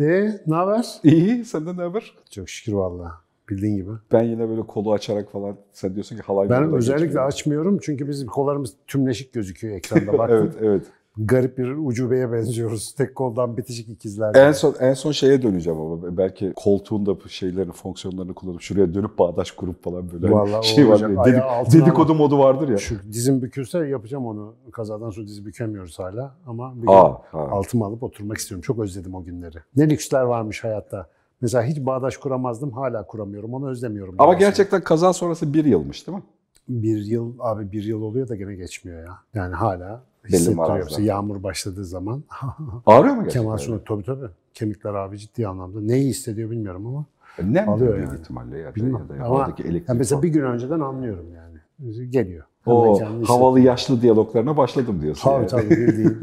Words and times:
Ee, 0.00 0.30
ne 0.46 0.54
haber? 0.54 0.86
İyi, 1.04 1.44
senden 1.44 1.76
ne 1.76 1.82
haber? 1.82 2.14
Çok 2.30 2.48
şükür 2.48 2.72
vallahi. 2.72 3.12
Bildiğin 3.50 3.76
gibi. 3.76 3.90
Ben 4.12 4.22
yine 4.22 4.48
böyle 4.48 4.60
kolu 4.62 4.92
açarak 4.92 5.32
falan, 5.32 5.56
sen 5.72 5.94
diyorsun 5.94 6.16
ki 6.16 6.22
halay 6.22 6.50
Ben 6.50 6.72
özellikle 6.72 7.04
geçmiyor. 7.04 7.26
açmıyorum 7.26 7.78
çünkü 7.82 8.08
bizim 8.08 8.28
kollarımız 8.28 8.74
tümleşik 8.86 9.32
gözüküyor 9.32 9.76
ekranda 9.76 10.12
baktım. 10.18 10.38
evet, 10.42 10.54
evet. 10.60 10.82
Garip 11.18 11.58
bir 11.58 11.68
ucubeye 11.68 12.32
benziyoruz. 12.32 12.92
Tek 12.92 13.14
koldan 13.14 13.56
bitişik 13.56 13.88
ikizler. 13.88 14.34
En 14.34 14.52
son 14.52 14.74
en 14.80 14.94
son 14.94 15.12
şeye 15.12 15.42
döneceğim 15.42 15.80
ama 15.80 16.16
belki 16.16 16.52
koltuğun 16.56 17.06
da 17.06 17.16
şeylerini, 17.28 17.72
fonksiyonlarını 17.72 18.34
kullanıp 18.34 18.60
şuraya 18.60 18.94
dönüp 18.94 19.18
bağdaş 19.18 19.50
kurup 19.50 19.84
falan 19.84 20.12
böyle 20.12 20.30
Vallahi 20.34 20.66
şey 20.74 20.88
var. 20.88 20.92
olacak. 20.92 21.26
Dedik, 21.26 21.72
dedikodu 21.72 22.14
modu 22.14 22.38
vardır 22.38 22.68
ya. 22.68 22.78
Şu 22.78 22.94
dizim 23.12 23.42
bükülse 23.42 23.78
yapacağım 23.86 24.26
onu. 24.26 24.54
Kazadan 24.72 25.10
sonra 25.10 25.26
dizi 25.26 25.46
bükemiyoruz 25.46 25.98
hala. 25.98 26.34
Ama 26.46 26.74
bir 26.76 26.80
gün 26.80 26.88
Aa, 26.88 27.22
ha. 27.32 27.38
altımı 27.38 27.84
alıp 27.84 28.02
oturmak 28.02 28.36
istiyorum. 28.38 28.62
Çok 28.62 28.78
özledim 28.78 29.14
o 29.14 29.24
günleri. 29.24 29.58
Ne 29.76 29.90
lüksler 29.90 30.22
varmış 30.22 30.64
hayatta. 30.64 31.06
Mesela 31.40 31.64
hiç 31.64 31.80
bağdaş 31.86 32.16
kuramazdım. 32.16 32.70
Hala 32.70 33.06
kuramıyorum. 33.06 33.54
Onu 33.54 33.68
özlemiyorum. 33.70 34.14
Ama 34.18 34.34
gerçekten 34.34 34.80
kaza 34.84 35.12
sonrası 35.12 35.54
bir 35.54 35.64
yılmış 35.64 36.06
değil 36.06 36.18
mi? 36.18 36.24
Bir 36.68 37.04
yıl, 37.04 37.32
abi 37.38 37.72
bir 37.72 37.82
yıl 37.84 38.02
oluyor 38.02 38.28
da 38.28 38.36
gene 38.36 38.54
geçmiyor 38.54 38.98
ya. 39.06 39.18
Yani 39.34 39.54
hala 39.54 40.02
Belli. 40.32 40.54
Mesela 40.84 41.06
yağmur 41.06 41.42
başladığı 41.42 41.84
zaman 41.84 42.24
Ağrıyor 42.86 43.14
mu 43.14 43.22
gerçekten? 43.22 43.42
Kemal 43.42 43.58
Sunal 43.58 43.78
tabii 43.78 44.04
tabii. 44.04 44.26
Kemikler 44.54 44.94
abi 44.94 45.18
ciddi 45.18 45.48
anlamda. 45.48 45.80
Neyi 45.80 46.08
hissediyor 46.08 46.50
bilmiyorum 46.50 46.86
ama. 46.86 47.04
Ne 47.42 47.66
Alıyor 47.66 47.96
büyük 47.96 48.08
yani. 48.08 48.20
ihtimalle 48.20 48.58
ya. 48.58 48.74
Bilmem. 48.74 49.02
Ya 49.02 49.08
da 49.08 49.24
Ama 49.24 49.34
oradaki 49.34 49.62
elektrik 49.62 49.88
yani 49.88 49.98
mesela 49.98 50.22
bir 50.22 50.28
gün 50.28 50.42
önceden 50.42 50.80
anlıyorum 50.80 51.26
yani. 51.34 52.10
Geliyor. 52.10 52.44
O 52.66 53.00
havalı 53.26 53.60
yaşlı 53.60 54.02
diyaloglarına 54.02 54.56
başladım 54.56 55.02
diyorsun. 55.02 55.22
Tabii 55.30 55.34
yani. 55.34 55.46
tabii 55.48 55.70
bildiğin. 55.70 56.18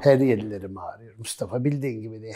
Her 0.00 0.18
yerlerim 0.20 0.78
ağrıyor. 0.78 1.14
Mustafa 1.18 1.64
bildiğin 1.64 2.00
gibi 2.00 2.22
değil. 2.22 2.34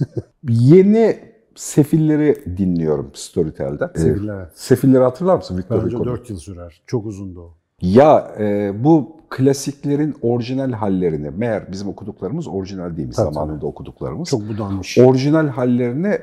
Yeni 0.48 1.18
Sefilleri 1.54 2.56
dinliyorum 2.58 3.10
Storytel'de. 3.14 3.90
Sevgililer. 3.96 4.46
Sefilleri 4.54 5.02
hatırlar 5.02 5.36
mısın 5.36 5.58
Victor 5.58 5.84
Bence 5.84 5.96
Hugo'nun? 5.96 6.12
4 6.16 6.30
yıl 6.30 6.36
sürer. 6.38 6.82
Çok 6.86 7.06
uzundu 7.06 7.40
o. 7.40 7.54
Ya 7.82 8.34
e, 8.38 8.72
bu 8.84 9.19
klasiklerin 9.30 10.16
orijinal 10.22 10.72
hallerini, 10.72 11.30
meğer 11.30 11.72
bizim 11.72 11.88
okuduklarımız 11.88 12.48
orijinal 12.48 12.96
değilmiş 12.96 13.16
Tabii, 13.16 13.34
zamanında 13.34 13.66
okuduklarımız. 13.66 14.28
Çok 14.28 14.48
budanmış. 14.48 14.98
Orijinal 14.98 15.48
hallerini 15.48 16.18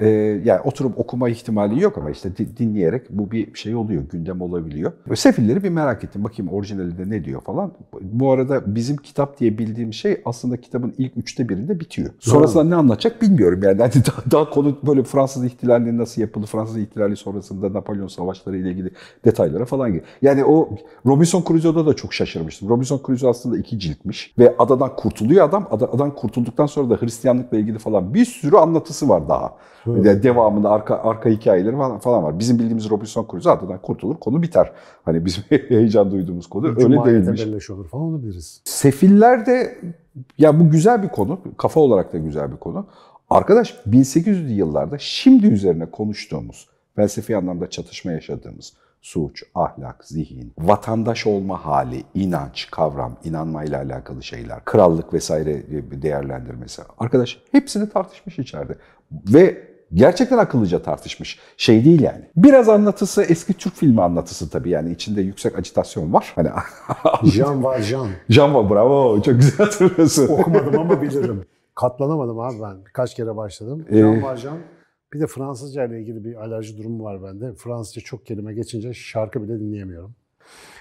e, 0.00 0.08
yani 0.44 0.60
oturup 0.64 0.98
okuma 0.98 1.28
ihtimali 1.28 1.82
yok 1.82 1.98
ama 1.98 2.10
işte 2.10 2.36
di- 2.36 2.56
dinleyerek 2.56 3.02
bu 3.10 3.30
bir 3.30 3.54
şey 3.54 3.74
oluyor, 3.74 4.02
gündem 4.10 4.40
olabiliyor. 4.40 4.92
Sefilleri 5.14 5.62
bir 5.64 5.68
merak 5.68 6.04
ettim. 6.04 6.24
Bakayım 6.24 6.52
orijinalinde 6.52 7.10
ne 7.10 7.24
diyor 7.24 7.40
falan. 7.40 7.72
Bu 8.02 8.32
arada 8.32 8.74
bizim 8.74 8.96
kitap 8.96 9.40
diye 9.40 9.58
bildiğim 9.58 9.92
şey 9.92 10.20
aslında 10.24 10.56
kitabın 10.56 10.94
ilk 10.98 11.16
üçte 11.16 11.48
birinde 11.48 11.80
bitiyor. 11.80 12.10
Sonrasında 12.18 12.64
ne 12.64 12.74
anlatacak 12.74 13.22
bilmiyorum 13.22 13.60
yani. 13.62 13.76
Hani 13.86 13.92
daha, 14.06 14.30
daha 14.30 14.50
konu 14.50 14.76
böyle 14.86 15.02
Fransız 15.02 15.44
ihtilalinin 15.44 15.98
nasıl 15.98 16.20
yapıldı, 16.22 16.46
Fransız 16.46 16.78
ihtilali 16.78 17.16
sonrasında 17.16 17.72
Napolyon 17.72 18.06
savaşları 18.06 18.56
ile 18.56 18.70
ilgili 18.70 18.90
detaylara 19.24 19.64
falan 19.64 19.88
giriyor. 19.88 20.04
Yani 20.22 20.44
o 20.44 20.68
Robinson 21.06 21.44
Crusoe'da 21.48 21.86
da 21.86 21.94
çok 21.94 22.14
şaşırmıştım. 22.14 22.68
Robinson 22.68 23.00
Crusoe 23.06 23.30
aslında 23.30 23.58
iki 23.58 23.78
ciltmiş 23.78 24.34
ve 24.38 24.54
adadan 24.58 24.96
kurtuluyor 24.96 25.48
adam. 25.48 25.68
Ada- 25.70 25.86
Adadan 25.92 26.14
kurtulduktan 26.14 26.66
sonra 26.66 26.90
da 26.90 27.02
Hristiyanlıkla 27.02 27.58
ilgili 27.58 27.78
falan 27.78 28.14
bir 28.14 28.24
sürü 28.24 28.56
anlatısı 28.56 29.08
var 29.08 29.28
daha. 29.28 29.52
De 29.86 30.22
devamında 30.22 30.70
arka 30.70 30.96
arka 30.96 31.30
hikayeleri 31.30 31.76
falan, 32.00 32.22
var. 32.22 32.38
Bizim 32.38 32.58
bildiğimiz 32.58 32.90
Robinson 32.90 33.26
Crusoe 33.30 33.52
adadan 33.52 33.78
kurtulur, 33.82 34.16
konu 34.16 34.42
biter. 34.42 34.72
Hani 35.04 35.24
bizim 35.24 35.44
heyecan 35.68 36.10
duyduğumuz 36.10 36.46
konu 36.46 36.68
öyle 36.68 36.80
Cumhuriyete 36.80 37.22
değilmiş. 37.22 37.46
belleş 37.46 37.70
olur 37.70 37.88
falan 37.88 38.04
onu 38.04 38.22
biliriz. 38.22 38.62
Sefiller 38.64 39.46
de 39.46 39.78
ya 40.38 40.60
bu 40.60 40.70
güzel 40.70 41.02
bir 41.02 41.08
konu. 41.08 41.40
Kafa 41.56 41.80
olarak 41.80 42.12
da 42.12 42.18
güzel 42.18 42.52
bir 42.52 42.56
konu. 42.56 42.86
Arkadaş 43.30 43.74
1800'lü 43.90 44.52
yıllarda 44.52 44.96
şimdi 44.98 45.46
üzerine 45.46 45.86
konuştuğumuz 45.86 46.68
felsefi 46.96 47.36
anlamda 47.36 47.70
çatışma 47.70 48.12
yaşadığımız 48.12 48.72
suç, 49.02 49.42
ahlak, 49.54 50.04
zihin, 50.04 50.52
vatandaş 50.58 51.26
olma 51.26 51.64
hali, 51.64 52.02
inanç, 52.14 52.68
kavram, 52.70 53.16
inanmayla 53.24 53.78
alakalı 53.78 54.22
şeyler, 54.22 54.64
krallık 54.64 55.14
vesaire 55.14 55.62
değerlendirmesi. 56.02 56.82
Arkadaş 56.98 57.42
hepsini 57.52 57.88
tartışmış 57.88 58.38
içeride. 58.38 58.76
Ve 59.12 59.75
gerçekten 59.94 60.38
akıllıca 60.38 60.82
tartışmış. 60.82 61.38
Şey 61.56 61.84
değil 61.84 62.02
yani. 62.02 62.24
Biraz 62.36 62.68
anlatısı 62.68 63.22
eski 63.22 63.54
Türk 63.54 63.74
filmi 63.74 64.02
anlatısı 64.02 64.50
tabii 64.50 64.70
yani 64.70 64.92
içinde 64.92 65.20
yüksek 65.22 65.58
acitasyon 65.58 66.12
var. 66.12 66.32
Hani 66.34 66.48
Jean 67.24 67.64
Valjean. 67.64 68.08
Jean 68.28 68.54
Val, 68.54 68.70
bravo 68.70 69.22
çok 69.22 69.34
güzel 69.34 69.56
hatırlıyorsun. 69.56 70.28
Okumadım 70.28 70.78
ama 70.78 71.02
bilirim. 71.02 71.44
Katlanamadım 71.74 72.40
abi 72.40 72.56
ben. 72.62 72.76
Kaç 72.92 73.14
kere 73.14 73.36
başladım. 73.36 73.86
Ee, 73.90 73.98
Jean 73.98 74.22
Valjean. 74.22 74.58
Bir 75.12 75.20
de 75.20 75.26
Fransızca 75.26 75.84
ile 75.84 76.00
ilgili 76.00 76.24
bir 76.24 76.34
alerji 76.34 76.78
durumu 76.78 77.04
var 77.04 77.22
bende. 77.22 77.54
Fransızca 77.54 78.02
çok 78.02 78.26
kelime 78.26 78.54
geçince 78.54 78.92
şarkı 78.92 79.42
bile 79.42 79.60
dinleyemiyorum. 79.60 80.14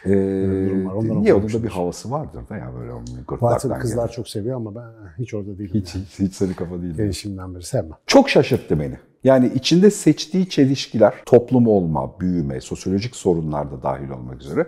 Ee, 0.05 0.09
durum 0.09 0.85
var. 0.85 0.93
Ondan 0.93 1.21
niye 1.21 1.33
onun 1.33 1.53
da 1.53 1.63
bir 1.63 1.69
havası 1.69 2.11
vardır 2.11 2.41
da 2.49 2.57
ya 2.57 2.71
böyle 2.79 2.93
onun 2.93 3.05
gırtlaktan 3.27 3.79
kızlar 3.79 4.03
gelen. 4.03 4.15
çok 4.15 4.27
seviyor 4.27 4.55
ama 4.55 4.75
ben 4.75 4.91
hiç 5.19 5.33
orada 5.33 5.57
değilim. 5.57 5.71
Hiç, 5.73 5.95
yani. 5.95 6.05
hiç, 6.05 6.19
hiç 6.19 6.33
senin 6.33 6.53
kafa 6.53 6.81
değil. 6.81 6.93
Gençliğimden 6.93 7.55
beri 7.55 7.63
sevmem. 7.63 7.97
Çok 8.07 8.29
şaşırttı 8.29 8.79
beni. 8.79 8.97
Yani 9.23 9.51
içinde 9.55 9.91
seçtiği 9.91 10.49
çelişkiler, 10.49 11.13
toplum 11.25 11.67
olma, 11.67 12.19
büyüme, 12.19 12.61
sosyolojik 12.61 13.15
sorunlar 13.15 13.71
da 13.71 13.83
dahil 13.83 14.09
olmak 14.09 14.41
üzere 14.41 14.67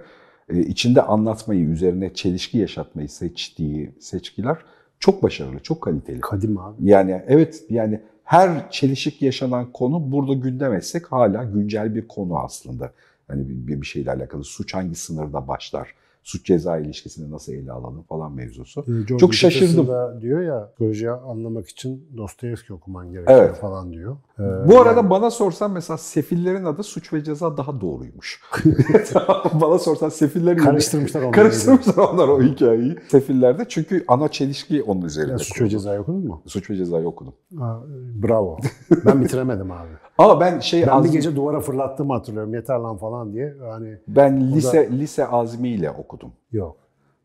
e, 0.49 0.59
içinde 0.59 1.01
anlatmayı, 1.01 1.65
üzerine 1.65 2.13
çelişki 2.13 2.57
yaşatmayı 2.57 3.09
seçtiği 3.09 3.91
seçkiler 3.99 4.57
çok 4.99 5.23
başarılı, 5.23 5.59
çok 5.59 5.81
kaliteli. 5.81 6.21
Kadim 6.21 6.57
abi. 6.57 6.75
Yani 6.79 7.23
evet 7.27 7.63
yani 7.69 8.01
her 8.23 8.71
çelişik 8.71 9.21
yaşanan 9.21 9.71
konu 9.71 10.11
burada 10.11 10.33
gündem 10.33 10.73
etsek 10.73 11.11
hala 11.11 11.43
güncel 11.43 11.95
bir 11.95 12.07
konu 12.07 12.37
aslında. 12.37 12.91
Hani 13.27 13.49
bir, 13.49 13.81
bir 13.81 13.85
şeyle 13.85 14.11
alakalı 14.11 14.43
suç 14.43 14.73
hangi 14.73 14.95
sınırda 14.95 15.47
başlar, 15.47 15.93
suç 16.23 16.45
ceza 16.45 16.77
ilişkisini 16.77 17.31
nasıl 17.31 17.53
ele 17.53 17.71
alalım 17.71 18.03
falan 18.03 18.31
mevzusu. 18.31 18.81
Ee, 18.81 18.91
George 18.91 19.17
Çok 19.17 19.33
şaşırdım. 19.33 19.87
Diyor 20.21 20.41
ya, 20.41 20.67
psikolojiyi 20.69 21.11
anlamak 21.11 21.67
için 21.69 22.07
Dostoyevski 22.17 22.73
okuman 22.73 23.11
gerekiyor 23.11 23.39
Evet. 23.39 23.55
falan 23.57 23.93
diyor. 23.93 24.17
Ee, 24.39 24.43
Bu 24.67 24.81
arada 24.81 25.09
bana 25.09 25.31
sorsan 25.31 25.71
mesela 25.71 25.97
sefillerin 25.97 26.65
adı 26.65 26.83
suç 26.83 27.13
ve 27.13 27.23
ceza 27.23 27.57
daha 27.57 27.81
doğruymuş. 27.81 28.41
bana 29.61 29.79
sorsan 29.79 30.09
sefillerin 30.09 30.57
karıştırmışlar 30.57 31.21
onları. 31.21 31.31
Karıştırmışlar 31.31 31.97
onlar 31.97 32.27
o 32.27 32.41
hikayeyi. 32.41 32.95
Sefillerde 33.07 33.65
çünkü 33.69 34.05
ana 34.07 34.27
çelişki 34.27 34.83
onun 34.83 35.01
üzerinde. 35.01 35.31
Ya, 35.31 35.37
suç 35.37 35.61
ve 35.61 35.69
cezayı 35.69 35.99
okudun 35.99 36.27
mu? 36.27 36.41
Suç 36.45 36.69
ve 36.69 36.75
cezayı 36.75 37.07
okudum. 37.07 37.33
Aa, 37.61 37.79
bravo. 38.23 38.57
Ben 39.05 39.21
bitiremedim 39.21 39.71
abi. 39.71 39.89
Ama 40.17 40.39
ben 40.39 40.59
şey 40.59 40.81
Ben 40.81 40.87
az- 40.87 41.05
bir 41.05 41.11
gece 41.11 41.35
duvara 41.35 41.59
fırlattığımı 41.59 42.13
hatırlıyorum. 42.13 42.53
Yeter 42.53 42.77
lan 42.79 42.97
falan 42.97 43.33
diye. 43.33 43.53
Yani 43.67 43.97
ben 44.07 44.51
lise 44.51 44.89
lise 44.91 45.27
azmiyle 45.27 45.91
okudum. 45.91 46.31
yok. 46.51 46.77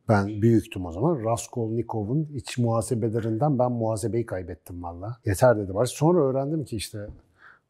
Ben 0.09 0.27
büyüktüm 0.27 0.87
o 0.87 0.93
zaman. 0.93 1.25
Raskolnikov'un 1.25 2.29
iç 2.35 2.59
muhasebelerinden 2.59 3.59
ben 3.59 3.73
muhasebeyi 3.73 4.27
kaybettim 4.27 4.83
valla. 4.83 5.17
Yeter 5.25 5.59
dedim. 5.59 5.75
Sonra 5.85 6.21
öğrendim 6.21 6.65
ki 6.65 6.77
işte 6.77 6.99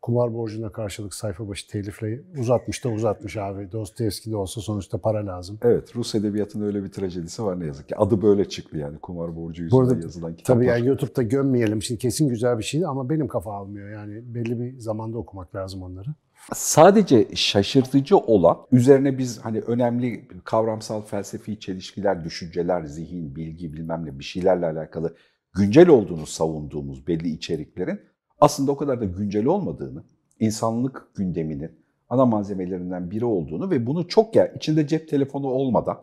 kumar 0.02 0.34
borcuna 0.34 0.72
karşılık 0.72 1.14
sayfa 1.14 1.48
başı 1.48 1.68
telifle 1.68 2.20
uzatmış 2.38 2.84
da 2.84 2.88
uzatmış 2.88 3.36
abi. 3.36 3.72
Dostoyevski 3.72 4.30
de 4.30 4.36
olsa 4.36 4.60
sonuçta 4.60 4.98
para 4.98 5.26
lazım. 5.26 5.58
Evet 5.62 5.96
Rus 5.96 6.14
edebiyatının 6.14 6.66
öyle 6.66 6.84
bir 6.84 6.92
trajedisi 6.92 7.44
var 7.44 7.60
ne 7.60 7.66
yazık 7.66 7.88
ki. 7.88 7.96
Adı 7.96 8.22
böyle 8.22 8.48
çıktı 8.48 8.78
yani 8.78 8.98
kumar 8.98 9.36
borcu 9.36 9.62
yüzünden 9.62 9.82
arada 9.82 9.94
yazılan 9.94 10.34
kitaplar. 10.34 10.54
Tabii 10.54 10.66
yani 10.66 10.86
YouTube'da 10.86 11.22
gömmeyelim. 11.22 11.82
Şimdi 11.82 11.98
kesin 11.98 12.28
güzel 12.28 12.58
bir 12.58 12.64
şey 12.64 12.86
ama 12.86 13.10
benim 13.10 13.28
kafa 13.28 13.52
almıyor. 13.52 13.90
Yani 13.90 14.34
belli 14.34 14.60
bir 14.60 14.78
zamanda 14.78 15.18
okumak 15.18 15.54
lazım 15.54 15.82
onları. 15.82 16.08
Sadece 16.54 17.28
şaşırtıcı 17.34 18.16
olan 18.16 18.56
üzerine 18.72 19.18
biz 19.18 19.38
hani 19.38 19.60
önemli 19.60 20.28
kavramsal 20.44 21.02
felsefi 21.02 21.60
çelişkiler, 21.60 22.24
düşünceler, 22.24 22.84
zihin, 22.84 23.36
bilgi 23.36 23.72
bilmem 23.72 24.06
ne 24.06 24.18
bir 24.18 24.24
şeylerle 24.24 24.66
alakalı 24.66 25.14
güncel 25.54 25.88
olduğunu 25.88 26.26
savunduğumuz 26.26 27.06
belli 27.06 27.28
içeriklerin 27.28 28.00
aslında 28.42 28.72
o 28.72 28.76
kadar 28.76 29.00
da 29.00 29.04
güncel 29.04 29.46
olmadığını, 29.46 30.02
insanlık 30.40 31.08
gündeminin 31.14 31.70
ana 32.10 32.26
malzemelerinden 32.26 33.10
biri 33.10 33.24
olduğunu 33.24 33.70
ve 33.70 33.86
bunu 33.86 34.08
çok 34.08 34.36
ya 34.36 34.46
içinde 34.46 34.86
cep 34.86 35.08
telefonu 35.08 35.46
olmadan 35.46 35.98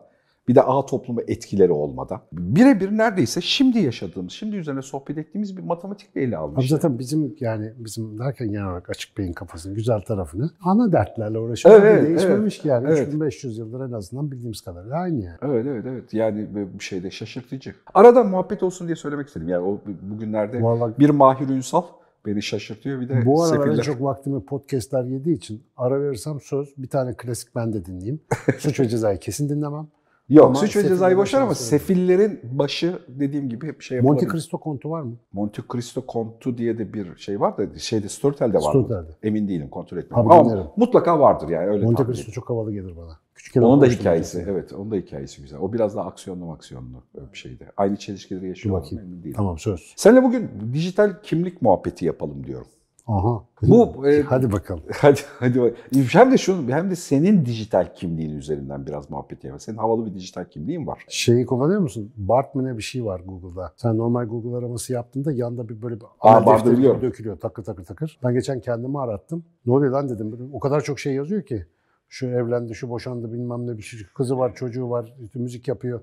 bir 0.48 0.54
de 0.54 0.62
ağ 0.62 0.86
toplumu 0.86 1.20
etkileri 1.20 1.72
olmadan 1.72 2.20
birebir 2.32 2.98
neredeyse 2.98 3.40
şimdi 3.40 3.78
yaşadığımız, 3.78 4.32
şimdi 4.32 4.56
üzerine 4.56 4.82
sohbet 4.82 5.18
ettiğimiz 5.18 5.56
bir 5.56 5.62
matematikle 5.62 6.22
ele 6.22 6.38
Abi 6.38 6.44
almışlar. 6.44 6.76
zaten 6.76 6.98
bizim 6.98 7.36
yani 7.40 7.72
bizim 7.76 8.18
derken 8.18 8.48
genel 8.48 8.66
olarak 8.66 8.90
açık 8.90 9.18
beyin 9.18 9.32
kafasının 9.32 9.74
güzel 9.74 10.00
tarafını 10.00 10.50
ana 10.64 10.92
dertlerle 10.92 11.38
uğraşıyor. 11.38 11.74
Evet, 11.82 11.98
Evet, 11.98 12.08
Değişmemiş 12.08 12.58
ki 12.58 12.68
yani. 12.68 12.86
evet. 12.88 13.08
3500 13.08 13.58
yıldır 13.58 13.80
en 13.88 13.92
azından 13.92 14.30
bildiğimiz 14.30 14.60
kadarıyla 14.60 14.96
aynı 14.96 15.24
yani. 15.24 15.38
Evet 15.42 15.66
evet 15.66 15.84
evet 15.88 16.14
yani 16.14 16.48
bu 16.76 16.80
şey 16.80 17.02
de 17.02 17.10
şaşırtıcı. 17.10 17.74
Arada 17.94 18.24
muhabbet 18.24 18.62
olsun 18.62 18.86
diye 18.86 18.96
söylemek 18.96 19.26
istedim. 19.26 19.48
Yani 19.48 19.66
o 19.66 19.80
bugünlerde 20.02 20.62
Vallahi 20.62 20.92
bir 20.98 21.10
Mahir 21.10 21.48
Ünsal 21.48 21.82
beni 22.26 22.42
şaşırtıyor 22.42 23.00
bir 23.00 23.08
de 23.08 23.26
bu 23.26 23.44
aralar 23.44 23.68
en 23.68 23.80
çok 23.80 24.02
vaktimi 24.02 24.44
podcastler 24.44 25.04
yediği 25.04 25.36
için 25.36 25.62
ara 25.76 26.02
verirsem 26.02 26.40
söz 26.40 26.74
bir 26.78 26.88
tane 26.88 27.14
klasik 27.14 27.54
ben 27.54 27.72
de 27.72 27.84
dinleyeyim. 27.84 28.20
Suç 28.58 28.80
ve 28.80 28.88
Ceza'yı 28.88 29.18
kesin 29.18 29.48
dinlemem. 29.48 29.88
Yok 30.30 30.46
Ama 30.46 30.54
suç 30.54 30.76
ve 30.76 30.82
cezayı 30.88 31.16
boşver 31.16 31.40
ama 31.40 31.54
sefillerin 31.54 32.40
başı 32.52 32.98
dediğim 33.08 33.48
gibi 33.48 33.66
hep 33.66 33.82
şey 33.82 34.00
Monte 34.00 34.08
yapılabilir. 34.08 34.32
Cristo 34.32 34.58
kontu 34.58 34.90
var 34.90 35.02
mı? 35.02 35.16
Monte 35.32 35.62
Cristo 35.72 36.06
kontu 36.06 36.58
diye 36.58 36.78
de 36.78 36.92
bir 36.92 37.16
şey 37.16 37.40
var 37.40 37.58
da 37.58 37.78
şeyde 37.78 38.08
Storytel'de 38.08 38.56
var. 38.58 38.74
mı? 38.74 38.84
Storytel'de. 38.84 39.16
Emin 39.22 39.48
değilim 39.48 39.68
kontrol. 39.68 39.98
Abi 39.98 40.06
Ama 40.10 40.44
dinlerim. 40.44 40.64
mutlaka 40.76 41.20
vardır 41.20 41.48
yani 41.48 41.66
öyle 41.66 41.84
Monte 41.84 42.04
Cristo 42.06 42.32
çok 42.32 42.50
havalı 42.50 42.72
gelir 42.72 42.96
bana. 42.96 43.18
Küçükken 43.34 43.62
Onun 43.62 43.80
da 43.80 43.86
hikayesi 43.86 44.36
Monte 44.36 44.50
Cristo. 44.50 44.60
evet 44.60 44.72
onun 44.72 44.90
da 44.90 44.96
hikayesi 44.96 45.42
güzel. 45.42 45.58
O 45.60 45.72
biraz 45.72 45.96
daha 45.96 46.06
aksiyonlu 46.06 46.44
maksiyonlu 46.46 47.02
bir 47.32 47.38
şeydi. 47.38 47.66
Aynı 47.76 47.96
çelişkileri 47.96 48.48
yaşıyor 48.48 48.74
bakayım. 48.74 49.04
emin 49.04 49.22
değilim. 49.22 49.34
Tamam 49.36 49.58
söz. 49.58 49.92
Seninle 49.96 50.22
bugün 50.22 50.50
dijital 50.72 51.14
kimlik 51.22 51.62
muhabbeti 51.62 52.04
yapalım 52.04 52.46
diyorum. 52.46 52.66
Aha. 53.10 53.44
Bu, 53.62 54.08
e, 54.08 54.22
Hadi 54.22 54.52
bakalım. 54.52 54.82
Hadi 54.92 55.20
hadi. 55.38 55.60
bak. 55.62 55.72
Hem 56.12 56.32
de 56.32 56.38
şunu 56.38 56.70
hem 56.70 56.90
de 56.90 56.96
senin 56.96 57.44
dijital 57.46 57.94
kimliğin 57.94 58.36
üzerinden 58.36 58.86
biraz 58.86 59.10
muhabbet 59.10 59.44
yapalım. 59.44 59.60
Senin 59.60 59.76
havalı 59.76 60.06
bir 60.06 60.14
dijital 60.14 60.44
kimliğin 60.44 60.86
var. 60.86 61.04
Şeyi 61.08 61.46
kullanıyor 61.46 61.80
musun? 61.80 62.12
Bart 62.16 62.54
mı 62.54 62.64
ne 62.64 62.76
bir 62.78 62.82
şey 62.82 63.04
var 63.04 63.20
Google'da. 63.26 63.72
Sen 63.76 63.98
normal 63.98 64.24
Google 64.24 64.56
araması 64.58 64.92
yaptığında 64.92 65.32
yanda 65.32 65.68
bir 65.68 65.82
böyle 65.82 65.96
bir 65.96 66.06
Aa, 66.20 66.46
Bart'ı 66.46 66.72
biliyorum. 66.72 67.02
dökülüyor 67.02 67.38
takır 67.38 67.62
takır 67.64 67.84
takır. 67.84 68.18
Ben 68.24 68.34
geçen 68.34 68.60
kendimi 68.60 69.00
arattım. 69.00 69.44
Ne 69.66 69.72
oluyor 69.72 69.92
lan 69.92 70.08
dedim. 70.08 70.32
Böyle 70.32 70.42
O 70.52 70.60
kadar 70.60 70.80
çok 70.80 70.98
şey 71.00 71.14
yazıyor 71.14 71.42
ki. 71.42 71.66
Şu 72.08 72.26
evlendi, 72.26 72.74
şu 72.74 72.90
boşandı 72.90 73.32
bilmem 73.32 73.66
ne 73.66 73.76
bir 73.78 73.82
şey. 73.82 74.00
Kızı 74.14 74.38
var, 74.38 74.54
çocuğu 74.54 74.90
var, 74.90 75.14
işte 75.22 75.38
müzik 75.38 75.68
yapıyor. 75.68 76.00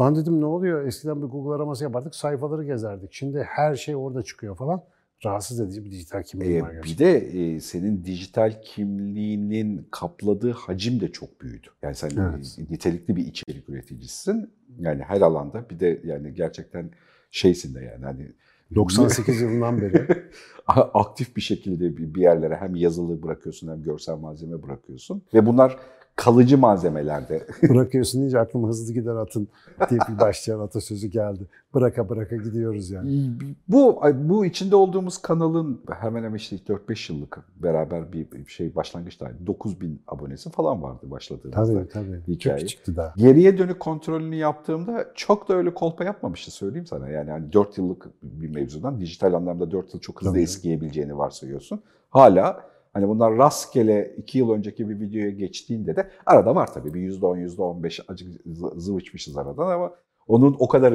Lan 0.00 0.16
dedim 0.16 0.40
ne 0.40 0.46
oluyor? 0.46 0.86
Eskiden 0.86 1.22
bir 1.22 1.26
Google 1.26 1.54
araması 1.54 1.84
yapardık, 1.84 2.14
sayfaları 2.14 2.64
gezerdik. 2.64 3.12
Şimdi 3.12 3.42
her 3.48 3.74
şey 3.74 3.96
orada 3.96 4.22
çıkıyor 4.22 4.56
falan. 4.56 4.82
Rahatsız 5.24 5.60
edici 5.60 5.84
bir 5.84 5.90
dijital 5.90 6.22
kimliğim 6.22 6.56
Ee, 6.56 6.62
var 6.62 6.70
bir 6.70 6.74
gerçekten. 6.76 7.06
de 7.06 7.16
e, 7.54 7.60
senin 7.60 8.04
dijital 8.04 8.62
kimliğinin 8.62 9.88
kapladığı 9.90 10.50
hacim 10.52 11.00
de 11.00 11.12
çok 11.12 11.40
büyüdü. 11.40 11.66
Yani 11.82 11.94
sen 11.94 12.10
Evet. 12.10 12.58
e, 12.58 12.72
nitelikli 12.74 13.16
bir 13.16 13.26
içerik 13.26 13.68
üreticisisin. 13.68 14.50
Yani 14.78 15.02
her 15.02 15.20
alanda 15.20 15.70
bir 15.70 15.80
de 15.80 16.00
yani 16.04 16.34
gerçekten 16.34 16.90
şeysin 17.30 17.74
de 17.74 17.80
yani 17.80 18.04
hani 18.04 18.32
98 18.74 19.40
yılından 19.40 19.80
beri 19.80 20.06
aktif 20.94 21.36
bir 21.36 21.40
şekilde 21.42 21.96
bir 21.96 22.14
bir 22.14 22.20
yerlere 22.20 22.56
hem 22.56 22.74
yazılı 22.76 23.22
bırakıyorsun 23.22 23.68
hem 23.68 23.82
görsel 23.82 24.16
malzeme 24.16 24.62
bırakıyorsun 24.62 25.22
ve 25.34 25.46
bunlar 25.46 25.76
kalıcı 26.16 26.58
malzemelerde. 26.58 27.46
bırakıyorsun 27.68 28.20
deyince 28.20 28.38
aklıma 28.38 28.68
hızlı 28.68 28.94
gider 28.94 29.14
atın 29.16 29.48
diye 29.90 30.00
bir 30.08 30.18
başlayan 30.18 30.60
atasözü 30.60 31.06
geldi. 31.06 31.46
Bıraka 31.74 32.08
bıraka 32.08 32.36
gidiyoruz 32.36 32.90
yani. 32.90 33.30
bu 33.68 34.02
bu 34.14 34.46
içinde 34.46 34.76
olduğumuz 34.76 35.18
kanalın 35.18 35.80
hemen 36.00 36.24
hemen 36.24 36.36
işte 36.36 36.56
4-5 36.56 37.12
yıllık 37.12 37.38
beraber 37.56 38.12
bir 38.12 38.46
şey 38.46 38.74
başlangıçta 38.74 39.30
9000 39.46 40.02
abonesi 40.06 40.50
falan 40.50 40.82
vardı 40.82 41.10
başladığımızda. 41.10 41.64
Tabii 41.64 41.88
tabii. 41.88 42.20
Hikaye. 42.28 42.58
Çok 42.58 42.68
küçüktü 42.68 42.96
daha. 42.96 43.14
Geriye 43.16 43.58
dönük 43.58 43.80
kontrolünü 43.80 44.36
yaptığımda 44.36 45.06
çok 45.14 45.48
da 45.48 45.54
öyle 45.54 45.74
kolpa 45.74 46.04
yapmamıştı 46.04 46.50
söyleyeyim 46.50 46.86
sana. 46.86 47.08
Yani 47.08 47.30
hani 47.30 47.52
4 47.52 47.78
yıllık 47.78 48.06
bir 48.22 48.48
mevzudan 48.48 49.00
dijital 49.00 49.32
anlamda 49.32 49.70
4 49.70 49.94
yıl 49.94 50.00
çok 50.00 50.20
hızlı 50.20 50.32
Tabii. 50.32 50.42
eskiyebileceğini 50.42 51.18
varsayıyorsun. 51.18 51.80
Hala 52.10 52.73
hani 52.94 53.08
bunlar 53.08 53.36
rastgele 53.36 54.14
2 54.16 54.38
yıl 54.38 54.50
önceki 54.50 54.88
bir 54.88 55.00
videoya 55.00 55.30
geçtiğinde 55.30 55.96
de 55.96 56.08
arada 56.26 56.54
var 56.54 56.74
tabii 56.74 56.94
bir 56.94 57.00
%10 57.00 57.38
%15 57.38 58.00
acık 58.08 58.28
zı- 58.46 58.80
zıvıçmışız 58.80 59.36
aradan 59.36 59.70
ama 59.70 59.90
onun 60.28 60.56
o 60.58 60.68
kadar 60.68 60.94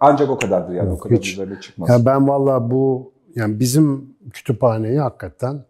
ancak 0.00 0.30
o 0.30 0.38
kadardır 0.38 0.74
yani 0.74 0.88
Yok, 0.88 0.96
o 0.98 1.00
kadar 1.00 1.18
hiç. 1.18 1.32
üzerine 1.32 1.60
çıkmaz. 1.60 1.88
Ya 1.90 2.06
ben 2.06 2.28
valla 2.28 2.70
bu 2.70 3.12
yani 3.34 3.60
bizim 3.60 4.14
kütüphaneyi 4.32 4.98
hakikaten 4.98 5.64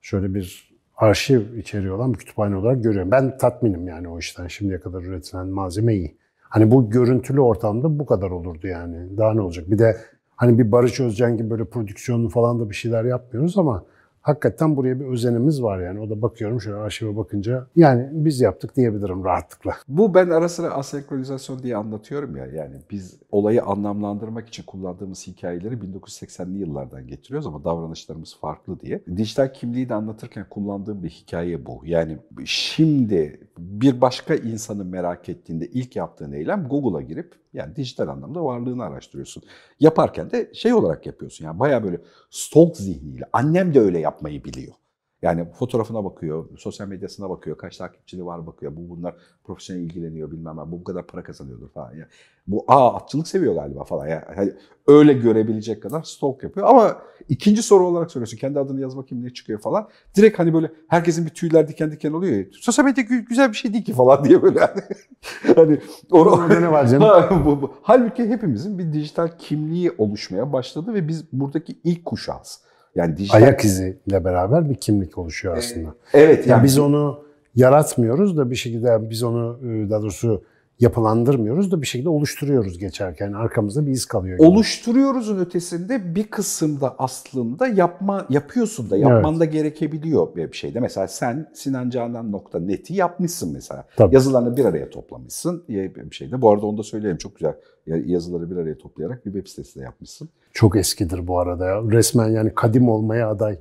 şöyle 0.00 0.34
bir 0.34 0.70
arşiv 0.96 1.56
içeriği 1.56 1.92
olan 1.92 2.12
bir 2.12 2.18
kütüphane 2.18 2.56
olarak 2.56 2.82
görüyorum. 2.84 3.10
Ben 3.10 3.38
tatminim 3.38 3.88
yani 3.88 4.08
o 4.08 4.18
işten 4.18 4.46
şimdiye 4.46 4.80
kadar 4.80 5.02
üretilen 5.02 5.46
malzeme 5.46 5.94
iyi. 5.94 6.16
Hani 6.40 6.70
bu 6.70 6.90
görüntülü 6.90 7.40
ortamda 7.40 7.98
bu 7.98 8.06
kadar 8.06 8.30
olurdu 8.30 8.66
yani. 8.66 9.18
Daha 9.18 9.34
ne 9.34 9.40
olacak? 9.40 9.70
Bir 9.70 9.78
de 9.78 9.96
hani 10.36 10.58
bir 10.58 10.72
Barış 10.72 11.00
Özcan 11.00 11.36
gibi 11.36 11.50
böyle 11.50 11.64
prodüksiyonlu 11.64 12.28
falan 12.28 12.60
da 12.60 12.70
bir 12.70 12.74
şeyler 12.74 13.04
yapmıyoruz 13.04 13.58
ama 13.58 13.84
hakikaten 14.22 14.76
buraya 14.76 15.00
bir 15.00 15.04
özenimiz 15.04 15.62
var 15.62 15.80
yani. 15.80 16.00
O 16.00 16.10
da 16.10 16.22
bakıyorum 16.22 16.60
şöyle 16.60 16.76
arşive 16.76 17.16
bakınca 17.16 17.66
yani 17.76 18.08
biz 18.12 18.40
yaptık 18.40 18.76
diyebilirim 18.76 19.24
rahatlıkla. 19.24 19.72
Bu 19.88 20.14
ben 20.14 20.30
ara 20.30 20.48
sıra 20.48 20.70
asenkronizasyon 20.70 21.62
diye 21.62 21.76
anlatıyorum 21.76 22.36
ya. 22.36 22.46
Yani 22.46 22.76
biz 22.90 23.18
olayı 23.32 23.62
anlamlandırmak 23.62 24.48
için 24.48 24.62
kullandığımız 24.62 25.26
hikayeleri 25.26 25.74
1980'li 25.74 26.58
yıllardan 26.58 27.06
getiriyoruz 27.06 27.46
ama 27.46 27.64
davranışlarımız 27.64 28.36
farklı 28.40 28.80
diye. 28.80 29.00
Dijital 29.16 29.52
kimliği 29.52 29.88
de 29.88 29.94
anlatırken 29.94 30.46
kullandığım 30.50 31.02
bir 31.02 31.10
hikaye 31.10 31.66
bu. 31.66 31.80
Yani 31.84 32.18
şimdi 32.44 33.40
bir 33.60 34.00
başka 34.00 34.34
insanı 34.34 34.84
merak 34.84 35.28
ettiğinde 35.28 35.66
ilk 35.66 35.96
yaptığın 35.96 36.32
eylem 36.32 36.68
Google'a 36.68 37.00
girip 37.00 37.34
yani 37.52 37.76
dijital 37.76 38.08
anlamda 38.08 38.44
varlığını 38.44 38.84
araştırıyorsun. 38.84 39.42
Yaparken 39.80 40.30
de 40.30 40.50
şey 40.54 40.74
olarak 40.74 41.06
yapıyorsun 41.06 41.44
yani 41.44 41.58
bayağı 41.58 41.84
böyle 41.84 42.00
stalk 42.30 42.76
zihniyle. 42.76 43.24
Annem 43.32 43.74
de 43.74 43.80
öyle 43.80 43.98
yapmayı 43.98 44.44
biliyor. 44.44 44.74
Yani 45.22 45.44
fotoğrafına 45.52 46.04
bakıyor, 46.04 46.48
sosyal 46.58 46.88
medyasına 46.88 47.30
bakıyor, 47.30 47.58
kaç 47.58 47.76
takipçili 47.76 48.26
var 48.26 48.46
bakıyor. 48.46 48.72
Bu 48.76 48.88
bunlar 48.96 49.14
profesyonel 49.44 49.80
ilgileniyor 49.80 50.30
bilmem 50.30 50.56
ne. 50.56 50.72
Bu 50.72 50.80
bu 50.80 50.84
kadar 50.84 51.06
para 51.06 51.22
kazanıyordur 51.22 51.68
falan. 51.68 51.94
Ya. 51.94 52.06
Bu 52.46 52.64
aa 52.68 52.94
atçılık 52.96 53.28
seviyor 53.28 53.54
galiba 53.54 53.84
falan. 53.84 54.06
Ya. 54.06 54.24
Hani 54.36 54.52
öyle 54.86 55.12
görebilecek 55.12 55.82
kadar 55.82 56.02
stalk 56.02 56.42
yapıyor. 56.42 56.66
Ama 56.66 57.02
ikinci 57.28 57.62
soru 57.62 57.86
olarak 57.86 58.10
soruyorsun. 58.10 58.36
Kendi 58.36 58.58
adını 58.58 58.80
yaz 58.80 58.96
bakayım 58.96 59.24
ne 59.24 59.30
çıkıyor 59.30 59.60
falan. 59.60 59.88
Direkt 60.16 60.38
hani 60.38 60.54
böyle 60.54 60.72
herkesin 60.88 61.26
bir 61.26 61.30
tüyler 61.30 61.68
diken 61.68 61.92
diken 61.92 62.12
oluyor 62.12 62.36
ya. 62.36 62.44
Sosyal 62.52 62.84
medya 62.84 63.04
gü- 63.04 63.24
güzel 63.24 63.48
bir 63.52 63.56
şey 63.56 63.72
değil 63.72 63.84
ki 63.84 63.92
falan 63.92 64.24
diye 64.24 64.42
böyle. 64.42 64.60
Hani, 64.60 64.80
hani 65.56 65.80
onu, 66.10 66.48
ne 66.48 66.72
var 66.72 66.86
canım? 66.86 67.02
Ha, 67.10 67.42
bu, 67.44 67.62
bu. 67.62 67.74
Halbuki 67.82 68.28
hepimizin 68.28 68.78
bir 68.78 68.92
dijital 68.92 69.28
kimliği 69.38 69.92
oluşmaya 69.98 70.52
başladı 70.52 70.94
ve 70.94 71.08
biz 71.08 71.32
buradaki 71.32 71.78
ilk 71.84 72.04
kuşağız. 72.04 72.69
Yani 72.94 73.16
dijital 73.16 73.42
Ayak 73.42 73.64
iziyle 73.64 74.24
beraber 74.24 74.70
bir 74.70 74.74
kimlik 74.74 75.18
oluşuyor 75.18 75.56
aslında. 75.56 75.94
Evet 76.12 76.46
Yani 76.46 76.64
biz 76.64 76.78
onu 76.78 77.24
yaratmıyoruz 77.54 78.36
da 78.36 78.50
bir 78.50 78.56
şekilde 78.56 78.88
yani 78.88 79.10
biz 79.10 79.22
onu 79.22 79.58
e, 79.62 79.90
daha 79.90 80.02
doğrusu 80.02 80.42
yapılandırmıyoruz 80.80 81.72
da 81.72 81.82
bir 81.82 81.86
şekilde 81.86 82.08
oluşturuyoruz 82.08 82.78
geçerken. 82.78 83.32
Arkamızda 83.32 83.86
bir 83.86 83.90
iz 83.90 84.04
kalıyor. 84.06 84.38
gibi. 84.38 84.48
oluşturuyoruzun 84.48 85.38
ötesinde 85.38 86.14
bir 86.14 86.24
kısımda 86.24 86.94
aslında 86.98 87.66
yapma 87.66 88.26
yapıyorsun 88.30 88.90
da 88.90 88.96
yapman 88.96 89.40
da 89.40 89.44
gerekebiliyor 89.44 90.34
bir 90.36 90.52
şeyde. 90.52 90.80
Mesela 90.80 91.08
sen 91.08 91.50
sinancanan.net'i 91.54 92.94
yapmışsın 92.94 93.52
mesela. 93.52 93.84
Tabii. 93.96 94.14
Yazılarını 94.14 94.56
bir 94.56 94.64
araya 94.64 94.90
toplamışsın 94.90 95.64
bir 95.68 96.14
şeyde. 96.16 96.42
Bu 96.42 96.50
arada 96.50 96.66
onu 96.66 96.78
da 96.78 96.82
söyleyeyim 96.82 97.16
çok 97.16 97.36
güzel. 97.36 97.54
Ya- 97.86 97.96
Yazıları 98.06 98.50
bir 98.50 98.56
araya 98.56 98.78
toplayarak 98.78 99.26
bir 99.26 99.32
web 99.32 99.46
sitesi 99.46 99.78
de 99.80 99.82
yapmışsın. 99.84 100.28
Çok 100.52 100.76
eskidir 100.76 101.26
bu 101.26 101.38
arada 101.38 101.66
ya. 101.66 101.82
Resmen 101.82 102.28
yani 102.28 102.54
kadim 102.54 102.88
olmaya 102.88 103.30
aday. 103.30 103.58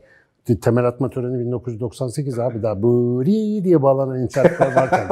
Temel 0.58 0.86
atma 0.86 1.10
töreni 1.10 1.40
1998 1.40 2.40
abi 2.40 2.64
daha 2.64 2.84
buri 2.84 3.64
diye 3.64 3.82
bağlanan 3.82 4.24
internetler 4.24 4.76
varken 4.76 5.08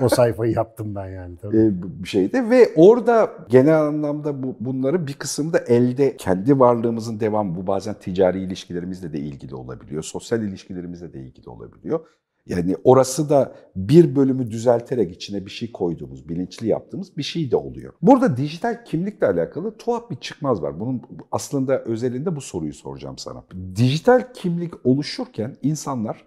o 0.00 0.08
sayfayı 0.08 0.52
yaptım 0.52 0.94
ben 0.94 1.08
yani. 1.08 1.36
Tabii. 1.36 1.56
e, 1.56 1.70
bir 2.02 2.08
şeyde 2.08 2.50
ve 2.50 2.68
orada 2.76 3.30
genel 3.48 3.82
anlamda 3.82 4.42
bu, 4.42 4.56
bunları 4.60 5.06
bir 5.06 5.14
kısımda 5.14 5.58
elde 5.58 6.16
kendi 6.16 6.58
varlığımızın 6.58 7.20
devamı 7.20 7.56
bu 7.56 7.66
bazen 7.66 7.94
ticari 7.94 8.42
ilişkilerimizle 8.42 9.12
de 9.12 9.18
ilgili 9.18 9.54
olabiliyor. 9.54 10.02
Sosyal 10.02 10.42
ilişkilerimizle 10.42 11.12
de 11.12 11.20
ilgili 11.20 11.50
olabiliyor. 11.50 12.00
Yani 12.46 12.76
orası 12.84 13.30
da 13.30 13.54
bir 13.76 14.16
bölümü 14.16 14.50
düzelterek 14.50 15.12
içine 15.12 15.46
bir 15.46 15.50
şey 15.50 15.72
koyduğumuz, 15.72 16.28
bilinçli 16.28 16.68
yaptığımız 16.68 17.16
bir 17.16 17.22
şey 17.22 17.50
de 17.50 17.56
oluyor. 17.56 17.92
Burada 18.02 18.36
dijital 18.36 18.84
kimlikle 18.84 19.26
alakalı 19.26 19.76
tuhaf 19.76 20.10
bir 20.10 20.16
çıkmaz 20.16 20.62
var. 20.62 20.80
Bunun 20.80 21.02
aslında 21.32 21.84
özelinde 21.84 22.36
bu 22.36 22.40
soruyu 22.40 22.74
soracağım 22.74 23.18
sana. 23.18 23.44
Dijital 23.76 24.32
kimlik 24.34 24.86
oluşurken 24.86 25.56
insanlar 25.62 26.24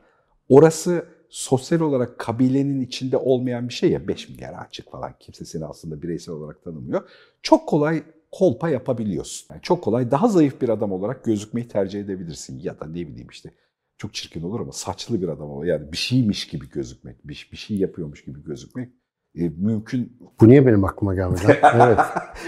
orası 0.50 1.06
sosyal 1.30 1.80
olarak 1.80 2.20
kabilenin 2.20 2.82
içinde 2.82 3.18
olmayan 3.18 3.70
bir 3.70 3.74
şey 3.74 3.92
ya 3.92 4.08
5 4.08 4.30
milyar 4.30 4.54
açık 4.54 4.92
falan 4.92 5.14
kimse 5.20 5.46
seni 5.46 5.66
aslında 5.66 6.02
bireysel 6.02 6.36
olarak 6.36 6.64
tanımıyor. 6.64 7.10
Çok 7.42 7.70
kolay 7.70 8.04
kolpa 8.32 8.70
yapabiliyorsun. 8.70 9.48
Yani 9.52 9.62
çok 9.62 9.84
kolay 9.84 10.12
daha 10.12 10.28
zayıf 10.28 10.62
bir 10.62 10.70
adam 10.70 10.92
olarak 10.92 11.24
gözükmeyi 11.24 11.68
tercih 11.68 12.00
edebilirsin 12.00 12.60
ya 12.60 12.80
da 12.80 12.86
ne 12.86 13.08
bileyim 13.08 13.28
işte 13.32 13.52
çok 13.98 14.14
çirkin 14.14 14.44
olur 14.44 14.60
ama 14.60 14.72
saçlı 14.72 15.22
bir 15.22 15.28
adam 15.28 15.50
olur. 15.50 15.66
Yani 15.66 15.92
bir 15.92 15.98
şeymiş 15.98 16.48
gibi 16.48 16.70
gözükmek, 16.70 17.28
bir, 17.28 17.50
bir 17.52 17.58
şey 17.58 17.78
yapıyormuş 17.78 18.24
gibi 18.24 18.44
gözükmek 18.44 18.90
e, 19.38 19.50
mümkün. 19.58 20.18
Bu 20.42 20.48
niye 20.48 20.68
benim 20.68 20.84
aklıma 20.84 21.16
gelmedi? 21.16 21.42
evet. 21.74 22.00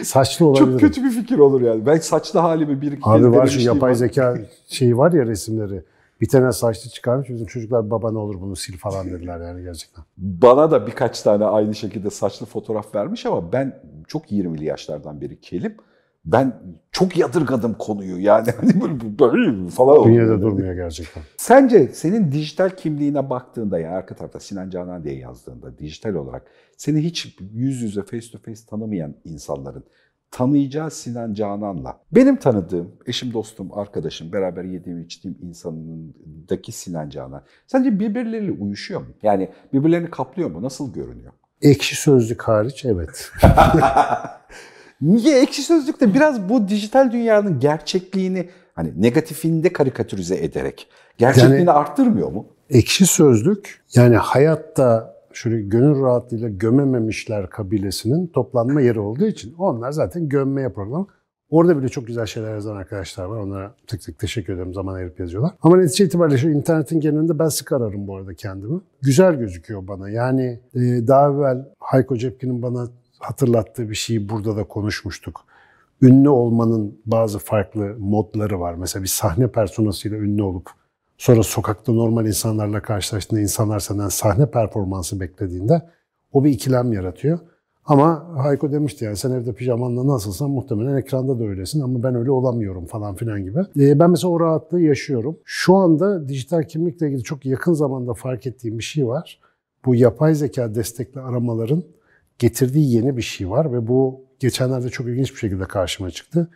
Saçlı 0.04 0.46
olabilir. 0.46 0.72
Çok 0.72 0.80
kötü 0.80 1.04
bir 1.04 1.12
fikir 1.12 1.38
olur 1.40 1.62
yani. 1.62 1.86
Ben 1.86 1.98
saçlı 1.98 2.40
halimi 2.40 2.82
bir 2.82 2.92
iki 2.92 3.02
kez 3.02 3.14
Abi 3.14 3.32
var 3.32 3.48
şu 3.48 3.60
yapay 3.60 3.90
var. 3.90 3.96
zeka 3.96 4.38
şeyi 4.68 4.98
var 4.98 5.12
ya 5.12 5.26
resimleri. 5.26 5.84
Bir 6.22 6.30
tane 6.30 6.52
saçlı 6.52 6.90
çıkarmış 6.90 7.30
bizim 7.30 7.48
çocuklar 7.48 7.90
baba 7.90 8.12
ne 8.12 8.18
olur 8.18 8.42
bunu 8.42 8.56
sil 8.64 8.76
falan 8.78 9.12
dediler 9.12 9.42
yani 9.42 9.64
gerçekten. 9.64 10.04
Bana 10.18 10.72
da 10.72 10.88
birkaç 10.88 11.22
tane 11.22 11.46
aynı 11.46 11.76
şekilde 11.76 12.10
saçlı 12.10 12.46
fotoğraf 12.46 12.96
vermiş 12.96 13.26
ama 13.26 13.52
ben 13.52 13.82
çok 14.08 14.32
20'li 14.32 14.66
yaşlardan 14.66 15.22
beri 15.22 15.40
kelim. 15.40 15.78
Ben 16.28 16.54
çok 16.92 17.18
yadırgadım 17.18 17.74
konuyu 17.74 18.20
yani 18.20 18.52
hani 18.52 18.82
böyle, 18.82 19.20
böyle 19.20 19.70
falan 19.70 19.98
oldu. 19.98 20.08
Dünyada 20.08 20.42
durmuyor 20.42 20.74
gerçekten. 20.74 21.24
Sence 21.38 21.88
senin 21.88 22.32
dijital 22.32 22.70
kimliğine 22.70 23.30
baktığında 23.30 23.80
yani 23.80 23.96
arka 23.96 24.16
tarafta 24.16 24.40
Sinan 24.40 24.70
Canan 24.70 25.04
diye 25.04 25.16
yazdığında 25.16 25.78
dijital 25.78 26.14
olarak 26.14 26.46
seni 26.78 27.04
hiç 27.04 27.38
yüz 27.54 27.82
yüze 27.82 28.02
face 28.04 28.32
to 28.32 28.38
face 28.38 28.62
tanımayan 28.70 29.16
insanların 29.24 29.84
tanıyacağı 30.32 30.92
Sinan 30.92 31.34
Canan'la 31.34 32.00
benim 32.12 32.36
tanıdığım 32.36 32.92
eşim, 33.06 33.34
dostum, 33.34 33.70
arkadaşım, 33.74 34.32
beraber 34.32 34.64
yediğim 34.64 35.02
içtiğim 35.02 35.38
insanındaki 35.42 36.72
Sinan 36.72 37.10
Canan 37.10 37.44
sence 37.68 38.00
birbirleriyle 38.00 38.52
uyuşuyor 38.52 39.02
mu? 39.02 39.08
Yani 39.24 39.50
birbirlerini 39.74 40.10
kaplıyor 40.10 40.52
mu? 40.52 40.62
Nasıl 40.62 40.94
görünüyor? 40.94 41.34
Ekşi 41.62 41.96
sözlük 41.96 42.42
hariç 42.42 42.86
evet. 42.86 43.32
Niye 45.02 45.42
ekşi 45.42 45.62
sözlükte 45.62 46.14
biraz 46.14 46.50
bu 46.50 46.68
dijital 46.68 47.12
dünyanın 47.12 47.60
gerçekliğini 47.60 48.50
hani 48.74 49.02
negatifinde 49.02 49.74
karikatürize 49.74 50.36
ederek 50.38 50.88
gerçekliğini 51.18 51.58
Yani- 51.58 51.72
arttırmıyor 51.72 52.32
mu? 52.32 52.46
Ekşi 52.70 53.06
sözlük 53.06 53.82
yani 53.96 54.16
hayatta 54.16 55.16
şöyle 55.34 55.62
gönül 55.62 56.02
rahatlığıyla 56.02 56.50
gömememişler 56.50 57.50
kabilesinin 57.50 58.28
toplanma 58.28 58.82
yeri 58.82 59.00
olduğu 59.00 59.26
için 59.26 59.54
onlar 59.58 59.92
zaten 59.92 60.30
gömmeye 60.30 60.70
program. 60.70 61.08
Orada 61.50 61.78
bile 61.78 61.90
çok 61.90 62.08
güzel 62.08 62.26
şeyler 62.26 62.54
yazan 62.54 62.76
arkadaşlar 62.76 63.26
var. 63.26 63.38
Onlara 63.38 63.76
tek 63.88 64.02
tek 64.02 64.20
teşekkür 64.20 64.54
ederim. 64.54 64.74
Zaman 64.74 64.94
ayırıp 64.94 65.20
yazıyorlar. 65.20 65.52
Ama 65.62 65.78
netice 65.78 66.06
itibariyle 66.06 66.38
şu 66.38 66.50
internetin 66.50 67.00
genelinde 67.00 67.40
ben 67.40 67.48
sık 67.48 67.72
ararım 67.72 68.08
bu 68.08 68.16
arada 68.16 68.34
kendimi. 68.34 68.82
Güzel 69.02 69.36
gözüküyor 69.36 69.88
bana. 69.88 70.10
Yani 70.10 70.60
e, 70.76 70.80
daha 71.08 71.30
evvel 71.32 71.66
Hayko 71.80 72.18
Cepkin'in 72.18 72.62
bana 72.62 72.88
hatırlattığı 73.20 73.90
bir 73.90 73.96
şeyi 73.96 74.30
burada 74.30 74.56
da 74.56 74.64
konuşmuştuk. 74.64 75.46
Ünlü 76.02 76.30
olmanın 76.30 77.02
bazı 77.06 77.40
farklı 77.40 77.96
modları 78.00 78.60
var. 78.60 78.74
Mesela 78.74 79.04
bir 79.04 79.08
sahne 79.08 79.48
personasıyla 79.48 80.18
ünlü 80.18 80.44
olup 80.44 80.70
Sonra 81.18 81.44
sokakta 81.44 81.94
normal 81.94 82.26
insanlarla 82.26 82.82
karşılaştığında 82.82 83.42
insanlar 83.42 83.80
senden 83.80 84.10
sahne 84.10 84.46
performansı 84.52 85.20
beklediğinde 85.20 85.82
o 86.34 86.44
bir 86.44 86.50
ikilem 86.50 86.94
yaratıyor. 86.94 87.40
Ama 87.86 88.28
Hayko 88.38 88.72
demişti 88.72 89.06
yani 89.06 89.18
sen 89.18 89.32
evde 89.32 89.54
pijamanla 89.54 90.08
nasılsan 90.08 90.50
muhtemelen 90.50 90.98
ekranda 90.98 91.40
da 91.40 91.44
öylesin 91.44 91.82
ama 91.82 92.04
ben 92.04 92.16
öyle 92.16 92.32
olamıyorum 92.32 92.86
falan 92.86 93.16
filan 93.16 93.44
gibi. 93.44 93.60
Ee, 93.60 94.00
ben 94.00 94.10
mesela 94.10 94.32
o 94.32 94.40
rahatlığı 94.40 94.82
yaşıyorum. 94.82 95.38
Şu 95.46 95.76
anda 95.76 96.30
dijital 96.30 96.64
kimlikle 96.64 97.08
ilgili 97.08 97.24
çok 97.24 97.46
yakın 97.46 97.74
zamanda 97.74 98.14
fark 98.14 98.48
ettiğim 98.48 98.78
bir 98.78 98.84
şey 98.84 99.08
var. 99.08 99.40
Bu 99.86 99.96
yapay 99.96 100.36
zeka 100.36 100.76
destekli 100.76 101.22
aramaların 101.22 101.84
getirdiği 102.40 102.96
yeni 102.96 103.18
bir 103.18 103.22
şey 103.22 103.50
var 103.50 103.74
ve 103.74 103.88
bu 103.88 104.26
geçenlerde 104.40 104.90
çok 104.90 105.08
ilginç 105.08 105.32
bir 105.32 105.38
şekilde 105.40 105.64
karşıma 105.64 106.12
çıktı. 106.12 106.50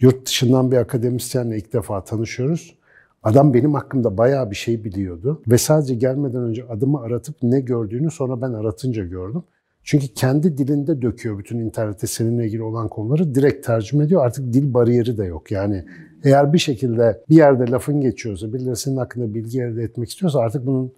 Yurt 0.00 0.26
dışından 0.26 0.72
bir 0.72 0.76
akademisyenle 0.76 1.56
ilk 1.56 1.72
defa 1.72 2.04
tanışıyoruz. 2.04 2.78
Adam 3.22 3.54
benim 3.54 3.74
hakkımda 3.74 4.18
bayağı 4.18 4.50
bir 4.50 4.56
şey 4.56 4.84
biliyordu 4.84 5.42
ve 5.48 5.58
sadece 5.58 5.94
gelmeden 5.94 6.42
önce 6.42 6.64
adımı 6.64 7.00
aratıp 7.00 7.36
ne 7.42 7.60
gördüğünü 7.60 8.10
sonra 8.10 8.42
ben 8.42 8.52
aratınca 8.52 9.04
gördüm. 9.04 9.42
Çünkü 9.82 10.08
kendi 10.08 10.58
dilinde 10.58 11.02
döküyor 11.02 11.38
bütün 11.38 11.58
internette 11.58 12.06
seninle 12.06 12.46
ilgili 12.46 12.62
olan 12.62 12.88
konuları 12.88 13.34
direkt 13.34 13.66
tercüme 13.66 14.04
ediyor. 14.04 14.24
Artık 14.24 14.52
dil 14.52 14.74
bariyeri 14.74 15.18
de 15.18 15.24
yok. 15.24 15.50
Yani 15.50 15.84
eğer 16.24 16.52
bir 16.52 16.58
şekilde 16.58 17.22
bir 17.28 17.36
yerde 17.36 17.70
lafın 17.70 18.00
geçiyorsa, 18.00 18.52
birileri 18.52 18.76
senin 18.76 18.96
hakkında 18.96 19.34
bilgi 19.34 19.62
elde 19.62 19.82
etmek 19.82 20.08
istiyorsa 20.08 20.38
artık 20.38 20.66
bunun 20.66 20.92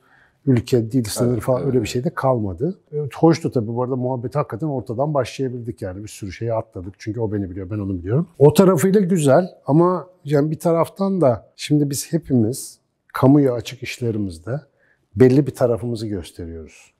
ülke, 0.48 0.92
dil 0.92 1.04
sınırı 1.04 1.32
Evet, 1.32 1.42
falan 1.42 1.62
evet. 1.62 1.68
öyle 1.68 1.82
bir 1.82 1.88
şey 1.88 2.04
de 2.04 2.10
kalmadı. 2.10 2.78
Evet, 2.92 3.14
hoştu 3.14 3.50
tabii 3.50 3.66
bu 3.66 3.82
arada 3.82 3.96
muhabbeti 3.96 4.38
hakikaten 4.38 4.66
ortadan 4.66 5.14
başlayabildik 5.14 5.82
yani 5.82 6.02
bir 6.02 6.08
sürü 6.08 6.32
şeyi 6.32 6.54
atladık. 6.54 6.94
Çünkü 6.98 7.20
o 7.20 7.32
beni 7.32 7.50
biliyor, 7.50 7.70
ben 7.70 7.78
onu 7.78 7.98
biliyorum. 7.98 8.28
O 8.38 8.54
tarafıyla 8.54 9.00
güzel 9.00 9.48
ama 9.66 10.06
yani 10.24 10.50
bir 10.50 10.58
taraftan 10.58 11.20
da 11.20 11.52
şimdi 11.56 11.90
biz 11.90 12.12
hepimiz 12.12 12.78
kamuya 13.14 13.52
açık 13.52 13.82
işlerimizde 13.82 14.60
belli 15.16 15.46
bir 15.46 15.54
tarafımızı 15.54 16.06
gösteriyoruz. 16.06 16.92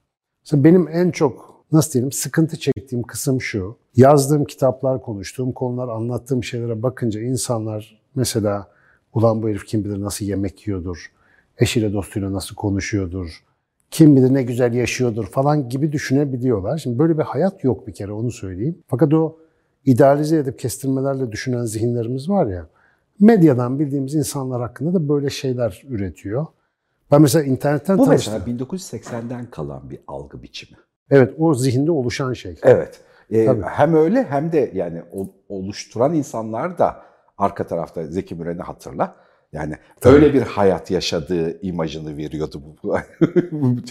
Mesela 0.44 0.64
benim 0.64 0.88
en 0.88 1.10
çok 1.10 1.64
nasıl 1.72 1.92
diyelim 1.92 2.12
sıkıntı 2.12 2.58
çektiğim 2.58 3.02
kısım 3.02 3.40
şu. 3.40 3.76
Yazdığım 3.96 4.44
kitaplar, 4.44 5.02
konuştuğum 5.02 5.52
konular, 5.52 5.88
anlattığım 5.88 6.44
şeylere 6.44 6.82
bakınca 6.82 7.20
insanlar 7.20 8.02
mesela 8.14 8.68
ulan 9.14 9.42
bu 9.42 9.48
herif 9.48 9.66
kim 9.66 9.84
bilir 9.84 10.00
nasıl 10.00 10.24
yemek 10.24 10.66
yiyordur, 10.66 11.12
eşiyle 11.58 11.92
dostuyla 11.92 12.32
nasıl 12.32 12.54
konuşuyordur, 12.54 13.44
kim 13.90 14.16
bilir 14.16 14.34
ne 14.34 14.42
güzel 14.42 14.74
yaşıyordur 14.74 15.26
falan 15.26 15.68
gibi 15.68 15.92
düşünebiliyorlar. 15.92 16.78
Şimdi 16.78 16.98
böyle 16.98 17.18
bir 17.18 17.22
hayat 17.22 17.64
yok 17.64 17.86
bir 17.86 17.94
kere 17.94 18.12
onu 18.12 18.30
söyleyeyim. 18.30 18.78
Fakat 18.86 19.14
o 19.14 19.36
idealize 19.84 20.36
edip 20.36 20.58
kestirmelerle 20.58 21.32
düşünen 21.32 21.64
zihinlerimiz 21.64 22.28
var 22.30 22.46
ya, 22.46 22.66
medyadan 23.20 23.78
bildiğimiz 23.78 24.14
insanlar 24.14 24.60
hakkında 24.60 24.94
da 24.94 25.08
böyle 25.08 25.30
şeyler 25.30 25.82
üretiyor. 25.88 26.46
Ben 27.10 27.22
mesela 27.22 27.44
internetten 27.44 27.98
Bu 27.98 28.04
tanıştım. 28.04 28.34
mesela 28.34 28.56
1980'den 28.58 29.46
kalan 29.50 29.90
bir 29.90 29.98
algı 30.06 30.42
biçimi. 30.42 30.78
Evet 31.10 31.34
o 31.38 31.54
zihinde 31.54 31.90
oluşan 31.90 32.32
şey. 32.32 32.56
Evet. 32.62 33.00
Ee, 33.30 33.44
Tabii. 33.46 33.62
hem 33.62 33.94
öyle 33.94 34.22
hem 34.22 34.52
de 34.52 34.70
yani 34.74 35.02
oluşturan 35.48 36.14
insanlar 36.14 36.78
da 36.78 37.02
arka 37.38 37.66
tarafta 37.66 38.06
Zeki 38.06 38.34
Müren'i 38.34 38.62
hatırla. 38.62 39.16
Yani 39.52 39.74
öyle 40.04 40.34
bir 40.34 40.42
hayat 40.42 40.90
yaşadığı 40.90 41.60
imajını 41.62 42.16
veriyordu 42.16 42.62
bu. 42.66 42.88
bu 42.88 42.96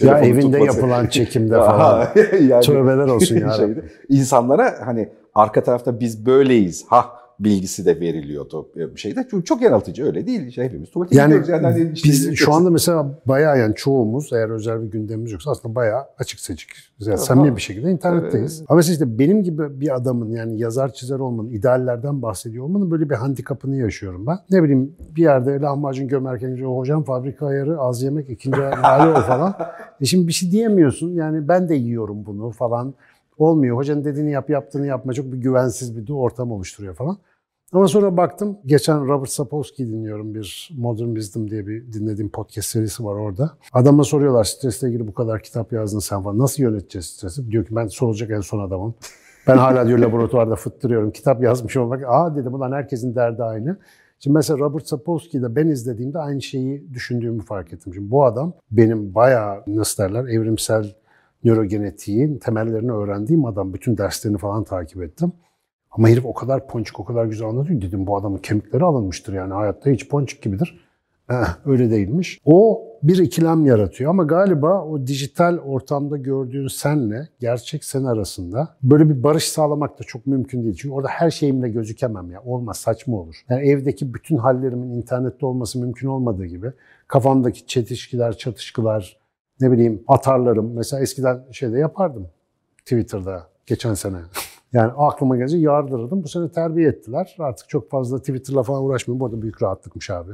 Ya 0.06 0.18
evinde 0.18 0.58
tutması. 0.58 0.64
yapılan 0.78 1.06
çekimde 1.06 1.54
falan. 1.58 2.08
yani 2.48 2.64
Tövbeler 2.64 3.06
olsun 3.08 3.36
ya. 3.36 3.50
şeyde, 3.52 3.84
İnsanlara 4.08 4.74
hani 4.86 5.08
arka 5.34 5.62
tarafta 5.64 6.00
biz 6.00 6.26
böyleyiz 6.26 6.84
ha 6.88 7.12
bilgisi 7.40 7.86
de 7.86 8.00
veriliyordu 8.00 8.68
bir 8.76 9.00
şeyde. 9.00 9.26
Çünkü 9.30 9.44
çok 9.44 9.62
yanıltıcı 9.62 10.04
öyle 10.04 10.26
değil. 10.26 10.46
İşte 10.46 10.64
hepimiz 10.64 10.90
tuvalete 10.90 11.16
Yani 11.16 11.40
gidiyoruz. 11.40 11.64
hani 11.64 11.90
işte- 11.94 12.08
biz 12.08 12.34
şu 12.34 12.52
anda 12.52 12.70
mesela 12.70 13.18
bayağı 13.26 13.58
yani 13.58 13.74
çoğumuz 13.74 14.32
eğer 14.32 14.50
özel 14.50 14.82
bir 14.82 14.86
gündemimiz 14.90 15.32
yoksa 15.32 15.50
aslında 15.50 15.74
bayağı 15.74 16.02
açık 16.18 16.40
seçik. 16.40 16.68
Yani 17.00 17.10
Aha. 17.10 17.16
samimi 17.16 17.56
bir 17.56 17.60
şekilde 17.60 17.90
internetteyiz. 17.90 18.58
Evet. 18.58 18.70
Ama 18.70 18.76
mesela 18.76 18.92
işte 18.92 19.18
benim 19.18 19.42
gibi 19.42 19.80
bir 19.80 19.96
adamın 19.96 20.30
yani 20.30 20.58
yazar 20.58 20.92
çizer 20.92 21.18
olmanın, 21.18 21.48
ideallerden 21.50 22.22
bahsediyor 22.22 22.64
olmanın 22.64 22.90
böyle 22.90 23.10
bir 23.10 23.14
handikapını 23.14 23.76
yaşıyorum 23.76 24.26
ben. 24.26 24.38
Ne 24.50 24.62
bileyim 24.62 24.92
bir 25.16 25.22
yerde 25.22 25.60
lahmacun 25.60 26.08
gömerken 26.08 26.56
hocam 26.62 27.04
fabrika 27.04 27.46
ayarı 27.46 27.80
az 27.80 28.02
yemek 28.02 28.30
ikinci 28.30 28.60
hali 28.60 29.18
o 29.18 29.22
falan. 29.22 29.54
E 30.00 30.04
şimdi 30.04 30.28
bir 30.28 30.32
şey 30.32 30.50
diyemiyorsun 30.50 31.10
yani 31.14 31.48
ben 31.48 31.68
de 31.68 31.74
yiyorum 31.74 32.26
bunu 32.26 32.50
falan. 32.50 32.94
Olmuyor. 33.38 33.76
Hocanın 33.76 34.04
dediğini 34.04 34.30
yap, 34.30 34.50
yaptığını 34.50 34.86
yapma. 34.86 35.12
Çok 35.12 35.32
bir 35.32 35.36
güvensiz 35.36 35.96
bir 35.96 36.12
ortam 36.12 36.52
oluşturuyor 36.52 36.94
falan. 36.94 37.18
Ama 37.72 37.88
sonra 37.88 38.16
baktım, 38.16 38.58
geçen 38.66 39.06
Robert 39.06 39.30
Sapolsky 39.30 39.88
dinliyorum 39.88 40.34
bir 40.34 40.70
Modern 40.78 41.14
Wisdom 41.14 41.50
diye 41.50 41.66
bir 41.66 41.92
dinlediğim 41.92 42.30
podcast 42.30 42.68
serisi 42.68 43.04
var 43.04 43.14
orada. 43.14 43.50
Adama 43.72 44.04
soruyorlar 44.04 44.44
stresle 44.44 44.88
ilgili 44.88 45.06
bu 45.06 45.14
kadar 45.14 45.42
kitap 45.42 45.72
yazdın 45.72 45.98
sen 45.98 46.22
falan. 46.22 46.38
Nasıl 46.38 46.62
yöneteceğiz 46.62 47.06
stresi? 47.06 47.50
Diyor 47.50 47.64
ki 47.64 47.76
ben 47.76 47.86
sorulacak 47.86 48.30
en 48.30 48.40
son 48.40 48.58
adamım. 48.58 48.94
Ben 49.46 49.56
hala 49.56 49.86
diyor 49.86 49.98
laboratuvarda 49.98 50.56
fıttırıyorum. 50.56 51.10
Kitap 51.10 51.42
yazmış 51.42 51.76
olmak. 51.76 52.04
Aa 52.06 52.36
dedim 52.36 52.54
ulan 52.54 52.72
herkesin 52.72 53.14
derdi 53.14 53.42
aynı. 53.42 53.76
Şimdi 54.18 54.34
mesela 54.34 54.58
Robert 54.58 54.86
Sapolsky'de 54.86 55.56
ben 55.56 55.66
izlediğimde 55.66 56.18
aynı 56.18 56.42
şeyi 56.42 56.94
düşündüğümü 56.94 57.42
fark 57.42 57.72
ettim. 57.72 57.94
Şimdi 57.94 58.10
bu 58.10 58.24
adam 58.24 58.52
benim 58.70 59.14
bayağı 59.14 59.62
nasıl 59.66 60.02
derler 60.02 60.24
evrimsel 60.24 60.94
nörogenetiğin 61.44 62.38
temellerini 62.38 62.92
öğrendiğim 62.92 63.44
adam. 63.44 63.74
Bütün 63.74 63.98
derslerini 63.98 64.38
falan 64.38 64.64
takip 64.64 65.02
ettim. 65.02 65.32
Ama 65.90 66.08
herif 66.08 66.26
o 66.26 66.34
kadar 66.34 66.66
ponçik, 66.66 67.00
o 67.00 67.04
kadar 67.04 67.24
güzel 67.24 67.48
anlatıyor. 67.48 67.80
Dedim 67.80 68.06
bu 68.06 68.16
adamın 68.16 68.38
kemikleri 68.38 68.84
alınmıştır 68.84 69.32
yani 69.32 69.54
hayatta 69.54 69.90
hiç 69.90 70.08
ponçik 70.08 70.42
gibidir. 70.42 70.88
Eh, 71.30 71.66
öyle 71.66 71.90
değilmiş. 71.90 72.40
O 72.44 72.84
bir 73.02 73.18
ikilem 73.18 73.66
yaratıyor 73.66 74.10
ama 74.10 74.24
galiba 74.24 74.84
o 74.84 75.06
dijital 75.06 75.58
ortamda 75.58 76.16
gördüğün 76.16 76.68
senle 76.68 77.28
gerçek 77.40 77.84
sen 77.84 78.04
arasında 78.04 78.76
böyle 78.82 79.08
bir 79.08 79.22
barış 79.22 79.48
sağlamak 79.48 79.98
da 79.98 80.04
çok 80.04 80.26
mümkün 80.26 80.62
değil. 80.62 80.74
Çünkü 80.74 80.94
orada 80.94 81.08
her 81.08 81.30
şeyimle 81.30 81.68
gözükemem 81.68 82.30
ya. 82.30 82.42
Olmaz, 82.42 82.76
saçma 82.76 83.16
olur. 83.16 83.36
Yani 83.48 83.68
evdeki 83.68 84.14
bütün 84.14 84.36
hallerimin 84.36 84.90
internette 84.90 85.46
olması 85.46 85.80
mümkün 85.80 86.08
olmadığı 86.08 86.46
gibi 86.46 86.72
kafamdaki 87.08 87.66
çetişkiler, 87.66 88.36
çatışkılar, 88.36 89.16
ne 89.60 89.72
bileyim 89.72 90.02
atarlarım. 90.08 90.72
Mesela 90.74 91.02
eskiden 91.02 91.44
şeyde 91.52 91.78
yapardım 91.78 92.28
Twitter'da 92.78 93.46
geçen 93.66 93.94
sene. 93.94 94.16
Yani 94.72 94.92
aklıma 94.96 95.36
gelince 95.36 95.56
yardırırdım. 95.58 96.22
Bu 96.24 96.28
sene 96.28 96.48
terbiye 96.48 96.88
ettiler. 96.88 97.36
Artık 97.38 97.68
çok 97.68 97.90
fazla 97.90 98.18
Twitter'la 98.18 98.62
falan 98.62 98.82
uğraşmıyorum. 98.82 99.20
Bu 99.20 99.26
arada 99.26 99.42
büyük 99.42 99.62
rahatlıkmış 99.62 100.10
abi. 100.10 100.32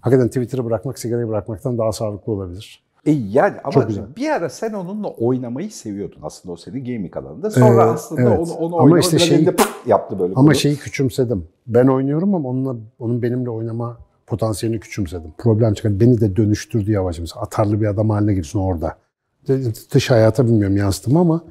Hakikaten 0.00 0.28
Twitter'ı 0.28 0.64
bırakmak 0.64 0.98
sigarayı 0.98 1.28
bırakmaktan 1.28 1.78
daha 1.78 1.92
sağlıklı 1.92 2.32
olabilir. 2.32 2.82
E 3.06 3.10
yani 3.10 3.56
ama 3.64 3.72
Çok 3.72 3.88
güzel. 3.88 4.04
bir 4.16 4.30
ara 4.30 4.48
sen 4.48 4.72
onunla 4.72 5.08
oynamayı 5.08 5.70
seviyordun 5.70 6.18
aslında 6.22 6.52
o 6.52 6.56
senin 6.56 6.84
gaming 6.84 7.16
alanında. 7.16 7.50
Sonra 7.50 7.66
Evet, 7.84 7.94
aslında 7.94 8.22
evet. 8.22 8.38
onu, 8.38 8.52
onu 8.52 8.76
Ama 8.80 8.98
işte 8.98 9.18
şey- 9.18 9.48
yaptı 9.86 10.18
böyle. 10.18 10.34
Ama 10.36 10.44
kolu. 10.46 10.54
şeyi 10.54 10.76
küçümsedim. 10.76 11.48
Ben 11.66 11.86
oynuyorum 11.86 12.34
ama 12.34 12.48
onunla, 12.48 12.76
onun 12.98 13.22
benimle 13.22 13.50
oynama 13.50 13.98
potansiyelini 14.30 14.80
küçümsedim. 14.80 15.30
Problem 15.38 15.74
çıkar. 15.74 16.00
Beni 16.00 16.20
de 16.20 16.36
dönüştürdü 16.36 16.92
yavaş. 16.92 17.18
Mesela 17.18 17.42
atarlı 17.42 17.80
bir 17.80 17.86
adam 17.86 18.10
haline 18.10 18.34
girsin 18.34 18.58
orada. 18.58 18.96
Dış 19.94 20.10
hayata 20.10 20.46
bilmiyorum 20.46 20.76
yansıttım 20.76 21.16
ama 21.16 21.44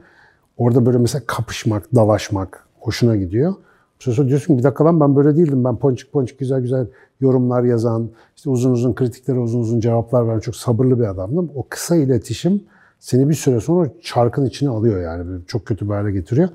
orada 0.58 0.86
böyle 0.86 0.98
mesela 0.98 1.24
kapışmak, 1.28 1.96
dalaşmak 1.96 2.68
hoşuna 2.80 3.16
gidiyor. 3.16 3.54
Sonra 4.00 4.28
diyorsun 4.28 4.58
bir 4.58 4.64
dakika 4.64 4.86
lan 4.86 5.00
ben 5.00 5.16
böyle 5.16 5.38
değildim. 5.38 5.64
Ben 5.64 5.76
ponçik 5.76 6.14
ponçik 6.14 6.40
güzel 6.40 6.62
güzel 6.62 6.88
yorumlar 7.22 7.64
yazan, 7.64 8.10
işte 8.36 8.50
uzun 8.50 8.72
uzun 8.72 8.94
kritiklere 8.94 9.40
uzun 9.40 9.60
uzun 9.60 9.80
cevaplar 9.80 10.28
veren 10.28 10.40
çok 10.40 10.56
sabırlı 10.56 11.00
bir 11.00 11.04
adamdım. 11.04 11.52
O 11.56 11.66
kısa 11.70 11.96
iletişim 11.96 12.64
seni 13.00 13.30
bir 13.30 13.34
süre 13.34 13.60
sonra 13.60 13.90
çarkın 14.02 14.46
içine 14.46 14.70
alıyor 14.70 15.02
yani. 15.02 15.42
Çok 15.48 15.66
kötü 15.66 15.86
bir 15.86 15.94
hale 15.94 16.12
getiriyor. 16.12 16.50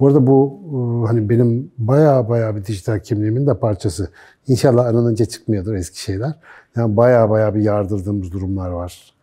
Bu 0.00 0.06
arada 0.06 0.26
bu 0.26 0.60
e, 0.66 1.06
hani 1.06 1.28
benim 1.28 1.72
baya 1.78 2.28
baya 2.28 2.56
bir 2.56 2.64
dijital 2.64 3.00
kimliğimin 3.00 3.46
de 3.46 3.58
parçası. 3.58 4.10
İnşallah 4.46 4.86
aranınca 4.86 5.24
çıkmıyordur 5.24 5.74
eski 5.74 6.00
şeyler. 6.00 6.32
Yani 6.76 6.96
baya 6.96 7.30
baya 7.30 7.54
bir 7.54 7.60
yardırdığımız 7.60 8.32
durumlar 8.32 8.70
var. 8.70 9.14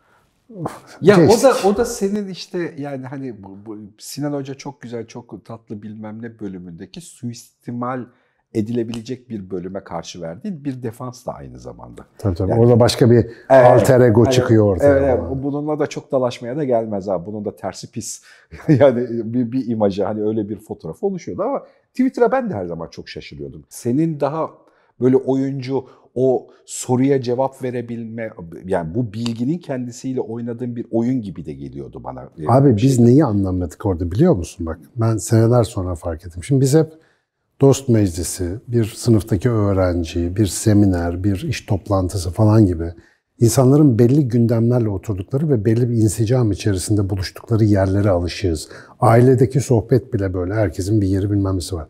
Ya 1.01 1.15
o 1.15 1.19
Geçtik. 1.19 1.43
da 1.43 1.53
o 1.67 1.77
da 1.77 1.85
senin 1.85 2.27
işte 2.27 2.75
yani 2.77 3.05
hani 3.05 3.43
bu, 3.43 3.57
bu 3.65 3.77
Sinan 3.97 4.33
Hoca 4.33 4.53
çok 4.53 4.81
güzel 4.81 5.07
çok 5.07 5.45
tatlı 5.45 5.81
bilmem 5.81 6.21
ne 6.21 6.39
bölümündeki 6.39 7.01
suistimal 7.01 8.05
edilebilecek 8.53 9.29
bir 9.29 9.49
bölüme 9.49 9.83
karşı 9.83 10.21
verdiğin 10.21 10.65
bir 10.65 10.83
defans 10.83 11.25
da 11.25 11.33
aynı 11.33 11.59
zamanda. 11.59 12.05
Tabii 12.17 12.35
tabii. 12.35 12.51
Yani- 12.51 12.61
Orada 12.61 12.79
başka 12.79 13.11
bir 13.11 13.17
Evet, 13.17 13.35
alter 13.49 14.01
ego 14.01 14.23
evet. 14.23 14.33
çıkıyor 14.33 14.65
ortaya. 14.65 14.97
Evet, 14.97 15.19
evet. 15.19 15.43
bununla 15.43 15.79
da 15.79 15.87
çok 15.87 16.11
dalaşmaya 16.11 16.57
da 16.57 16.63
gelmez 16.63 17.09
abi. 17.09 17.25
Bunun 17.25 17.45
da 17.45 17.55
tersi 17.55 17.91
pis. 17.91 18.21
yani 18.67 19.07
bir, 19.09 19.51
bir 19.51 19.67
imajı 19.67 20.03
hani 20.03 20.21
öyle 20.21 20.49
bir 20.49 20.59
fotoğraf 20.59 21.03
oluşuyordu 21.03 21.41
ama 21.43 21.63
Twitter'a 21.93 22.31
ben 22.31 22.49
de 22.49 22.53
her 22.53 22.65
zaman 22.65 22.87
çok 22.87 23.09
şaşırıyordum. 23.09 23.63
Senin 23.69 24.19
daha 24.19 24.49
böyle 25.01 25.15
oyuncu 25.17 25.85
o 26.15 26.47
soruya 26.65 27.21
cevap 27.21 27.63
verebilme 27.63 28.29
yani 28.65 28.95
bu 28.95 29.13
bilginin 29.13 29.57
kendisiyle 29.57 30.21
oynadığın 30.21 30.75
bir 30.75 30.85
oyun 30.91 31.21
gibi 31.21 31.45
de 31.45 31.53
geliyordu 31.53 32.01
bana. 32.03 32.29
Abi 32.47 32.77
biz 32.77 32.95
Şey- 32.95 33.05
neyi 33.05 33.25
anlamadık 33.25 33.85
orada 33.85 34.11
biliyor 34.11 34.35
musun? 34.35 34.65
Bak 34.65 34.79
ben 34.95 35.17
seneler 35.17 35.63
sonra 35.63 35.95
fark 35.95 36.25
ettim. 36.25 36.43
Şimdi 36.43 36.61
biz 36.61 36.75
hep 36.75 36.91
dost 37.61 37.89
meclisi, 37.89 38.59
bir 38.67 38.85
sınıftaki 38.85 39.49
öğrenci, 39.49 40.35
bir 40.35 40.47
seminer, 40.47 41.23
bir 41.23 41.43
iş 41.43 41.61
toplantısı 41.61 42.31
falan 42.31 42.65
gibi 42.65 42.93
insanların 43.39 43.99
belli 43.99 44.27
gündemlerle 44.27 44.89
oturdukları 44.89 45.49
ve 45.49 45.65
belli 45.65 45.89
bir 45.89 45.95
insicam 45.95 46.51
içerisinde 46.51 47.09
buluştukları 47.09 47.63
yerlere 47.63 48.09
alışığız. 48.09 48.69
Ailedeki 48.99 49.61
sohbet 49.61 50.13
bile 50.13 50.33
böyle. 50.33 50.53
Herkesin 50.53 51.01
bir 51.01 51.07
yeri 51.07 51.31
bilmem 51.31 51.55
nesi 51.55 51.75
var. 51.75 51.87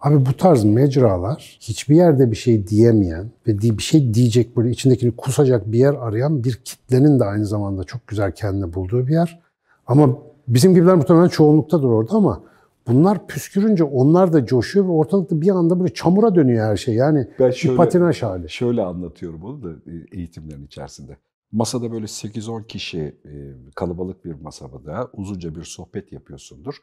Abi 0.00 0.26
bu 0.26 0.36
tarz 0.36 0.64
mecralar 0.64 1.58
hiçbir 1.60 1.96
yerde 1.96 2.30
bir 2.30 2.36
şey 2.36 2.66
diyemeyen 2.66 3.30
ve 3.46 3.58
bir 3.58 3.82
şey 3.82 4.14
diyecek 4.14 4.56
böyle 4.56 4.70
içindekini 4.70 5.16
kusacak 5.16 5.72
bir 5.72 5.78
yer 5.78 5.94
arayan 5.94 6.44
bir 6.44 6.54
kitlenin 6.64 7.20
de 7.20 7.24
aynı 7.24 7.46
zamanda 7.46 7.84
çok 7.84 8.06
güzel 8.06 8.32
kendini 8.32 8.74
bulduğu 8.74 9.06
bir 9.06 9.12
yer. 9.12 9.40
Ama 9.86 10.18
bizim 10.48 10.74
gibiler 10.74 10.94
muhtemelen 10.94 11.28
çoğunluktadır 11.28 11.88
orada 11.88 12.12
ama 12.14 12.42
bunlar 12.88 13.26
püskürünce 13.26 13.84
onlar 13.84 14.32
da 14.32 14.46
coşuyor 14.46 14.86
ve 14.86 14.90
ortalıkta 14.90 15.40
bir 15.40 15.50
anda 15.50 15.80
böyle 15.80 15.94
çamura 15.94 16.34
dönüyor 16.34 16.66
her 16.66 16.76
şey. 16.76 16.94
Yani 16.94 17.28
Ben 17.40 17.48
bir 17.48 17.54
şöyle- 17.54 17.76
patinaj 17.76 18.22
hali. 18.22 18.50
Şöyle 18.50 18.82
anlatıyorum 18.82 19.42
onu 19.44 19.62
da 19.62 19.70
e, 19.70 20.16
eğitimlerin 20.18 20.66
içerisinde. 20.66 21.16
Masada 21.52 21.92
böyle 21.92 22.06
8-10 22.06 22.66
kişi 22.66 22.98
e, 23.00 23.32
kalabalık 23.74 24.24
bir 24.24 24.40
masada 24.42 25.08
uzunca 25.12 25.54
bir 25.54 25.64
sohbet 25.64 26.12
yapıyorsundur. 26.12 26.74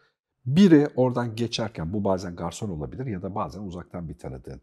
Biri 0.46 0.88
oradan 0.96 1.36
geçerken 1.36 1.94
bu 1.94 2.04
bazen 2.04 2.36
garson 2.36 2.70
olabilir 2.70 3.06
ya 3.06 3.22
da 3.22 3.36
bazen 3.36 3.62
uzaktan 3.62 4.10
bir 4.10 4.18
tanıdığın. 4.18 4.62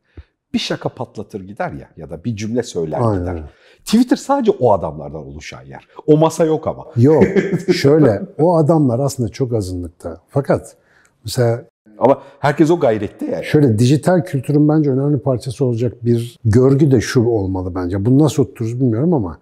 Bir 0.54 0.58
şaka 0.58 0.88
patlatır 0.88 1.40
gider 1.40 1.72
ya 1.72 1.88
ya 1.96 2.11
da 2.11 2.25
bir 2.25 2.37
cümle 2.37 2.62
söyler 2.62 3.00
Aynen 3.02 3.20
gider. 3.20 3.42
Twitter 3.84 4.16
sadece 4.16 4.50
o 4.50 4.72
adamlardan 4.72 5.26
oluşan 5.26 5.62
yer. 5.62 5.88
O 6.06 6.16
masa 6.16 6.44
yok 6.44 6.66
ama. 6.66 6.84
Yok 6.96 7.25
şöyle 7.75 8.22
o 8.38 8.56
adamlar 8.56 8.99
aslında 8.99 9.28
çok 9.28 9.54
azınlıkta. 9.54 10.20
Fakat 10.28 10.76
mesela 11.25 11.64
Ama 11.99 12.23
herkes 12.38 12.71
o 12.71 12.81
gayrette 12.81 13.26
yani. 13.26 13.45
Şöyle 13.45 13.79
dijital 13.79 14.25
kültürün 14.25 14.69
bence 14.69 14.91
önemli 14.91 15.19
parçası 15.19 15.64
olacak 15.64 16.05
bir 16.05 16.38
görgü 16.45 16.91
de 16.91 17.00
şu 17.00 17.25
olmalı 17.25 17.75
bence. 17.75 18.05
Bunu 18.05 18.19
nasıl 18.19 18.43
otururuz 18.43 18.81
bilmiyorum 18.81 19.14
ama 19.14 19.38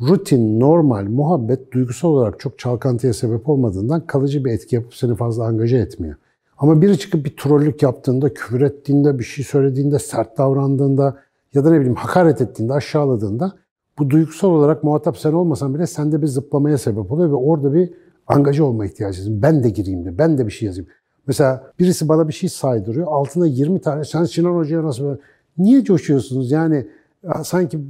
rutin, 0.00 0.60
normal, 0.60 1.04
muhabbet 1.04 1.72
duygusal 1.72 2.08
olarak 2.08 2.40
çok 2.40 2.58
çalkantıya 2.58 3.12
sebep 3.12 3.48
olmadığından 3.48 4.06
kalıcı 4.06 4.44
bir 4.44 4.50
etki 4.52 4.74
yapıp 4.74 4.94
seni 4.94 5.14
fazla 5.14 5.44
angaje 5.44 5.78
etmiyor. 5.78 6.16
Ama 6.58 6.82
biri 6.82 6.98
çıkıp 6.98 7.24
bir 7.24 7.36
trollük 7.36 7.82
yaptığında, 7.82 8.34
küfür 8.34 8.60
ettiğinde, 8.60 9.18
bir 9.18 9.24
şey 9.24 9.44
söylediğinde, 9.44 9.98
sert 9.98 10.38
davrandığında 10.38 11.16
ya 11.54 11.64
da 11.64 11.70
ne 11.70 11.76
bileyim 11.76 11.94
hakaret 11.94 12.40
ettiğinde, 12.40 12.72
aşağıladığında 12.72 13.52
bu 13.98 14.10
duygusal 14.10 14.48
olarak 14.48 14.84
muhatap 14.84 15.18
sen 15.18 15.32
olmasan 15.32 15.74
bile 15.74 15.86
sende 15.86 16.22
bir 16.22 16.26
zıplamaya 16.26 16.78
sebep 16.78 17.12
oluyor 17.12 17.30
ve 17.30 17.34
orada 17.34 17.74
bir 17.74 17.92
angaje 18.26 18.62
olma 18.62 18.86
ihtiyacı. 18.86 19.42
Ben 19.42 19.64
de 19.64 19.70
gireyim 19.70 20.04
de, 20.04 20.18
ben 20.18 20.38
de 20.38 20.46
bir 20.46 20.52
şey 20.52 20.66
yazayım. 20.66 20.90
Mesela 21.28 21.72
birisi 21.78 22.08
bana 22.08 22.28
bir 22.28 22.32
şey 22.32 22.48
saydırıyor. 22.48 23.06
Altına 23.06 23.46
20 23.46 23.80
tane 23.80 24.04
sen 24.04 24.24
Sinan 24.24 24.54
Hoca'ya 24.54 24.84
nasıl 24.84 25.04
böyle... 25.04 25.18
Niye 25.58 25.84
coşuyorsunuz? 25.84 26.50
Yani 26.50 26.86
ya 27.22 27.44
sanki 27.44 27.80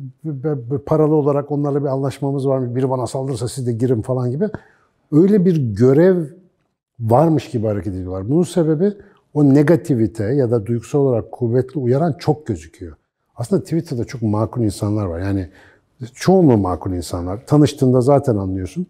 paralı 0.86 1.14
olarak 1.14 1.52
onlarla 1.52 1.80
bir 1.80 1.88
anlaşmamız 1.88 2.48
var 2.48 2.58
mı? 2.58 2.76
Biri 2.76 2.90
bana 2.90 3.06
saldırırsa 3.06 3.48
siz 3.48 3.66
de 3.66 3.72
girin 3.72 4.02
falan 4.02 4.30
gibi. 4.30 4.48
Öyle 5.12 5.44
bir 5.44 5.56
görev 5.56 6.24
varmış 7.00 7.50
gibi 7.50 7.66
hareket 7.66 7.94
ediyorlar. 7.94 8.28
Bunun 8.28 8.42
sebebi 8.42 8.92
o 9.34 9.54
negativite 9.54 10.24
ya 10.24 10.50
da 10.50 10.66
duygusal 10.66 10.98
olarak 10.98 11.32
kuvvetli 11.32 11.80
uyaran 11.80 12.14
çok 12.18 12.46
gözüküyor. 12.46 12.96
Aslında 13.36 13.62
Twitter'da 13.62 14.04
çok 14.04 14.22
makul 14.22 14.62
insanlar 14.62 15.06
var. 15.06 15.20
Yani 15.20 15.48
çoğunluğu 16.14 16.56
makul 16.56 16.92
insanlar. 16.92 17.46
Tanıştığında 17.46 18.00
zaten 18.00 18.36
anlıyorsun. 18.36 18.86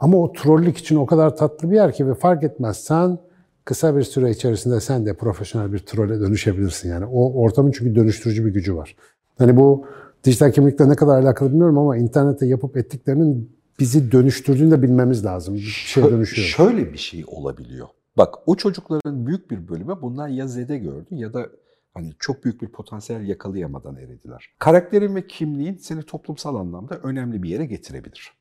Ama 0.00 0.18
o 0.18 0.32
trollük 0.32 0.78
için 0.78 0.96
o 0.96 1.06
kadar 1.06 1.36
tatlı 1.36 1.70
bir 1.70 1.76
yer 1.76 1.92
ki 1.92 2.08
ve 2.08 2.14
fark 2.14 2.44
etmez. 2.44 2.76
Sen 2.76 3.18
kısa 3.64 3.96
bir 3.96 4.02
süre 4.02 4.30
içerisinde 4.30 4.80
sen 4.80 5.06
de 5.06 5.14
profesyonel 5.14 5.72
bir 5.72 5.78
trolle 5.78 6.20
dönüşebilirsin. 6.20 6.88
Yani 6.88 7.04
o 7.04 7.42
ortamın 7.42 7.70
çünkü 7.70 7.94
dönüştürücü 7.94 8.46
bir 8.46 8.50
gücü 8.50 8.76
var. 8.76 8.96
Hani 9.38 9.56
bu 9.56 9.86
dijital 10.24 10.52
kimlikle 10.52 10.88
ne 10.88 10.96
kadar 10.96 11.22
alakalı 11.22 11.50
bilmiyorum 11.50 11.78
ama 11.78 11.96
internette 11.96 12.46
yapıp 12.46 12.76
ettiklerinin 12.76 13.56
bizi 13.78 14.12
dönüştürdüğünü 14.12 14.70
de 14.70 14.82
bilmemiz 14.82 15.24
lazım. 15.24 15.54
Bir 15.54 15.60
şey 15.60 16.04
dönüşüyor. 16.04 16.46
Şöyle 16.46 16.92
bir 16.92 16.98
şey 16.98 17.24
olabiliyor. 17.26 17.88
Bak 18.16 18.34
o 18.46 18.56
çocukların 18.56 19.26
büyük 19.26 19.50
bir 19.50 19.68
bölümü 19.68 19.96
bundan 20.02 20.28
ya 20.28 20.46
zede 20.46 20.78
gördü 20.78 21.06
ya 21.10 21.34
da 21.34 21.46
hani 21.94 22.12
çok 22.18 22.44
büyük 22.44 22.62
bir 22.62 22.68
potansiyel 22.68 23.28
yakalayamadan 23.28 23.96
erediler. 23.96 24.50
Karakterin 24.58 25.14
ve 25.14 25.26
kimliğin 25.26 25.76
seni 25.76 26.02
toplumsal 26.02 26.56
anlamda 26.56 26.98
önemli 27.02 27.42
bir 27.42 27.48
yere 27.48 27.66
getirebilir. 27.66 28.32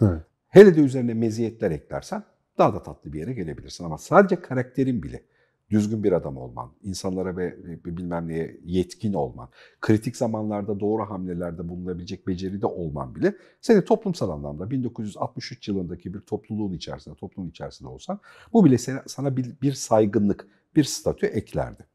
Evet. 0.00 0.22
Hele 0.48 0.76
de 0.76 0.80
üzerine 0.80 1.14
meziyetler 1.14 1.70
eklersen 1.70 2.24
daha 2.58 2.74
da 2.74 2.82
tatlı 2.82 3.12
bir 3.12 3.18
yere 3.18 3.32
gelebilirsin. 3.32 3.84
Ama 3.84 3.98
sadece 3.98 4.40
karakterin 4.40 5.02
bile 5.02 5.22
düzgün 5.72 6.04
bir 6.04 6.12
adam 6.12 6.36
olman, 6.36 6.72
insanlara 6.82 7.36
ve 7.36 7.56
bilmem 7.84 8.28
neye 8.28 8.60
yetkin 8.64 9.12
olman, 9.12 9.48
kritik 9.80 10.16
zamanlarda 10.16 10.80
doğru 10.80 11.02
hamlelerde 11.02 11.68
bulunabilecek 11.68 12.26
beceride 12.26 12.66
olman 12.66 13.14
bile 13.14 13.34
seni 13.60 13.84
toplumsal 13.84 14.30
anlamda 14.30 14.70
1963 14.70 15.68
yılındaki 15.68 16.14
bir 16.14 16.20
topluluğun 16.20 16.72
içerisinde, 16.72 17.14
toplumun 17.14 17.50
içerisinde 17.50 17.88
olsan 17.88 18.20
bu 18.52 18.64
bile 18.64 18.78
sana 19.06 19.36
bir, 19.36 19.60
bir 19.62 19.72
saygınlık, 19.72 20.46
bir 20.76 20.84
statü 20.84 21.26
eklerdi. 21.26 21.86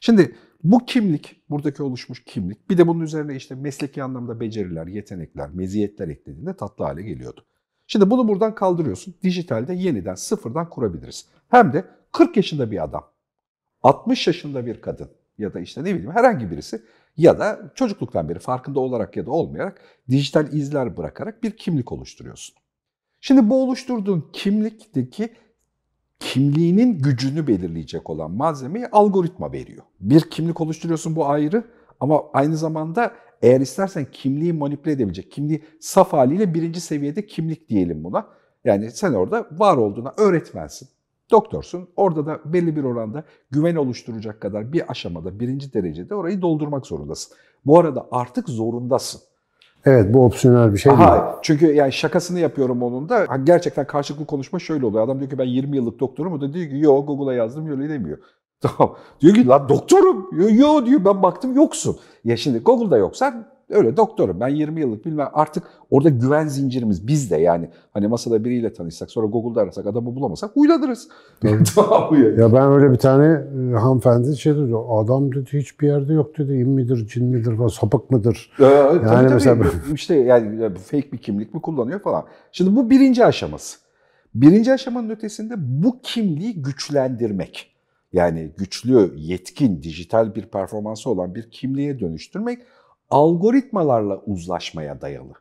Şimdi 0.00 0.36
bu 0.64 0.86
kimlik, 0.86 1.42
buradaki 1.50 1.82
oluşmuş 1.82 2.24
kimlik, 2.24 2.70
bir 2.70 2.78
de 2.78 2.86
bunun 2.86 3.00
üzerine 3.00 3.36
işte 3.36 3.54
mesleki 3.54 4.02
anlamda 4.02 4.40
beceriler, 4.40 4.86
yetenekler, 4.86 5.50
meziyetler 5.50 6.08
eklediğinde 6.08 6.56
tatlı 6.56 6.84
hale 6.84 7.02
geliyordu. 7.02 7.46
Şimdi 7.92 8.10
bunu 8.10 8.28
buradan 8.28 8.54
kaldırıyorsun. 8.54 9.14
Dijitalde 9.22 9.74
yeniden 9.74 10.14
sıfırdan 10.14 10.70
kurabiliriz. 10.70 11.26
Hem 11.48 11.72
de 11.72 11.84
40 12.12 12.36
yaşında 12.36 12.70
bir 12.70 12.84
adam, 12.84 13.04
60 13.82 14.26
yaşında 14.26 14.66
bir 14.66 14.80
kadın 14.80 15.10
ya 15.38 15.54
da 15.54 15.60
işte 15.60 15.84
ne 15.84 15.94
bileyim 15.94 16.10
herhangi 16.10 16.50
birisi 16.50 16.82
ya 17.16 17.38
da 17.38 17.72
çocukluktan 17.74 18.28
beri 18.28 18.38
farkında 18.38 18.80
olarak 18.80 19.16
ya 19.16 19.26
da 19.26 19.30
olmayarak 19.30 19.80
dijital 20.08 20.52
izler 20.52 20.96
bırakarak 20.96 21.42
bir 21.42 21.50
kimlik 21.50 21.92
oluşturuyorsun. 21.92 22.56
Şimdi 23.20 23.50
bu 23.50 23.62
oluşturduğun 23.62 24.30
kimlikteki 24.32 25.32
kimliğinin 26.20 26.98
gücünü 26.98 27.46
belirleyecek 27.46 28.10
olan 28.10 28.30
malzemeyi 28.30 28.86
algoritma 28.86 29.52
veriyor. 29.52 29.82
Bir 30.00 30.30
kimlik 30.30 30.60
oluşturuyorsun 30.60 31.16
bu 31.16 31.26
ayrı 31.26 31.64
ama 32.02 32.22
aynı 32.32 32.56
zamanda 32.56 33.12
eğer 33.42 33.60
istersen 33.60 34.06
kimliği 34.12 34.52
manipüle 34.52 34.92
edebilecek, 34.92 35.32
kimliği 35.32 35.64
saf 35.80 36.12
haliyle 36.12 36.54
birinci 36.54 36.80
seviyede 36.80 37.26
kimlik 37.26 37.68
diyelim 37.68 38.04
buna. 38.04 38.26
Yani 38.64 38.90
sen 38.90 39.12
orada 39.12 39.46
var 39.52 39.76
olduğuna 39.76 40.14
öğretmensin, 40.16 40.88
doktorsun. 41.30 41.88
Orada 41.96 42.26
da 42.26 42.40
belli 42.44 42.76
bir 42.76 42.84
oranda 42.84 43.24
güven 43.50 43.76
oluşturacak 43.76 44.40
kadar 44.40 44.72
bir 44.72 44.90
aşamada, 44.90 45.40
birinci 45.40 45.74
derecede 45.74 46.14
orayı 46.14 46.42
doldurmak 46.42 46.86
zorundasın. 46.86 47.36
Bu 47.66 47.78
arada 47.78 48.06
artık 48.10 48.48
zorundasın. 48.48 49.20
Evet 49.84 50.14
bu 50.14 50.24
opsiyonel 50.24 50.72
bir 50.72 50.78
şey 50.78 50.92
değil. 50.92 51.04
Aha, 51.04 51.38
çünkü 51.42 51.72
yani 51.72 51.92
şakasını 51.92 52.40
yapıyorum 52.40 52.82
onun 52.82 53.08
da. 53.08 53.26
Gerçekten 53.44 53.86
karşılıklı 53.86 54.26
konuşma 54.26 54.58
şöyle 54.58 54.86
oluyor. 54.86 55.04
Adam 55.04 55.18
diyor 55.18 55.30
ki 55.30 55.38
ben 55.38 55.44
20 55.44 55.76
yıllık 55.76 56.00
doktorum. 56.00 56.32
O 56.32 56.40
da 56.40 56.54
diyor 56.54 56.70
ki 56.70 56.78
yo 56.78 57.06
Google'a 57.06 57.34
yazdım 57.34 57.70
öyle 57.70 57.88
demiyor. 57.88 58.18
Tamam. 58.76 58.96
Diyor 59.20 59.34
ki 59.34 59.46
lan 59.46 59.68
doktorum. 59.68 60.28
Yo, 60.32 60.48
yo 60.50 60.86
diyor 60.86 61.04
ben 61.04 61.22
baktım 61.22 61.54
yoksun. 61.54 61.96
Ya 62.24 62.36
şimdi 62.36 62.58
Google'da 62.58 62.96
yoksan 62.96 63.46
Öyle 63.72 63.96
doktorum 63.96 64.40
ben 64.40 64.48
20 64.48 64.80
yıllık 64.80 65.06
bilmem 65.06 65.28
artık 65.32 65.64
orada 65.90 66.08
güven 66.08 66.46
zincirimiz 66.46 67.06
bizde 67.06 67.36
yani. 67.36 67.68
Hani 67.94 68.08
masada 68.08 68.44
biriyle 68.44 68.72
tanışsak 68.72 69.10
sonra 69.10 69.26
Google'da 69.26 69.60
arasak 69.60 69.86
adamı 69.86 70.16
bulamasak 70.16 70.56
huylanırız. 70.56 71.08
tamam 71.74 72.14
yani. 72.14 72.40
Ya 72.40 72.52
ben 72.52 72.72
öyle 72.72 72.92
bir 72.92 72.98
tane 72.98 73.26
e, 73.26 73.76
hanımefendi 73.76 74.36
şey 74.36 74.56
dedi. 74.56 74.76
Adam 74.90 75.34
dedi 75.34 75.50
hiçbir 75.52 75.86
yerde 75.86 76.12
yok 76.12 76.38
dedi. 76.38 76.52
İn 76.52 76.68
midir, 76.68 77.06
cin 77.06 77.24
midir 77.24 77.56
falan, 77.56 77.68
sapık 77.68 78.10
mıdır? 78.10 78.50
Ee, 78.58 78.62
tabii, 78.62 79.06
tabii. 79.06 79.34
mesela- 79.34 79.64
işte 79.94 80.14
yani 80.14 80.74
fake 80.74 81.12
bir 81.12 81.18
kimlik 81.18 81.54
mi 81.54 81.60
kullanıyor 81.62 82.00
falan. 82.00 82.24
Şimdi 82.52 82.76
bu 82.76 82.90
birinci 82.90 83.24
aşaması. 83.24 83.78
Birinci 84.34 84.72
aşamanın 84.72 85.10
ötesinde 85.10 85.54
bu 85.58 85.96
kimliği 86.02 86.62
güçlendirmek. 86.62 87.71
Yani 88.12 88.50
güçlü, 88.56 89.14
yetkin, 89.16 89.82
dijital 89.82 90.34
bir 90.34 90.46
performansı 90.46 91.10
olan 91.10 91.34
bir 91.34 91.50
kimliğe 91.50 92.00
dönüştürmek 92.00 92.62
algoritmalarla 93.10 94.22
uzlaşmaya 94.26 95.00
dayalı. 95.00 95.32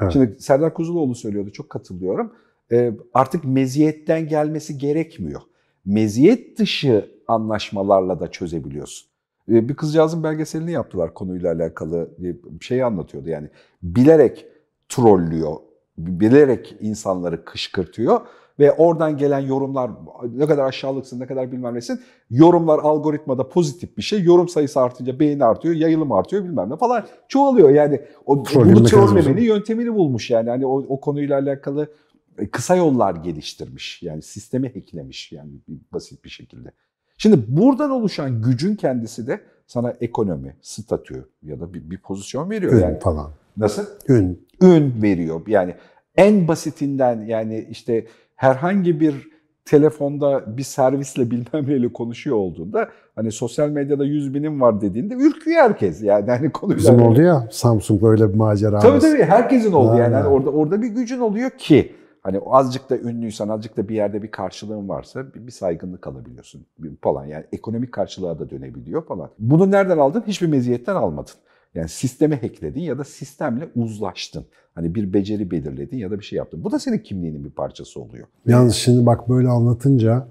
Evet. 0.00 0.12
Şimdi 0.12 0.36
Serdar 0.40 0.74
Kuzuloğlu 0.74 1.14
söylüyordu, 1.14 1.50
çok 1.52 1.70
katılıyorum. 1.70 2.32
Ee, 2.72 2.92
artık 3.14 3.44
meziyetten 3.44 4.28
gelmesi 4.28 4.78
gerekmiyor. 4.78 5.40
Meziyet 5.84 6.58
dışı 6.58 7.10
anlaşmalarla 7.28 8.20
da 8.20 8.30
çözebiliyorsun. 8.30 9.08
Ee, 9.48 9.68
bir 9.68 9.74
kızcağızın 9.74 10.22
belgeselini 10.22 10.72
yaptılar 10.72 11.14
konuyla 11.14 11.52
alakalı 11.52 12.10
bir 12.18 12.64
şey 12.64 12.82
anlatıyordu. 12.82 13.28
Yani 13.28 13.48
bilerek 13.82 14.46
trollüyor, 14.88 15.56
bilerek 15.98 16.76
insanları 16.80 17.44
kışkırtıyor 17.44 18.20
ve 18.58 18.72
oradan 18.72 19.16
gelen 19.16 19.40
yorumlar 19.40 19.90
ne 20.36 20.46
kadar 20.46 20.64
aşağılıksın, 20.64 21.20
ne 21.20 21.26
kadar 21.26 21.52
bilmem 21.52 21.74
nesin. 21.74 22.00
Yorumlar 22.30 22.78
algoritmada 22.78 23.48
pozitif 23.48 23.96
bir 23.96 24.02
şey. 24.02 24.22
Yorum 24.22 24.48
sayısı 24.48 24.80
artınca 24.80 25.20
beğeni 25.20 25.44
artıyor, 25.44 25.74
yayılım 25.74 26.12
artıyor 26.12 26.44
bilmem 26.44 26.70
ne 26.70 26.76
falan 26.76 27.06
çoğalıyor. 27.28 27.70
Yani 27.70 28.00
o 28.26 28.44
bunu 28.54 28.84
trollemenin 28.84 29.42
yöntemini 29.42 29.94
bulmuş 29.94 30.30
yani. 30.30 30.50
Hani 30.50 30.66
o, 30.66 30.76
o 30.88 31.00
konuyla 31.00 31.38
alakalı 31.38 31.92
e, 32.38 32.50
kısa 32.50 32.76
yollar 32.76 33.14
geliştirmiş. 33.14 34.02
Yani 34.02 34.22
sistemi 34.22 34.74
hacklemiş 34.74 35.32
yani 35.32 35.50
basit 35.92 36.24
bir 36.24 36.30
şekilde. 36.30 36.72
Şimdi 37.18 37.44
buradan 37.48 37.90
oluşan 37.90 38.42
gücün 38.42 38.76
kendisi 38.76 39.26
de 39.26 39.40
sana 39.66 39.94
ekonomi, 40.00 40.56
statü 40.62 41.28
ya 41.42 41.60
da 41.60 41.74
bir, 41.74 41.90
bir 41.90 41.98
pozisyon 41.98 42.50
veriyor 42.50 42.72
Ün 42.72 42.80
yani. 42.80 42.98
falan. 42.98 43.30
Nasıl? 43.56 43.86
Ün. 44.08 44.46
ün 44.62 45.02
veriyor. 45.02 45.40
Yani 45.46 45.74
en 46.16 46.48
basitinden 46.48 47.26
yani 47.26 47.66
işte 47.70 48.06
herhangi 48.38 49.00
bir 49.00 49.28
telefonda 49.64 50.56
bir 50.56 50.62
servisle 50.62 51.30
bilmem 51.30 51.68
neyle 51.68 51.92
konuşuyor 51.92 52.36
olduğunda 52.36 52.88
hani 53.16 53.32
sosyal 53.32 53.68
medyada 53.68 54.04
100 54.04 54.34
binim 54.34 54.60
var 54.60 54.80
dediğinde 54.80 55.14
ürküyor 55.14 55.62
herkes 55.62 56.02
yani 56.02 56.30
hani 56.30 56.50
konuyla. 56.50 56.78
Bizim 56.78 57.02
oldu 57.02 57.22
ya 57.22 57.48
Samsung'la 57.50 58.08
öyle 58.08 58.28
bir 58.28 58.34
macera. 58.34 58.78
Tabii 58.78 58.98
tabii 58.98 59.22
herkesin 59.22 59.72
oldu 59.72 59.96
yani. 59.96 60.14
Hani 60.14 60.26
orada 60.26 60.50
orada 60.50 60.82
bir 60.82 60.88
gücün 60.88 61.20
oluyor 61.20 61.50
ki 61.50 61.92
hani 62.22 62.40
azıcık 62.46 62.90
da 62.90 62.98
ünlüysen 62.98 63.48
azıcık 63.48 63.76
da 63.76 63.88
bir 63.88 63.94
yerde 63.94 64.22
bir 64.22 64.30
karşılığın 64.30 64.88
varsa 64.88 65.34
bir, 65.34 65.46
bir 65.46 65.52
saygınlık 65.52 66.06
alabiliyorsun 66.06 66.66
falan 67.02 67.24
yani 67.24 67.44
ekonomik 67.52 67.92
karşılığa 67.92 68.38
da 68.38 68.50
dönebiliyor 68.50 69.06
falan. 69.06 69.30
Bunu 69.38 69.70
nereden 69.70 69.98
aldın? 69.98 70.24
Hiçbir 70.26 70.46
meziyetten 70.46 70.94
almadın. 70.94 71.34
Yani 71.74 71.88
sistemi 71.88 72.34
hackledin 72.34 72.80
ya 72.80 72.98
da 72.98 73.04
sistemle 73.04 73.68
uzlaştın. 73.76 74.46
Hani 74.74 74.94
bir 74.94 75.12
beceri 75.12 75.50
belirledin 75.50 75.96
ya 75.96 76.10
da 76.10 76.18
bir 76.18 76.24
şey 76.24 76.36
yaptın. 76.36 76.64
Bu 76.64 76.72
da 76.72 76.78
senin 76.78 76.98
kimliğinin 76.98 77.44
bir 77.44 77.50
parçası 77.50 78.00
oluyor. 78.00 78.26
Yalnız 78.46 78.74
şimdi 78.74 79.06
bak 79.06 79.28
böyle 79.28 79.48
anlatınca 79.48 80.28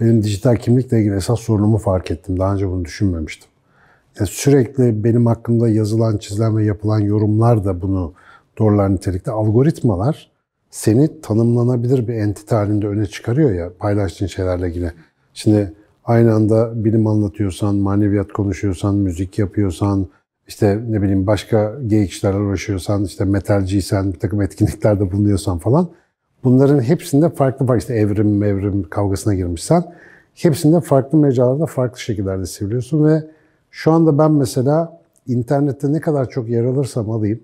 benim 0.00 0.22
dijital 0.22 0.56
kimlikle 0.56 1.00
ilgili 1.00 1.14
esas 1.14 1.40
sorunumu 1.40 1.78
fark 1.78 2.10
ettim. 2.10 2.38
Daha 2.38 2.54
önce 2.54 2.68
bunu 2.68 2.84
düşünmemiştim. 2.84 3.50
Yani 4.18 4.28
sürekli 4.28 5.04
benim 5.04 5.26
hakkımda 5.26 5.68
yazılan, 5.68 6.18
çizilen 6.18 6.56
ve 6.56 6.64
yapılan 6.64 7.00
yorumlar 7.00 7.64
da 7.64 7.82
bunu 7.82 8.12
doğrular 8.58 8.92
nitelikte. 8.94 9.30
Algoritmalar 9.30 10.30
seni 10.70 11.20
tanımlanabilir 11.20 12.08
bir 12.08 12.14
entite 12.14 12.54
halinde 12.54 12.86
öne 12.86 13.06
çıkarıyor 13.06 13.52
ya 13.52 13.72
paylaştığın 13.78 14.26
şeylerle 14.26 14.68
ilgili. 14.68 14.92
Şimdi 15.34 15.72
aynı 16.04 16.34
anda 16.34 16.84
bilim 16.84 17.06
anlatıyorsan, 17.06 17.74
maneviyat 17.74 18.32
konuşuyorsan, 18.32 18.94
müzik 18.94 19.38
yapıyorsan, 19.38 20.06
işte 20.48 20.80
ne 20.88 21.02
bileyim 21.02 21.26
başka 21.26 21.74
geyik 21.86 22.10
işlerle 22.10 22.38
uğraşıyorsan, 22.38 23.04
işte 23.04 23.24
metalciysen, 23.24 24.12
bir 24.12 24.18
takım 24.18 24.42
etkinliklerde 24.42 25.12
bulunuyorsan 25.12 25.58
falan 25.58 25.88
bunların 26.44 26.80
hepsinde 26.80 27.30
farklı 27.30 27.66
farklı 27.66 27.78
işte 27.78 27.94
evrim 27.94 28.38
mevrim 28.38 28.82
kavgasına 28.82 29.34
girmişsen 29.34 29.84
hepsinde 30.34 30.80
farklı 30.80 31.18
mecralarda 31.18 31.66
farklı 31.66 32.00
şekillerde 32.00 32.46
seviliyorsun 32.46 33.04
ve 33.04 33.24
şu 33.70 33.92
anda 33.92 34.18
ben 34.18 34.32
mesela 34.32 35.00
internette 35.26 35.92
ne 35.92 36.00
kadar 36.00 36.28
çok 36.28 36.48
yer 36.48 36.64
alırsam 36.64 37.10
alayım 37.10 37.40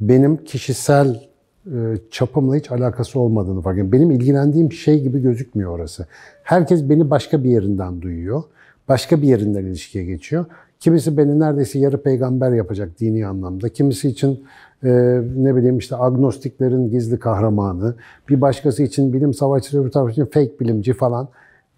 benim 0.00 0.36
kişisel 0.44 1.28
e, 1.66 1.76
çapımla 2.10 2.56
hiç 2.56 2.70
alakası 2.70 3.20
olmadığını 3.20 3.60
fark 3.60 3.74
ediyorum. 3.74 3.92
Benim 3.92 4.10
ilgilendiğim 4.10 4.72
şey 4.72 5.02
gibi 5.02 5.22
gözükmüyor 5.22 5.70
orası. 5.70 6.06
Herkes 6.42 6.88
beni 6.88 7.10
başka 7.10 7.44
bir 7.44 7.50
yerinden 7.50 8.02
duyuyor. 8.02 8.42
Başka 8.88 9.22
bir 9.22 9.28
yerinden 9.28 9.64
ilişkiye 9.64 10.04
geçiyor. 10.04 10.44
Kimisi 10.80 11.16
beni 11.16 11.40
neredeyse 11.40 11.78
yarı 11.78 12.02
peygamber 12.02 12.52
yapacak 12.52 13.00
dini 13.00 13.26
anlamda. 13.26 13.68
Kimisi 13.68 14.08
için 14.08 14.44
e, 14.84 14.90
ne 15.36 15.56
bileyim 15.56 15.78
işte 15.78 15.96
agnostiklerin 15.96 16.90
gizli 16.90 17.18
kahramanı. 17.18 17.94
Bir 18.28 18.40
başkası 18.40 18.82
için 18.82 19.12
bilim 19.12 19.34
savaşçısı, 19.34 19.82
öbür 19.82 19.90
taraf 19.90 20.10
için 20.10 20.24
fake 20.24 20.60
bilimci 20.60 20.92
falan. 20.92 21.28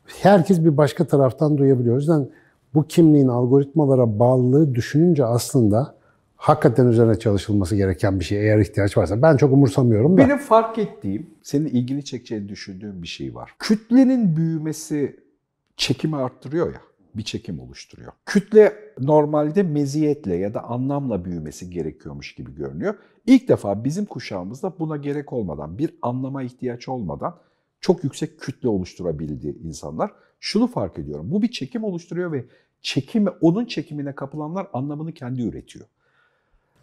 Herkes 0.07 0.65
bir 0.65 0.77
başka 0.77 1.05
taraftan 1.05 1.59
duyabiliyor. 1.59 1.95
O 1.95 1.99
yüzden 1.99 2.29
bu 2.75 2.87
kimliğin 2.87 3.29
algoritmalara 3.29 4.19
bağlılığı 4.19 4.75
düşününce 4.75 5.25
aslında 5.25 5.95
hakikaten 6.37 6.87
üzerine 6.87 7.19
çalışılması 7.19 7.77
gereken 7.77 8.21
bir 8.21 8.25
şey 8.25 8.39
eğer 8.39 8.59
ihtiyaç 8.59 8.97
varsa. 8.97 9.23
Ben 9.23 9.37
çok 9.37 9.53
umursamıyorum 9.53 10.13
da. 10.13 10.19
Benim 10.19 10.39
fark 10.39 10.79
ettiğim, 10.79 11.27
senin 11.43 11.67
ilgini 11.67 12.05
çekeceğini 12.05 12.49
düşündüğüm 12.49 13.03
bir 13.03 13.09
şey 13.09 13.35
var. 13.35 13.55
Kütlenin 13.59 14.37
büyümesi 14.37 15.17
çekimi 15.77 16.17
arttırıyor 16.17 16.67
ya, 16.67 16.81
bir 17.19 17.23
çekim 17.23 17.61
oluşturuyor. 17.61 18.13
Kütle 18.27 18.73
normalde 19.01 19.63
meziyetle 19.63 20.37
ya 20.37 20.55
da 20.55 20.65
anlamla 20.65 21.25
büyümesi 21.25 21.71
gerekiyormuş 21.71 22.35
gibi 22.35 22.55
görünüyor. 22.55 22.95
İlk 23.27 23.49
defa 23.49 23.85
bizim 23.85 24.05
kuşağımızda 24.05 24.73
buna 24.79 24.97
gerek 24.97 25.33
olmadan, 25.33 25.79
bir 25.79 25.91
anlama 26.03 26.43
ihtiyaç 26.43 26.89
olmadan 26.89 27.37
çok 27.81 28.05
yüksek 28.05 28.41
kütle 28.41 28.69
oluşturabildi 28.69 29.57
insanlar. 29.65 30.11
Şunu 30.41 30.67
fark 30.67 30.99
ediyorum, 30.99 31.31
bu 31.31 31.43
bir 31.43 31.51
çekim 31.51 31.85
oluşturuyor 31.85 32.33
ve 32.33 32.45
çekimi, 32.83 33.31
onun 33.41 33.65
çekimine 33.65 34.15
kapılanlar 34.15 34.67
anlamını 34.73 35.13
kendi 35.13 35.43
üretiyor. 35.43 35.87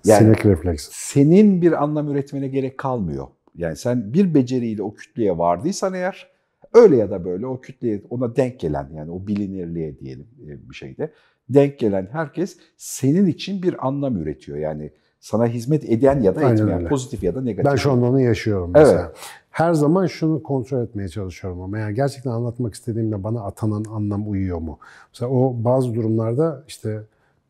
Yani- 0.06 0.24
Sinek 0.24 0.46
refleksi. 0.46 0.90
senin 0.92 1.62
bir 1.62 1.84
anlam 1.84 2.12
üretmene 2.12 2.48
gerek 2.48 2.78
kalmıyor. 2.78 3.28
Yani 3.56 3.76
sen 3.76 4.14
bir 4.14 4.34
beceriyle 4.34 4.84
o 4.84 4.94
kütleye 4.94 5.38
vardıysan 5.38 5.94
eğer 5.94 6.28
öyle 6.74 6.96
ya 6.98 7.12
da 7.12 7.26
böyle 7.26 7.48
o 7.48 7.62
kütleye 7.62 8.02
ona 8.10 8.36
denk 8.36 8.60
gelen 8.60 8.90
yani 8.96 9.12
o 9.12 9.28
bilinirliğe 9.28 10.00
diyelim 10.00 10.28
e, 10.48 10.70
bir 10.70 10.76
şeyde 10.76 11.12
denk 11.50 11.80
gelen 11.80 12.08
herkes 12.12 12.58
senin 12.78 13.26
için 13.26 13.64
bir 13.64 13.88
anlam 13.88 14.18
üretiyor. 14.18 14.58
Yani 14.58 14.92
sana 15.20 15.48
hizmet 15.48 15.90
eden 15.90 16.22
ya 16.22 16.36
da 16.36 16.40
Aynen 16.40 16.54
etmeyen, 16.58 16.78
öyle. 16.80 16.90
pozitif 16.90 17.24
ya 17.24 17.36
da 17.36 17.42
negatif. 17.42 17.72
Ben 17.72 17.76
şu 17.76 17.92
anda 17.92 18.06
onu 18.06 18.22
yaşıyorum 18.22 18.72
Evet. 18.76 18.88
mesela. 18.88 19.14
Her 19.50 19.74
zaman 19.74 20.06
şunu 20.08 20.44
kontrol 20.44 20.84
etmeye 20.84 21.10
çalışıyorum 21.10 21.62
ama 21.62 21.80
yani 21.80 21.96
gerçekten 21.96 22.32
anlatmak 22.32 22.74
istediğimde 22.74 23.24
bana 23.24 23.42
atanan 23.42 23.86
anlam 23.90 24.30
uyuyor 24.32 24.58
mu? 24.58 24.80
Mesela 25.14 25.32
o 25.32 25.56
bazı 25.64 25.94
durumlarda 25.94 26.64
işte 26.68 27.00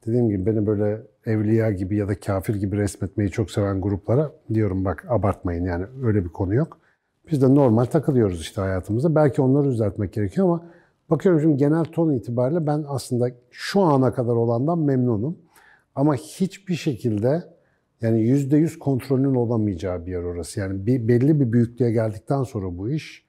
dediğim 0.08 0.30
gibi 0.30 0.46
beni 0.46 0.68
böyle 0.68 1.02
evliya 1.26 1.72
gibi 1.72 1.96
ya 1.96 2.08
da 2.08 2.20
kafir 2.20 2.56
gibi 2.56 2.78
resmetmeyi 2.78 3.30
çok 3.32 3.52
seven 3.52 3.82
gruplara 3.82 4.32
diyorum 4.54 4.86
bak 4.86 5.06
abartmayın 5.10 5.66
yani 5.66 5.86
öyle 6.04 6.24
bir 6.24 6.30
konu 6.30 6.56
yok. 6.56 6.78
Biz 7.32 7.42
de 7.42 7.56
normal 7.56 7.86
takılıyoruz 7.86 8.42
işte 8.42 8.62
hayatımızda. 8.62 9.16
Belki 9.16 9.42
onları 9.42 9.72
düzeltmek 9.72 10.14
gerekiyor 10.14 10.48
ama 10.48 10.66
bakıyorum 11.10 11.42
şimdi 11.42 11.58
genel 11.58 11.86
ton 11.86 12.14
itibariyle 12.14 12.68
ben 12.68 12.86
aslında 12.88 13.30
şu 13.52 13.82
ana 13.82 14.14
kadar 14.14 14.34
olandan 14.34 14.80
memnunum. 14.80 15.38
Ama 15.96 16.16
hiçbir 16.16 16.76
şekilde 16.76 17.44
yani 18.02 18.22
yüzde 18.22 18.58
yüz 18.58 18.80
kontrolünün 18.80 19.36
olamayacağı 19.36 20.06
bir 20.06 20.12
yer 20.12 20.24
orası. 20.24 20.60
Yani 20.60 20.86
bir, 20.86 21.08
belli 21.08 21.40
bir 21.40 21.54
büyüklüğe 21.54 21.92
geldikten 21.92 22.44
sonra 22.44 22.78
bu 22.78 22.90
iş, 22.90 23.26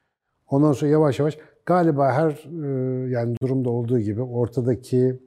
ondan 0.50 0.72
sonra 0.72 0.90
yavaş 0.90 1.18
yavaş 1.18 1.38
galiba 1.66 2.12
her 2.12 2.30
e, 2.30 3.10
yani 3.10 3.36
durumda 3.42 3.70
olduğu 3.70 3.98
gibi 3.98 4.22
ortadaki 4.22 5.20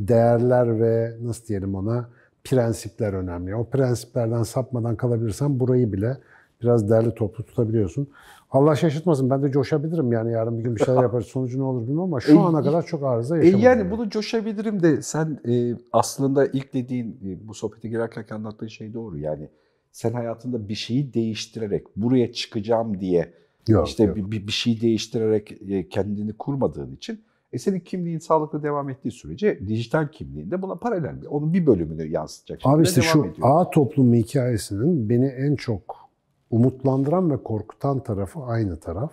değerler 0.00 0.80
ve 0.80 1.16
nasıl 1.22 1.46
diyelim 1.46 1.74
ona 1.74 2.08
prensipler 2.44 3.12
önemli. 3.12 3.56
O 3.56 3.64
prensiplerden 3.70 4.42
sapmadan 4.42 4.96
kalabilirsen 4.96 5.60
burayı 5.60 5.92
bile 5.92 6.18
biraz 6.64 6.90
değerli 6.90 7.14
toplu 7.14 7.44
tutabiliyorsun. 7.44 8.08
Allah 8.50 8.76
şaşırtmasın 8.76 9.30
ben 9.30 9.42
de 9.42 9.50
coşabilirim 9.50 10.12
yani 10.12 10.32
yarın 10.32 10.58
bir 10.58 10.64
gün 10.64 10.76
bir 10.76 10.84
şeyler 10.84 11.02
yaparız. 11.02 11.26
Sonucu 11.26 11.58
ne 11.58 11.62
olur 11.62 11.82
bilmem 11.82 12.00
ama 12.00 12.20
şu 12.20 12.32
E, 12.36 12.38
ana 12.38 12.62
kadar 12.62 12.86
çok 12.86 13.02
arıza 13.04 13.36
E 13.38 13.38
yaşamadım. 13.46 13.60
yani 13.64 13.90
bunu 13.90 14.10
coşabilirim 14.10 14.82
de 14.82 15.02
sen 15.02 15.40
e, 15.48 15.74
aslında 15.92 16.46
ilk 16.46 16.74
dediğin 16.74 17.10
e, 17.26 17.48
bu 17.48 17.54
sohbete 17.54 17.88
girerken 17.88 18.36
anlattığın 18.36 18.66
şey 18.66 18.94
doğru. 18.94 19.18
Yani 19.18 19.48
sen 19.92 20.12
hayatında 20.12 20.68
bir 20.68 20.74
şeyi 20.74 21.14
değiştirerek 21.14 21.86
buraya 21.96 22.32
çıkacağım 22.32 23.00
diye 23.00 23.32
Yok, 23.68 23.88
işte 23.88 24.04
yok. 24.04 24.16
bir, 24.16 24.46
bir, 24.46 24.52
şey 24.52 24.80
değiştirerek 24.80 25.52
e, 25.68 25.88
kendini 25.88 26.32
kurmadığın 26.32 26.92
için 26.96 27.20
E 27.52 27.58
senin 27.58 27.80
kimliğin 27.80 28.18
sağlıklı 28.18 28.62
devam 28.62 28.90
ettiği 28.90 29.10
sürece 29.10 29.58
dijital 29.68 30.08
kimliğinde 30.08 30.62
buna 30.62 30.74
paralel 30.74 31.14
onun 31.30 31.52
bir 31.52 31.66
bölümünü 31.66 32.06
yansıtacak 32.06 32.60
Abi 32.64 32.82
işte 32.82 33.02
şu 33.02 33.18
ediyor. 33.18 33.34
ağ 33.42 33.70
toplumu 33.70 34.14
hikayesinin 34.14 35.08
beni 35.08 35.26
en 35.26 35.54
çok 35.56 36.03
umutlandıran 36.50 37.30
ve 37.30 37.36
korkutan 37.42 38.00
tarafı 38.00 38.40
aynı 38.40 38.76
taraf. 38.76 39.12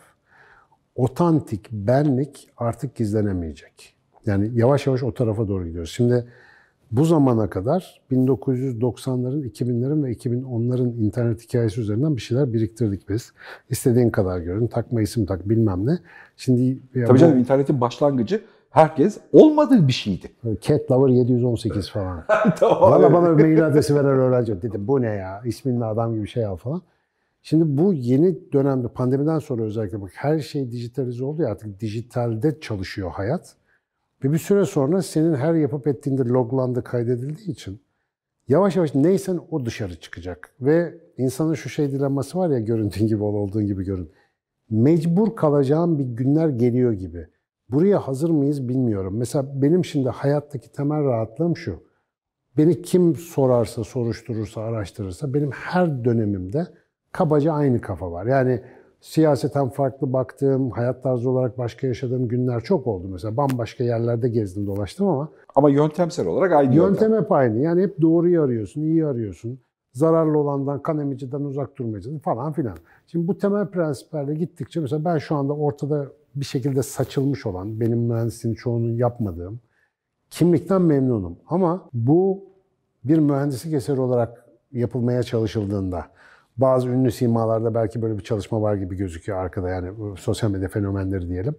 Otantik 0.96 1.72
benlik 1.72 2.50
artık 2.58 2.96
gizlenemeyecek. 2.96 3.96
Yani 4.26 4.52
yavaş 4.54 4.88
yavaş 4.88 5.04
o 5.04 5.14
tarafa 5.14 5.48
doğru 5.48 5.68
gidiyoruz. 5.68 5.92
Şimdi 5.92 6.26
bu 6.92 7.06
zamana 7.06 7.50
kadar 7.50 8.02
1990'ların, 8.12 9.52
2000'lerin 9.52 10.04
ve 10.04 10.12
2010'ların 10.14 10.96
internet 10.98 11.42
hikayesi 11.44 11.82
üzerinden 11.82 12.16
bir 12.16 12.22
şeyler 12.22 12.54
biriktirdik 12.54 13.10
biz. 13.10 13.34
İstediğin 13.70 14.10
kadar 14.10 14.40
görün, 14.40 14.68
takma 14.68 15.02
isim 15.02 15.26
tak 15.26 15.50
bilmem 15.50 15.86
ne. 15.86 16.00
Şimdi 16.38 16.80
Tabii 17.08 17.20
canım 17.20 17.40
internetin 17.40 17.82
başlangıcı 17.82 18.42
herkes 18.70 19.18
olmadığı 19.34 19.88
bir 19.88 19.94
şeydi. 19.94 20.32
Cat 20.62 20.92
Lover 20.92 21.10
718 21.10 21.90
falan. 21.94 22.24
tamam. 22.60 22.82
Valla 22.82 23.14
bana 23.14 23.30
mail 23.30 23.68
adresi 23.68 23.96
veren 23.96 24.06
öğrenci 24.06 24.62
dedim 24.62 24.88
bu 24.88 25.02
ne 25.02 25.08
ya 25.08 25.42
isminle 25.46 25.86
adam 25.86 26.14
gibi 26.16 26.28
şey 26.28 26.46
al 26.46 26.56
falan. 26.56 26.82
Şimdi 27.42 27.78
bu 27.78 27.94
yeni 27.94 28.52
dönemde 28.52 28.88
pandemiden 28.88 29.40
sonra 29.40 29.64
özellikle 29.64 30.02
bak 30.02 30.12
her 30.14 30.40
şey 30.40 30.72
dijitalize 30.72 31.26
oldu 31.26 31.42
ya 31.42 31.50
artık 31.50 31.80
dijitalde 31.80 32.60
çalışıyor 32.60 33.12
hayat. 33.12 33.56
Ve 34.24 34.32
bir 34.32 34.38
süre 34.38 34.66
sonra 34.66 35.02
senin 35.02 35.34
her 35.36 35.54
yapıp 35.54 35.88
ettiğinde 35.88 36.22
loglandı 36.22 36.84
kaydedildiği 36.84 37.52
için 37.52 37.82
yavaş 38.48 38.76
yavaş 38.76 38.96
neysen 38.96 39.40
o 39.52 39.66
dışarı 39.66 39.96
çıkacak. 39.96 40.56
Ve 40.62 40.98
insanın 41.18 41.54
şu 41.54 41.70
şey 41.70 41.92
dilenması 41.92 42.38
var 42.38 42.50
ya 42.50 42.60
görüntün 42.60 43.08
gibi 43.08 43.24
ol 43.24 43.34
olduğun 43.34 43.68
gibi 43.68 43.84
görün. 43.84 44.12
Mecbur 44.70 45.36
kalacağım 45.36 46.00
bir 46.00 46.04
günler 46.04 46.50
geliyor 46.50 46.94
gibi. 46.94 47.28
Buraya 47.70 48.00
hazır 48.00 48.30
mıyız 48.30 48.70
bilmiyorum. 48.70 49.18
Mesela 49.18 49.62
benim 49.62 49.86
şimdi 49.86 50.10
hayattaki 50.10 50.72
temel 50.72 51.04
rahatlığım 51.04 51.58
şu. 51.58 51.84
Beni 52.58 52.82
kim 52.82 53.16
sorarsa, 53.16 53.84
soruşturursa, 53.84 54.62
araştırırsa 54.62 55.34
benim 55.34 55.52
her 55.52 56.06
dönemimde 56.06 56.68
kabaca 57.12 57.54
aynı 57.54 57.82
kafa 57.82 58.12
var. 58.12 58.26
Yani 58.26 58.62
siyaseten 59.02 59.70
farklı 59.70 60.14
baktığım, 60.14 60.72
hayat 60.72 61.04
tarzı 61.04 61.30
olarak 61.30 61.58
başka 61.58 61.88
yaşadığım 61.88 62.28
günler 62.28 62.62
çok 62.62 62.88
oldu. 62.88 63.08
Mesela 63.12 63.38
bambaşka 63.38 63.84
yerlerde 63.84 64.30
gezdim, 64.30 64.68
dolaştım 64.68 65.08
ama 65.08 65.30
Ama 65.56 65.70
yöntemsel 65.70 66.28
olarak 66.28 66.52
aynı 66.52 66.76
yöntem 66.76 67.14
hep 67.14 67.32
aynı. 67.32 67.60
Yani 67.60 67.82
hep 67.82 68.02
doğruyu 68.02 68.42
arıyorsun, 68.42 68.82
iyi 68.82 69.06
arıyorsun. 69.06 69.60
Zararlı 69.94 70.38
olandan, 70.38 70.82
kan 70.82 71.00
emiciden 71.00 71.42
uzak 71.42 71.78
durmayacaksın 71.78 72.20
falan 72.20 72.54
filan. 72.54 72.78
Şimdi 73.08 73.28
bu 73.28 73.38
temel 73.38 73.68
prensiplerle 73.68 74.36
gittikçe 74.36 74.80
mesela 74.80 75.06
ben 75.06 75.18
şu 75.18 75.36
anda 75.36 75.54
ortada 75.54 76.08
bir 76.36 76.46
şekilde 76.46 76.84
saçılmış 76.84 77.46
olan, 77.46 77.80
benim 77.80 78.00
mühendisliğin 78.00 78.56
çoğunun 78.56 78.94
yapmadığım 78.94 79.60
kimlikten 80.30 80.82
memnunum. 80.82 81.38
Ama 81.48 81.90
bu 81.94 82.44
bir 83.04 83.18
mühendislik 83.18 83.74
eseri 83.74 84.02
olarak 84.02 84.46
yapılmaya 84.72 85.24
çalışıldığında 85.24 86.06
bazı 86.62 86.90
ünlü 86.90 87.12
simalarda 87.12 87.74
belki 87.74 88.02
böyle 88.02 88.18
bir 88.18 88.24
çalışma 88.24 88.62
var 88.62 88.76
gibi 88.76 88.96
gözüküyor 88.96 89.38
arkada 89.38 89.70
yani 89.70 90.18
sosyal 90.18 90.52
medya 90.52 90.70
fenomenleri 90.70 91.30
diyelim. 91.30 91.56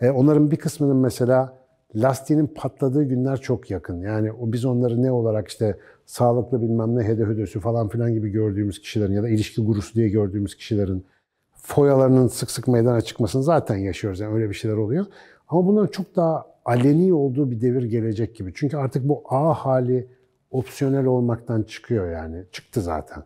E, 0.00 0.10
onların 0.10 0.50
bir 0.50 0.56
kısmının 0.56 0.96
mesela 0.96 1.58
lastiğinin 1.94 2.46
patladığı 2.46 3.04
günler 3.04 3.36
çok 3.36 3.70
yakın. 3.70 4.00
Yani 4.00 4.32
o 4.32 4.52
biz 4.52 4.64
onları 4.64 5.02
ne 5.02 5.12
olarak 5.12 5.48
işte 5.48 5.78
sağlıklı 6.06 6.62
bilmem 6.62 6.96
ne 6.96 7.04
hede 7.04 7.24
hödösü 7.24 7.60
falan 7.60 7.88
filan 7.88 8.12
gibi 8.12 8.30
gördüğümüz 8.30 8.80
kişilerin 8.80 9.12
ya 9.12 9.22
da 9.22 9.28
ilişki 9.28 9.64
gurusu 9.64 9.94
diye 9.94 10.08
gördüğümüz 10.08 10.56
kişilerin 10.56 11.06
foyalarının 11.54 12.28
sık 12.28 12.50
sık 12.50 12.68
meydana 12.68 13.00
çıkmasını 13.00 13.42
zaten 13.42 13.76
yaşıyoruz. 13.76 14.20
Yani 14.20 14.34
öyle 14.34 14.48
bir 14.48 14.54
şeyler 14.54 14.76
oluyor. 14.76 15.06
Ama 15.48 15.66
bunların 15.66 15.90
çok 15.90 16.16
daha 16.16 16.46
aleni 16.64 17.14
olduğu 17.14 17.50
bir 17.50 17.60
devir 17.60 17.82
gelecek 17.82 18.36
gibi. 18.36 18.52
Çünkü 18.54 18.76
artık 18.76 19.08
bu 19.08 19.22
A 19.28 19.54
hali 19.54 20.08
opsiyonel 20.50 21.06
olmaktan 21.06 21.62
çıkıyor 21.62 22.10
yani. 22.10 22.44
Çıktı 22.52 22.80
zaten. 22.80 23.22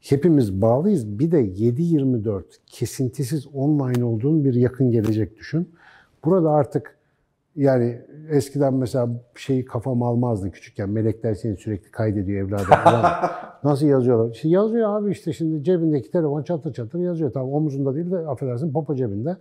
Hepimiz 0.00 0.62
bağlıyız. 0.62 1.18
Bir 1.18 1.30
de 1.30 1.40
7-24 1.46 2.42
kesintisiz 2.66 3.46
online 3.54 4.04
olduğun 4.04 4.44
bir 4.44 4.54
yakın 4.54 4.90
gelecek 4.90 5.36
düşün. 5.38 5.68
Burada 6.24 6.50
artık 6.50 6.98
yani 7.56 8.00
eskiden 8.30 8.74
mesela 8.74 9.08
şeyi 9.34 9.64
kafam 9.64 10.02
almazdı 10.02 10.50
küçükken. 10.50 10.90
Melekler 10.90 11.34
seni 11.34 11.56
sürekli 11.56 11.90
kaydediyor 11.90 12.48
evladım. 12.48 12.66
Nasıl 13.64 13.86
yazıyorlar? 13.86 14.34
İşte 14.34 14.48
yazıyor 14.48 14.98
abi 14.98 15.10
işte 15.10 15.32
şimdi 15.32 15.64
cebindeki 15.64 16.10
telefon 16.10 16.42
çatır 16.42 16.72
çatır 16.72 16.98
yazıyor. 16.98 17.32
Tamam 17.32 17.52
omuzunda 17.52 17.94
değil 17.94 18.10
de 18.10 18.18
affedersin 18.18 18.72
popo 18.72 18.94
cebinde. 18.94 19.36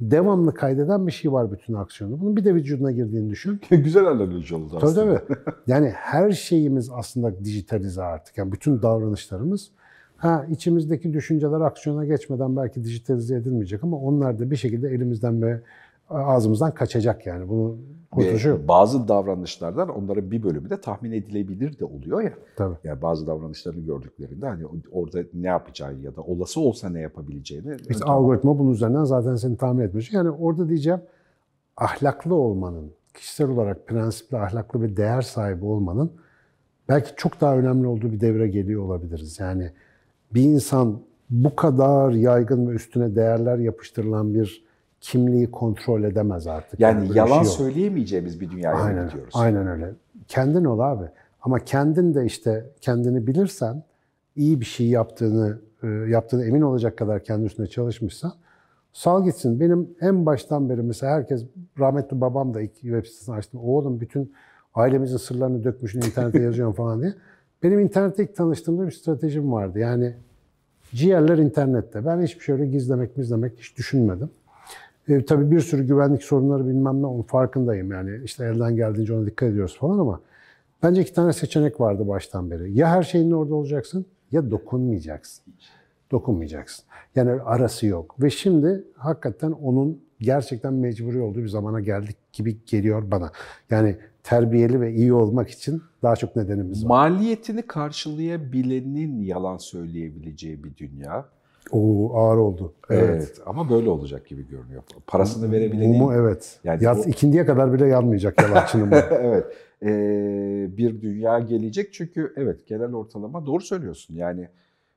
Devamlı 0.00 0.54
kaydeden 0.54 1.06
bir 1.06 1.12
şey 1.12 1.32
var 1.32 1.52
bütün 1.52 1.74
aksiyonu. 1.74 2.20
Bunun 2.20 2.36
bir 2.36 2.44
de 2.44 2.54
vücuduna 2.54 2.92
girdiğini 2.92 3.30
düşün. 3.30 3.60
Güzel 3.70 4.06
analoji 4.06 4.54
oldu 4.54 4.68
Tabii 4.80 4.86
aslında. 4.90 5.18
tabii. 5.26 5.38
Yani 5.66 5.88
her 5.94 6.30
şeyimiz 6.30 6.90
aslında 6.94 7.44
dijitalize 7.44 8.02
artık. 8.02 8.38
Yani 8.38 8.52
bütün 8.52 8.82
davranışlarımız. 8.82 9.70
Ha 10.18 10.46
içimizdeki 10.50 11.12
düşünceler 11.12 11.60
aksiyona 11.60 12.04
geçmeden 12.04 12.56
belki 12.56 12.84
dijitalize 12.84 13.36
edilmeyecek 13.36 13.84
ama 13.84 13.96
onlar 13.96 14.38
da 14.38 14.50
bir 14.50 14.56
şekilde 14.56 14.88
elimizden 14.88 15.42
ve 15.42 15.60
ağzımızdan 16.10 16.74
kaçacak 16.74 17.26
yani. 17.26 17.48
Bunu 17.48 17.76
kurtuluşu 18.10 18.48
yok. 18.48 18.68
Bazı 18.68 19.08
davranışlardan 19.08 19.88
onların 19.88 20.30
bir 20.30 20.42
bölümü 20.42 20.70
de 20.70 20.80
tahmin 20.80 21.12
edilebilir 21.12 21.78
de 21.78 21.84
oluyor 21.84 22.22
ya. 22.22 22.32
Tabii. 22.56 22.74
Yani 22.84 23.02
bazı 23.02 23.26
davranışlarını 23.26 23.80
gördüklerinde 23.80 24.46
hani 24.46 24.64
orada 24.92 25.18
ne 25.34 25.46
yapacağı 25.46 25.94
ya 25.94 26.16
da 26.16 26.22
olası 26.22 26.60
olsa 26.60 26.88
ne 26.88 27.00
yapabileceğini 27.00 27.76
İşte 27.88 28.04
ön- 28.04 28.08
algoritma 28.08 28.58
bunun 28.58 28.70
üzerinden 28.70 29.04
zaten 29.04 29.36
seni 29.36 29.56
tahmin 29.56 29.82
etmiş. 29.84 30.12
Yani 30.12 30.30
orada 30.30 30.68
diyeceğim 30.68 31.00
ahlaklı 31.76 32.34
olmanın, 32.34 32.90
kişisel 33.14 33.48
olarak 33.48 33.86
prensipli, 33.86 34.36
ahlaklı 34.38 34.82
bir 34.82 34.96
değer 34.96 35.22
sahibi 35.22 35.64
olmanın 35.64 36.12
belki 36.88 37.10
çok 37.16 37.40
daha 37.40 37.56
önemli 37.56 37.86
olduğu 37.86 38.12
bir 38.12 38.20
devre 38.20 38.48
geliyor 38.48 38.82
olabiliriz. 38.82 39.40
Yani 39.40 39.72
bir 40.34 40.42
insan 40.42 41.00
bu 41.30 41.56
kadar 41.56 42.10
yaygın 42.12 42.68
ve 42.68 42.72
üstüne 42.74 43.14
değerler 43.16 43.58
yapıştırılan 43.58 44.34
bir 44.34 44.64
kimliği 45.00 45.50
kontrol 45.50 46.02
edemez 46.02 46.46
artık. 46.46 46.80
yani 46.80 47.10
bir 47.10 47.14
yalan 47.14 47.28
şey 47.28 47.36
yok. 47.36 47.46
söyleyemeyeceğimiz 47.46 48.40
bir 48.40 48.50
dünyaya 48.50 48.76
Aynen, 48.76 49.06
gidiyoruz. 49.08 49.34
aynen 49.36 49.66
öyle. 49.66 49.90
Kendin 50.28 50.64
ol 50.64 50.78
abi. 50.78 51.04
Ama 51.42 51.58
kendin 51.58 52.14
de 52.14 52.24
işte 52.24 52.66
kendini 52.80 53.26
bilirsen, 53.26 53.82
iyi 54.36 54.60
bir 54.60 54.64
şey 54.66 54.86
yaptığını 54.88 55.58
e, 55.82 55.86
yaptığını 55.86 56.44
emin 56.44 56.60
olacak 56.60 56.96
kadar 56.98 57.24
kendi 57.24 57.46
üstüne 57.46 57.66
çalışmışsan 57.66 58.32
sal 58.92 59.24
gitsin. 59.24 59.60
Benim 59.60 59.88
en 60.00 60.26
baştan 60.26 60.68
beri 60.68 60.82
mesela 60.82 61.12
herkes 61.12 61.44
rahmetli 61.78 62.20
babam 62.20 62.54
da 62.54 62.60
ilk 62.60 62.74
web 62.74 63.04
sitesini 63.04 63.34
açtım. 63.34 63.60
Oğlum 63.62 64.00
bütün 64.00 64.32
ailemizin 64.74 65.16
sırlarını 65.16 65.64
dökmüşsün 65.64 66.02
internete 66.02 66.38
yazıyorsun 66.42 66.76
falan 66.76 67.02
diye. 67.02 67.14
Benim 67.62 67.80
internette 67.80 68.22
ilk 68.22 68.36
tanıştığımda 68.36 68.86
bir 68.86 68.92
stratejim 68.92 69.52
vardı. 69.52 69.78
Yani 69.78 70.14
ciğerler 70.94 71.38
internette. 71.38 72.06
Ben 72.06 72.22
hiçbir 72.22 72.44
şey 72.44 72.54
öyle 72.54 72.66
gizlemek 72.66 73.16
gizlemek 73.16 73.52
hiç 73.58 73.76
düşünmedim. 73.76 74.30
E, 75.08 75.24
tabii 75.24 75.50
bir 75.50 75.60
sürü 75.60 75.86
güvenlik 75.86 76.22
sorunları 76.22 76.68
bilmem 76.68 77.02
ne 77.02 77.06
onun 77.06 77.22
farkındayım. 77.22 77.92
Yani 77.92 78.20
işte 78.24 78.44
elden 78.44 78.76
geldiğince 78.76 79.14
ona 79.14 79.26
dikkat 79.26 79.48
ediyoruz 79.48 79.78
falan 79.78 79.98
ama 79.98 80.20
bence 80.82 81.02
iki 81.02 81.12
tane 81.12 81.32
seçenek 81.32 81.80
vardı 81.80 82.08
baştan 82.08 82.50
beri. 82.50 82.72
Ya 82.72 82.88
her 82.88 83.02
şeyin 83.02 83.30
orada 83.30 83.54
olacaksın 83.54 84.06
ya 84.32 84.50
dokunmayacaksın. 84.50 85.54
Dokunmayacaksın. 86.10 86.84
Yani 87.16 87.30
arası 87.30 87.86
yok. 87.86 88.22
Ve 88.22 88.30
şimdi 88.30 88.84
hakikaten 88.94 89.50
onun 89.50 90.00
gerçekten 90.20 90.74
mecburi 90.74 91.20
olduğu 91.20 91.38
bir 91.38 91.48
zamana 91.48 91.80
geldik 91.80 92.16
gibi 92.32 92.56
geliyor 92.66 93.10
bana. 93.10 93.32
Yani 93.70 93.96
terbiyeli 94.28 94.80
ve 94.80 94.94
iyi 94.94 95.12
olmak 95.12 95.50
için 95.50 95.82
daha 96.02 96.16
çok 96.16 96.36
nedenimiz 96.36 96.84
var. 96.84 96.88
Maliyetini 96.88 97.62
karşılayabilenin 97.62 99.22
yalan 99.22 99.56
söyleyebileceği 99.56 100.64
bir 100.64 100.76
dünya. 100.76 101.24
Oo 101.70 102.14
ağır 102.14 102.36
oldu. 102.36 102.74
Evet. 102.90 103.40
Ama 103.46 103.70
böyle 103.70 103.90
olacak 103.90 104.26
gibi 104.26 104.48
görünüyor. 104.48 104.82
Parasını 105.06 105.52
verebilenin 105.52 105.96
Mumu 105.96 106.14
evet. 106.14 106.60
Yani 106.64 106.84
Yat, 106.84 107.06
bu- 107.06 107.08
ikindiye 107.10 107.46
kadar 107.46 107.72
bile 107.72 107.86
yanmayacak 107.86 108.42
yalancının 108.42 108.90
bu. 108.90 108.94
evet. 109.14 109.44
Ee, 109.82 110.76
bir 110.76 111.00
dünya 111.00 111.38
gelecek 111.38 111.92
çünkü 111.92 112.32
evet 112.36 112.66
genel 112.66 112.94
ortalama 112.94 113.46
doğru 113.46 113.60
söylüyorsun. 113.60 114.14
Yani 114.14 114.48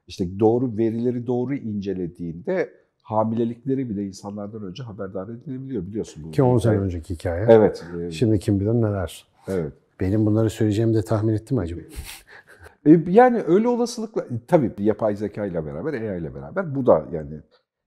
işte 0.08 0.40
doğru 0.40 0.78
verileri 0.78 1.28
doğru 1.28 1.56
incelediğinde 1.56 2.70
hamilelikleri 3.12 3.90
bile 3.90 4.06
insanlardan 4.08 4.64
önce 4.64 4.84
haberdar 4.84 5.30
edilebiliyor 5.30 5.88
biliyorsun. 5.88 6.24
Bu 6.24 6.32
Ki 6.32 6.44
10 6.44 6.58
sene 6.58 6.78
önceki 6.78 7.14
hikaye. 7.14 7.46
Evet. 7.50 7.86
e, 8.02 8.12
Şimdi 8.12 8.40
kim 8.40 8.60
bilir 8.60 8.70
neler. 8.74 9.28
evet. 9.48 9.74
Benim 10.00 10.26
bunları 10.26 10.50
söyleyeceğimi 10.50 10.94
de 10.94 11.02
tahmin 11.02 11.34
ettim 11.34 11.58
acaba. 11.58 11.82
E, 12.86 13.00
Yani 13.08 13.44
öyle 13.48 13.68
olasılıkla 13.68 14.26
tabii 14.48 14.72
yapay 14.80 15.16
zeka 15.16 15.46
ile 15.46 15.66
beraber, 15.66 15.94
AI 15.94 16.20
ile 16.22 16.36
beraber 16.36 16.76
bu 16.76 16.86
da 16.86 17.06
yani 17.12 17.40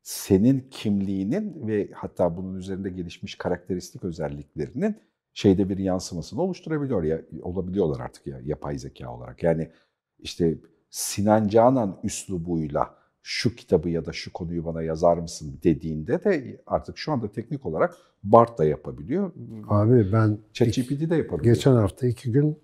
senin 0.02 0.66
kimliğinin 0.70 1.66
ve 1.68 1.88
hatta 1.94 2.37
bunun 2.37 2.54
üzerinde 2.54 2.90
gelişmiş 2.90 3.34
karakteristik 3.34 4.04
özelliklerinin 4.04 4.96
şeyde 5.32 5.68
bir 5.68 5.78
yansımasını 5.78 6.42
oluşturabiliyor 6.42 7.02
ya 7.02 7.20
olabiliyorlar 7.42 8.00
artık 8.00 8.26
ya 8.26 8.40
yapay 8.44 8.78
zeka 8.78 9.14
olarak. 9.14 9.42
Yani 9.42 9.70
işte 10.18 10.58
Sinan 10.90 11.48
Canan 11.48 11.96
üslubuyla 12.02 12.94
şu 13.26 13.56
kitabı 13.56 13.88
ya 13.90 14.06
da 14.06 14.12
şu 14.12 14.32
konuyu 14.32 14.64
bana 14.64 14.82
yazar 14.82 15.16
mısın 15.16 15.60
dediğinde 15.64 16.24
de 16.24 16.60
artık 16.66 16.98
şu 16.98 17.12
anda 17.12 17.32
teknik 17.32 17.66
olarak 17.66 17.94
Bart 18.24 18.58
da 18.58 18.64
yapabiliyor. 18.64 19.32
Abi 19.68 20.12
ben 20.12 20.38
ChatGPT 20.52 21.10
de 21.10 21.16
yapabiliyor. 21.16 21.54
geçen 21.54 21.72
hafta 21.72 22.06
iki 22.06 22.32
gün 22.32 22.58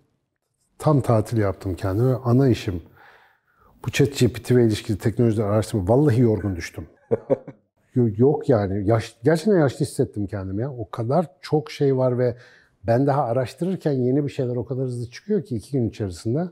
tam 0.78 1.00
tatil 1.00 1.38
yaptım 1.38 1.74
kendime. 1.74 2.14
Ana 2.14 2.48
işim 2.48 2.82
bu 3.86 3.90
ChatGPT 3.90 4.50
ve 4.52 4.64
ilişkili 4.66 4.98
teknolojiler 4.98 5.44
araştırma. 5.44 5.88
Vallahi 5.88 6.20
yorgun 6.20 6.56
düştüm. 6.56 6.86
Yo- 7.94 8.08
Yok 8.16 8.48
yani. 8.48 8.88
Yaş, 8.88 9.16
gerçekten 9.24 9.58
yaşlı 9.58 9.86
hissettim 9.86 10.26
kendimi 10.26 10.62
ya. 10.62 10.72
O 10.72 10.90
kadar 10.90 11.26
çok 11.40 11.70
şey 11.70 11.96
var 11.96 12.18
ve 12.18 12.36
ben 12.86 13.06
daha 13.06 13.24
araştırırken 13.24 13.92
yeni 13.92 14.24
bir 14.24 14.30
şeyler 14.32 14.56
o 14.56 14.64
kadar 14.64 14.84
hızlı 14.84 15.10
çıkıyor 15.10 15.44
ki 15.44 15.56
iki 15.56 15.72
gün 15.72 15.88
içerisinde. 15.88 16.48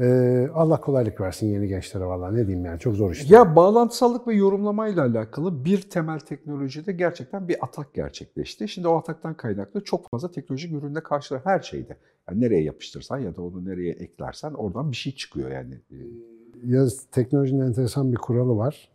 Ee, 0.00 0.48
Allah 0.54 0.80
kolaylık 0.80 1.20
versin 1.20 1.46
yeni 1.46 1.68
gençlere 1.68 2.04
vallahi 2.04 2.34
ne 2.34 2.46
diyeyim 2.46 2.64
yani 2.64 2.78
çok 2.78 2.94
zor 2.94 3.12
işte. 3.12 3.34
Ya 3.34 3.56
bağlantısallık 3.56 4.28
ve 4.28 4.34
yorumlamayla 4.34 5.04
alakalı 5.04 5.64
bir 5.64 5.82
temel 5.82 6.18
teknolojide 6.18 6.92
gerçekten 6.92 7.48
bir 7.48 7.64
atak 7.64 7.94
gerçekleşti. 7.94 8.68
Şimdi 8.68 8.88
o 8.88 8.96
ataktan 8.96 9.34
kaynaklı 9.34 9.84
çok 9.84 10.10
fazla 10.10 10.30
teknolojik 10.30 10.72
üründe 10.72 11.02
karşı 11.02 11.40
her 11.44 11.60
şeyde. 11.60 11.96
Yani 12.30 12.40
nereye 12.40 12.62
yapıştırsan 12.62 13.18
ya 13.18 13.36
da 13.36 13.42
onu 13.42 13.64
nereye 13.64 13.92
eklersen 13.92 14.52
oradan 14.52 14.90
bir 14.90 14.96
şey 14.96 15.14
çıkıyor 15.14 15.50
yani. 15.50 15.74
Ee, 15.90 15.96
Ya 16.66 16.86
teknolojinin 17.12 17.60
enteresan 17.66 18.12
bir 18.12 18.16
kuralı 18.16 18.56
var. 18.56 18.88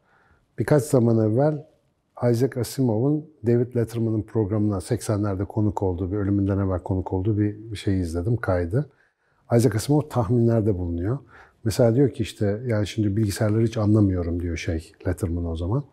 Birkaç 0.60 0.84
zaman 0.84 1.32
evvel 1.32 1.66
Isaac 2.32 2.58
Asimov'un 2.58 3.26
David 3.48 3.76
Letterman'ın 3.76 4.22
programına 4.22 4.76
80'lerde 4.78 5.46
konuk 5.46 5.84
olduğu, 5.84 6.12
bir 6.12 6.18
ölümünden 6.18 6.58
evvel 6.58 6.80
konuk 6.84 7.14
olduğu 7.14 7.38
bir 7.38 7.72
bir 7.72 7.78
şey 7.78 8.00
izledim, 8.00 8.38
kaydı. 8.38 8.90
Isaac 9.54 9.76
Asimov 9.76 10.02
tahminlerde 10.02 10.78
bulunuyor. 10.78 11.18
Mesela 11.64 11.96
diyor 11.96 12.10
ki 12.10 12.24
işte 12.24 12.62
yani 12.68 12.88
şimdi 12.88 13.18
bilgisayarları 13.18 13.64
hiç 13.64 13.78
anlamıyorum 13.78 14.42
diyor 14.42 14.58
şey 14.58 14.92
Letterman 15.08 15.46
o 15.46 15.56
zaman. 15.56 15.84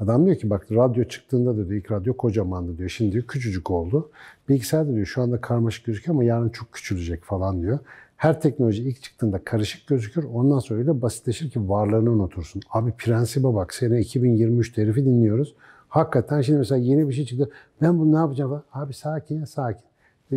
Adam 0.00 0.26
diyor 0.26 0.36
ki 0.36 0.50
bak 0.50 0.66
radyo 0.72 1.04
çıktığında 1.04 1.56
da 1.56 1.68
diyor 1.68 1.80
ilk 1.80 1.92
radyo 1.92 2.16
kocamandı 2.16 2.78
diyor. 2.78 2.88
Şimdi 2.88 3.12
diyor 3.12 3.24
küçücük 3.24 3.70
oldu. 3.70 4.10
Bilgisayar 4.48 4.88
da 4.88 4.94
diyor 4.94 5.06
şu 5.06 5.22
anda 5.22 5.40
karmaşık 5.40 5.84
gözüküyor 5.84 6.14
ama 6.14 6.24
yarın 6.24 6.48
çok 6.48 6.72
küçülecek 6.72 7.24
falan 7.24 7.62
diyor. 7.62 7.78
Her 8.16 8.40
teknoloji 8.40 8.82
ilk 8.82 9.02
çıktığında 9.02 9.44
karışık 9.44 9.86
gözükür. 9.86 10.24
Ondan 10.24 10.58
sonra 10.58 10.78
öyle 10.78 11.02
basitleşir 11.02 11.50
ki 11.50 11.68
varlığını 11.68 12.10
unutursun. 12.10 12.62
Abi 12.70 12.92
prensibe 12.92 13.54
bak. 13.54 13.74
Sene 13.74 14.00
2023 14.00 14.76
herifi 14.76 15.04
dinliyoruz. 15.04 15.54
Hakikaten 15.88 16.40
şimdi 16.40 16.58
mesela 16.58 16.78
yeni 16.78 17.08
bir 17.08 17.14
şey 17.14 17.24
çıktı. 17.24 17.50
Ben 17.82 17.98
bunu 17.98 18.12
ne 18.12 18.16
yapacağım? 18.16 18.62
Abi 18.72 18.94
sakin 18.94 19.44
sakin. 19.44 19.86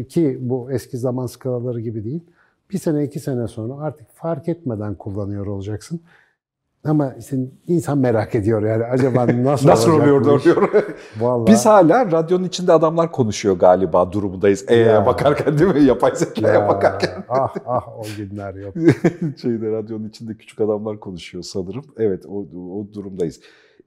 Ki 0.09 0.37
bu 0.41 0.71
eski 0.71 0.97
zaman 0.97 1.25
skalaları 1.25 1.79
gibi 1.79 2.03
değil. 2.03 2.23
Bir 2.71 2.77
sene 2.77 3.03
iki 3.03 3.19
sene 3.19 3.47
sonra 3.47 3.83
artık 3.83 4.07
fark 4.13 4.47
etmeden 4.49 4.95
kullanıyor 4.95 5.47
olacaksın. 5.47 6.01
Ama 6.83 7.13
işte 7.19 7.37
insan 7.67 7.97
merak 7.97 8.35
ediyor 8.35 8.63
yani 8.63 8.83
acaba 8.83 9.27
nasıl, 9.43 9.67
Nasıl 9.67 9.91
oluyor 9.91 10.21
iş? 10.21 10.27
oluyor. 10.47 10.83
Vallahi. 11.19 11.51
Biz 11.51 11.65
hala 11.65 12.11
radyonun 12.11 12.43
içinde 12.43 12.73
adamlar 12.73 13.11
konuşuyor 13.11 13.55
galiba 13.59 14.11
durumundayız. 14.11 14.65
E'ye 14.67 14.85
Ya. 14.85 15.05
bakarken 15.05 15.57
değil 15.59 15.75
mi? 15.75 15.83
Yapay 15.83 16.15
zekaya 16.15 16.53
Ya, 16.53 16.67
bakarken. 16.67 17.23
ah 17.29 17.53
ah 17.65 17.99
o 17.99 18.03
günler 18.17 18.53
yok. 18.53 18.73
Şeyde 19.41 19.71
radyonun 19.71 20.09
içinde 20.09 20.33
küçük 20.33 20.61
adamlar 20.61 20.99
konuşuyor 20.99 21.43
sanırım. 21.43 21.83
Evet 21.97 22.25
o, 22.25 22.45
o 22.79 22.93
durumdayız. 22.93 23.39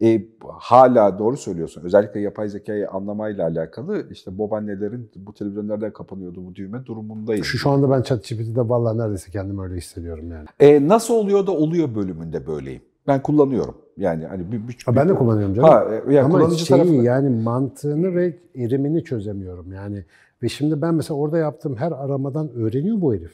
E, 0.03 0.23
hala 0.49 1.19
doğru 1.19 1.37
söylüyorsun. 1.37 1.83
Özellikle 1.85 2.21
yapay 2.21 2.49
zekayı 2.49 2.91
anlamayla 2.91 3.47
alakalı 3.47 4.07
işte 4.11 4.38
babaannelerin 4.38 5.11
bu 5.17 5.35
televizyonlardan 5.35 5.93
kapanıyordu 5.93 6.47
bu 6.47 6.55
düğme 6.55 6.87
durumundayız. 6.87 7.47
Şu, 7.47 7.59
şu 7.59 7.71
anda 7.71 7.91
ben 7.91 8.03
ChatGPT'de 8.03 8.69
vallahi 8.69 8.99
neredeyse 8.99 9.31
kendimi 9.31 9.62
öyle 9.62 9.75
hissediyorum 9.75 10.31
yani. 10.31 10.47
E, 10.61 10.88
nasıl 10.88 11.15
oluyor 11.15 11.47
da 11.47 11.53
oluyor 11.53 11.95
bölümünde 11.95 12.47
böyleyim. 12.47 12.83
Ben 13.07 13.23
kullanıyorum. 13.23 13.75
Yani 13.97 14.27
hani 14.27 14.53
bir, 14.53 14.69
bir, 14.69 14.79
Ha, 14.87 14.97
ben 14.97 15.09
de 15.09 15.15
kullanıyorum 15.15 15.55
canım. 15.55 15.69
Ha, 15.69 15.85
e, 15.91 16.15
yani 16.15 16.25
Ama 16.25 16.38
kullanıcı 16.38 16.67
şeyi 16.67 16.79
tarafı- 16.79 16.95
yani 16.95 17.43
mantığını 17.43 18.15
ve 18.15 18.38
erimini 18.57 19.05
çözemiyorum 19.05 19.73
yani. 19.73 20.05
Ve 20.43 20.49
şimdi 20.49 20.83
ben 20.83 20.95
mesela 20.95 21.19
orada 21.19 21.38
yaptığım 21.38 21.77
her 21.77 21.93
aramadan 21.93 22.51
öğreniyor 22.55 23.01
bu 23.01 23.15
herif. 23.15 23.33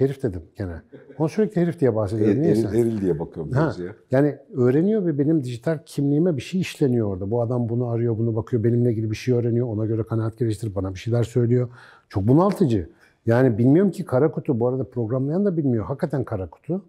Herif 0.00 0.22
dedim 0.22 0.42
gene. 0.56 0.82
Onu 1.18 1.28
sürekli 1.28 1.60
herif 1.60 1.80
diye 1.80 1.96
bahsediyorum. 1.96 2.38
E, 2.38 2.42
Niyeyse. 2.42 2.68
eril, 2.68 3.00
diye 3.00 3.18
bakıyorum 3.18 3.52
Ha, 3.52 3.72
yani 4.10 4.38
öğreniyor 4.54 5.06
ve 5.06 5.18
benim 5.18 5.44
dijital 5.44 5.78
kimliğime 5.86 6.36
bir 6.36 6.42
şey 6.42 6.60
işleniyor 6.60 7.06
orada. 7.06 7.30
Bu 7.30 7.42
adam 7.42 7.68
bunu 7.68 7.88
arıyor, 7.88 8.18
bunu 8.18 8.36
bakıyor, 8.36 8.64
benimle 8.64 8.90
ilgili 8.90 9.10
bir 9.10 9.16
şey 9.16 9.34
öğreniyor. 9.34 9.66
Ona 9.66 9.86
göre 9.86 10.02
kanaat 10.02 10.38
geliştirip 10.38 10.76
bana 10.76 10.94
bir 10.94 10.98
şeyler 10.98 11.22
söylüyor. 11.22 11.68
Çok 12.08 12.28
bunaltıcı. 12.28 12.88
Yani 13.26 13.58
bilmiyorum 13.58 13.90
ki 13.90 14.04
kara 14.04 14.30
kutu. 14.30 14.60
Bu 14.60 14.68
arada 14.68 14.84
programlayan 14.84 15.44
da 15.44 15.56
bilmiyor. 15.56 15.84
Hakikaten 15.84 16.24
kara 16.24 16.50
kutu. 16.50 16.84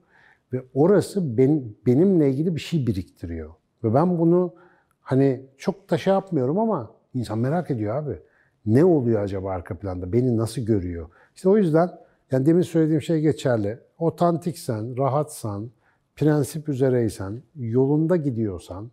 Ve 0.54 0.64
orası 0.74 1.38
ben, 1.38 1.64
benimle 1.86 2.30
ilgili 2.30 2.56
bir 2.56 2.62
şey 2.62 2.88
biriktiriyor. 2.88 3.50
Ve 3.84 3.94
ben 3.94 4.20
bunu 4.20 4.54
hani 5.02 5.42
çok 5.58 5.90
da 5.90 5.98
şey 5.98 6.14
yapmıyorum 6.14 6.60
ama 6.60 6.92
insan 7.14 7.40
merak 7.40 7.72
ediyor 7.72 7.96
abi. 7.96 8.20
Ne 8.66 8.86
oluyor 8.86 9.22
acaba 9.22 9.52
arka 9.52 9.78
planda? 9.78 10.14
Beni 10.14 10.38
nasıl 10.38 10.62
görüyor? 10.62 11.08
İşte 11.36 11.50
o 11.50 11.58
yüzden 11.58 11.90
yani 12.32 12.46
demin 12.46 12.62
söylediğim 12.62 13.02
şey 13.02 13.22
geçerli. 13.22 13.80
Otantiksen, 13.98 14.98
rahatsan, 14.98 15.72
prensip 16.16 16.70
üzereysen, 16.70 17.42
yolunda 17.56 18.16
gidiyorsan 18.16 18.92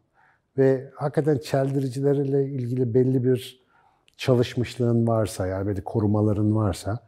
ve 0.59 0.91
hakikaten 0.95 1.39
çeldiricilerle 1.39 2.45
ilgili 2.45 2.95
belli 2.95 3.25
bir 3.25 3.69
çalışmışlığın 4.17 5.07
varsa 5.07 5.47
yani 5.47 5.67
böyle 5.67 5.81
korumaların 5.81 6.57
varsa 6.57 6.99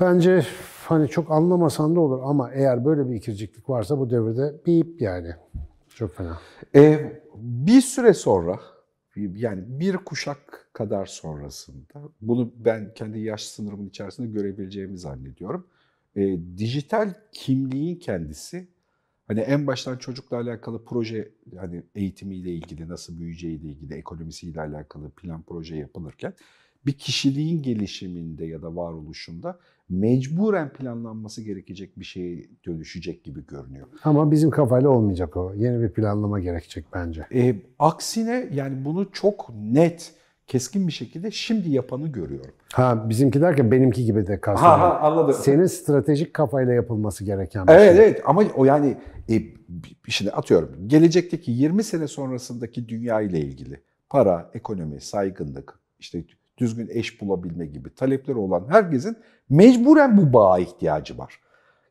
bence 0.00 0.46
hani 0.84 1.08
çok 1.08 1.30
anlamasan 1.30 1.96
da 1.96 2.00
olur 2.00 2.20
ama 2.24 2.52
eğer 2.52 2.84
böyle 2.84 3.10
bir 3.10 3.14
ikirciklik 3.14 3.70
varsa 3.70 3.98
bu 3.98 4.10
devirde 4.10 4.54
bip 4.66 5.00
yani. 5.00 5.34
Çok 5.94 6.14
fena. 6.14 6.38
E, 6.74 7.12
bir 7.36 7.80
süre 7.80 8.14
sonra 8.14 8.60
yani 9.16 9.62
bir 9.66 9.96
kuşak 9.96 10.61
kadar 10.72 11.06
sonrasında 11.06 12.02
bunu 12.20 12.52
ben 12.56 12.94
kendi 12.94 13.20
yaş 13.20 13.44
sınırımın 13.44 13.88
içerisinde 13.88 14.26
görebileceğimi 14.26 14.98
zannediyorum. 14.98 15.66
E, 16.16 16.38
dijital 16.58 17.14
kimliğin 17.32 17.96
kendisi 17.96 18.68
hani 19.26 19.40
en 19.40 19.66
baştan 19.66 19.96
çocukla 19.96 20.36
alakalı 20.36 20.84
proje 20.84 21.32
hani 21.56 21.82
eğitimiyle 21.94 22.50
ilgili 22.50 22.88
nasıl 22.88 23.18
büyüyeceğiyle 23.18 23.68
ilgili 23.68 23.94
ekonomisiyle 23.94 24.60
alakalı 24.60 25.10
plan 25.10 25.42
proje 25.42 25.76
yapılırken 25.76 26.34
bir 26.86 26.92
kişiliğin 26.92 27.62
gelişiminde 27.62 28.44
ya 28.44 28.62
da 28.62 28.76
varoluşunda 28.76 29.58
mecburen 29.88 30.72
planlanması 30.72 31.42
gerekecek 31.42 31.98
bir 31.98 32.04
şeye 32.04 32.48
dönüşecek 32.66 33.24
gibi 33.24 33.46
görünüyor. 33.46 33.86
Ama 34.04 34.30
bizim 34.30 34.50
kafayla 34.50 34.88
olmayacak 34.88 35.36
o. 35.36 35.54
Yeni 35.56 35.82
bir 35.82 35.88
planlama 35.88 36.40
gerekecek 36.40 36.84
bence. 36.92 37.26
E, 37.34 37.56
aksine 37.78 38.48
yani 38.52 38.84
bunu 38.84 39.12
çok 39.12 39.50
net, 39.54 40.14
keskin 40.52 40.86
bir 40.86 40.92
şekilde 40.92 41.30
şimdi 41.30 41.70
yapanı 41.70 42.08
görüyorum. 42.08 42.50
Ha 42.72 43.08
bizimki 43.08 43.40
derken 43.40 43.70
benimki 43.70 44.04
gibi 44.04 44.26
de 44.26 44.40
kastediyorum. 44.40 44.96
anladım. 45.00 45.34
Senin 45.40 45.66
stratejik 45.66 46.34
kafayla 46.34 46.72
yapılması 46.72 47.24
gereken 47.24 47.66
bir 47.66 47.72
Evet 47.72 47.96
şey. 47.96 48.04
evet 48.04 48.22
ama 48.24 48.42
o 48.56 48.64
yani 48.64 48.96
e, 49.30 49.42
şimdi 50.08 50.30
atıyorum 50.30 50.70
gelecekteki 50.86 51.50
20 51.52 51.84
sene 51.84 52.08
sonrasındaki 52.08 52.88
dünya 52.88 53.20
ile 53.20 53.40
ilgili 53.40 53.80
para, 54.10 54.50
ekonomi, 54.54 55.00
saygınlık, 55.00 55.78
işte 55.98 56.24
düzgün 56.58 56.88
eş 56.92 57.20
bulabilme 57.20 57.66
gibi 57.66 57.94
talepleri 57.94 58.38
olan 58.38 58.66
herkesin 58.68 59.16
mecburen 59.50 60.16
bu 60.16 60.32
bağa 60.32 60.58
ihtiyacı 60.58 61.18
var. 61.18 61.40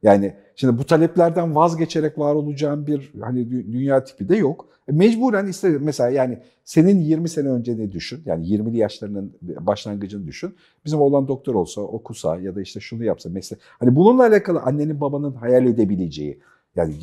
Yani 0.03 0.33
şimdi 0.55 0.77
bu 0.77 0.83
taleplerden 0.83 1.55
vazgeçerek 1.55 2.17
var 2.17 2.35
olacağım 2.35 2.87
bir 2.87 3.11
hani 3.21 3.39
dü- 3.39 3.71
dünya 3.71 4.03
tipi 4.03 4.29
de 4.29 4.35
yok. 4.35 4.69
E, 4.87 4.91
Mecburen 4.91 5.47
iste 5.47 5.69
mesela 5.69 6.09
yani 6.09 6.39
senin 6.63 6.99
20 6.99 7.29
sene 7.29 7.49
önce 7.49 7.77
ne 7.77 7.91
düşün? 7.91 8.21
Yani 8.25 8.45
20'li 8.47 8.77
yaşlarının 8.77 9.33
başlangıcını 9.41 10.27
düşün. 10.27 10.55
Bizim 10.85 11.01
oğlan 11.01 11.27
doktor 11.27 11.55
olsa, 11.55 11.81
okusa 11.81 12.39
ya 12.39 12.55
da 12.55 12.61
işte 12.61 12.79
şunu 12.79 13.03
yapsa 13.03 13.29
mesela 13.29 13.59
hani 13.79 13.95
bununla 13.95 14.23
alakalı 14.23 14.59
annenin 14.59 15.01
babanın 15.01 15.33
hayal 15.33 15.65
edebileceği 15.65 16.39
yani 16.75 16.95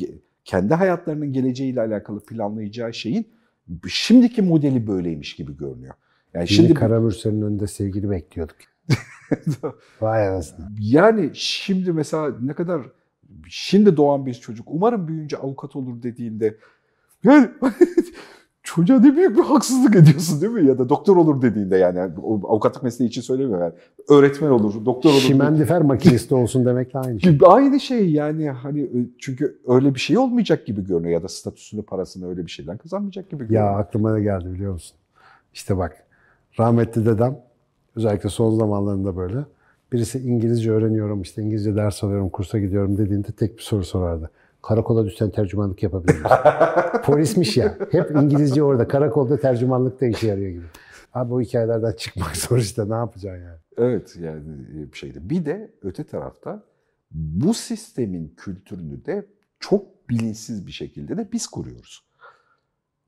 kendi 0.45 0.73
hayatlarının 0.73 1.33
geleceğiyle 1.33 1.81
alakalı 1.81 2.19
planlayacağı 2.19 2.93
şeyin 2.93 3.27
şimdiki 3.87 4.41
modeli 4.41 4.87
böyleymiş 4.87 5.35
gibi 5.35 5.57
görünüyor. 5.57 5.93
Yani 6.33 6.47
Şimdi 6.47 6.73
Karamürsel'in 6.73 7.41
önünde 7.41 7.67
sevgili 7.67 8.09
bekliyorduk. 8.09 8.55
Vay 10.01 10.27
anasını. 10.27 10.67
Yani 10.79 11.31
şimdi 11.33 11.93
mesela 11.93 12.35
ne 12.41 12.53
kadar 12.53 12.81
şimdi 13.47 13.97
doğan 13.97 14.25
bir 14.25 14.33
çocuk 14.33 14.67
umarım 14.71 15.07
büyüyünce 15.07 15.37
avukat 15.37 15.75
olur 15.75 16.03
dediğinde 16.03 16.57
yani 17.23 17.49
çocuğa 18.63 18.99
ne 18.99 19.15
büyük 19.15 19.37
bir 19.37 19.43
haksızlık 19.43 19.95
ediyorsun 19.95 20.41
değil 20.41 20.53
mi? 20.53 20.67
Ya 20.67 20.77
da 20.77 20.89
doktor 20.89 21.17
olur 21.17 21.41
dediğinde 21.41 21.77
yani 21.77 22.13
o 22.23 22.49
avukatlık 22.49 22.83
mesleği 22.83 23.09
için 23.09 23.21
söylemiyorum 23.21 23.63
yani. 23.63 23.73
Öğretmen 24.09 24.49
olur, 24.49 24.85
doktor 24.85 25.09
olur. 25.09 25.19
Şimendifer 25.19 25.81
makinisti 25.81 26.35
olsun 26.35 26.65
demekle 26.65 26.99
aynı 26.99 27.19
şey. 27.19 27.37
Aynı 27.45 27.79
şey 27.79 28.11
yani 28.11 28.49
hani 28.49 28.89
çünkü 29.19 29.59
öyle 29.67 29.95
bir 29.95 29.99
şey 29.99 30.17
olmayacak 30.17 30.65
gibi 30.65 30.85
görünüyor 30.85 31.13
ya 31.13 31.23
da 31.23 31.27
statüsünü 31.27 31.81
parasını 31.81 32.29
öyle 32.29 32.45
bir 32.45 32.51
şeyden 32.51 32.77
kazanmayacak 32.77 33.29
gibi 33.29 33.43
görünüyor. 33.43 33.71
Ya 33.71 33.77
aklıma 33.77 34.15
ne 34.15 34.21
geldi 34.21 34.53
biliyor 34.53 34.73
musun? 34.73 34.97
İşte 35.53 35.77
bak 35.77 36.03
rahmetli 36.59 37.05
dedem 37.05 37.48
özellikle 37.95 38.29
son 38.29 38.57
zamanlarında 38.57 39.17
böyle 39.17 39.45
birisi 39.91 40.19
İngilizce 40.19 40.71
öğreniyorum 40.71 41.21
işte 41.21 41.41
İngilizce 41.41 41.75
ders 41.75 42.03
alıyorum 42.03 42.29
kursa 42.29 42.59
gidiyorum 42.59 42.97
dediğinde 42.97 43.31
tek 43.31 43.57
bir 43.57 43.61
soru 43.63 43.83
sorardı. 43.83 44.29
Karakola 44.61 45.05
düşsen 45.05 45.29
tercümanlık 45.29 45.83
yapabilir 45.83 46.13
misin? 46.13 46.37
Polismiş 47.03 47.57
ya. 47.57 47.77
Hep 47.91 48.11
İngilizce 48.11 48.63
orada. 48.63 48.87
Karakolda 48.87 49.39
tercümanlık 49.39 50.01
da 50.01 50.05
işe 50.05 50.27
yarıyor 50.27 50.49
gibi. 50.51 50.65
Abi 51.13 51.31
bu 51.31 51.41
hikayelerden 51.41 51.91
çıkmak 51.91 52.37
zor 52.37 52.57
işte. 52.57 52.89
Ne 52.89 52.95
yapacaksın 52.95 53.43
yani? 53.43 53.57
Evet 53.77 54.15
yani 54.19 54.41
bir 54.93 54.97
şeydi. 54.97 55.29
Bir 55.29 55.45
de 55.45 55.71
öte 55.81 56.03
tarafta 56.03 56.63
bu 57.11 57.53
sistemin 57.53 58.33
kültürünü 58.37 59.05
de 59.05 59.25
çok 59.59 60.09
bilinçsiz 60.09 60.67
bir 60.67 60.71
şekilde 60.71 61.17
de 61.17 61.27
biz 61.31 61.47
kuruyoruz. 61.47 62.08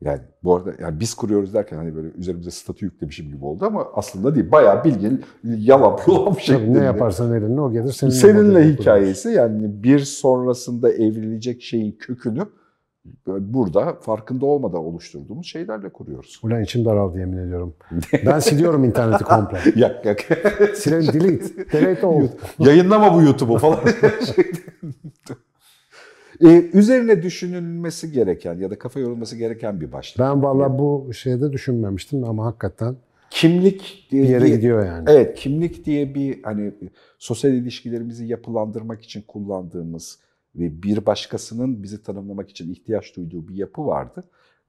Yani 0.02 0.20
bu 0.44 0.56
arada 0.56 0.74
yani 0.80 1.00
biz 1.00 1.14
kuruyoruz 1.14 1.54
derken 1.54 1.78
hani 1.78 1.96
böyle 1.96 2.08
üzerimize 2.08 2.52
statü 2.52 2.86
yüklemişim 2.86 3.28
gibi 3.32 3.46
oldu 3.46 3.66
ama 3.66 3.88
aslında 3.94 4.36
değil. 4.36 4.52
Bayağı 4.52 4.84
bildiğin 4.84 5.22
yalan 5.44 5.98
pulan 6.06 6.34
Tabii 6.34 6.42
şeklinde. 6.42 6.80
ne 6.80 6.84
yaparsan 6.84 7.34
elinle 7.34 7.62
o 7.62 7.72
gelir. 7.72 7.92
Seninle, 7.92 8.16
Seninle 8.16 8.68
hikayesi 8.74 9.30
yani 9.30 9.84
bir 9.84 10.00
sonrasında 10.00 10.92
evrilecek 10.92 11.62
şeyin 11.62 11.92
kökünü 11.92 12.42
burada 13.28 13.94
farkında 13.94 14.46
olmadan 14.46 14.80
oluşturduğumuz 14.80 15.46
şeylerle 15.48 15.90
kuruyoruz. 15.90 16.40
Ulan 16.44 16.62
içim 16.62 16.86
daraldı 16.86 17.20
yemin 17.20 17.38
ediyorum. 17.38 17.74
Ben 18.26 18.40
siliyorum 18.40 18.84
interneti 18.84 19.24
komple. 19.24 19.60
yak 19.76 20.06
yak. 20.06 20.20
Silelim 20.76 21.14
delete. 21.14 21.72
Delete 21.72 22.08
all. 22.08 22.28
Yayınlama 22.60 23.14
bu 23.14 23.22
YouTube'u 23.22 23.58
falan. 23.58 23.80
Ee, 26.44 26.70
üzerine 26.74 27.24
düşünülmesi 27.24 28.12
gereken 28.12 28.58
ya 28.60 28.72
da 28.72 28.80
kafa 28.80 29.00
yorulması 29.00 29.36
gereken 29.36 29.82
bir 29.82 29.92
başlık. 29.92 30.20
Ben 30.20 30.44
valla 30.44 30.80
bu 30.80 31.14
şeyde 31.14 31.54
düşünmemiştim 31.54 32.24
ama 32.24 32.46
hakikaten 32.46 32.96
Kimlik 33.30 34.08
bir 34.12 34.30
yere 34.30 34.46
diye- 34.46 34.56
gidiyor 34.56 34.86
yani. 34.86 35.10
Evet, 35.10 35.40
kimlik 35.40 35.86
diye 35.86 36.16
bir 36.16 36.44
hani 36.44 36.74
sosyal 37.20 37.54
ilişkilerimizi 37.54 38.26
yapılandırmak 38.26 39.02
için 39.02 39.22
kullandığımız 39.28 40.20
ve 40.56 40.84
bir 40.84 41.06
başkasının 41.06 41.84
bizi 41.84 42.04
tanımlamak 42.04 42.50
için 42.50 42.72
ihtiyaç 42.72 43.16
duyduğu 43.16 43.48
bir 43.48 43.56
yapı 43.56 43.86
vardı. 43.86 44.24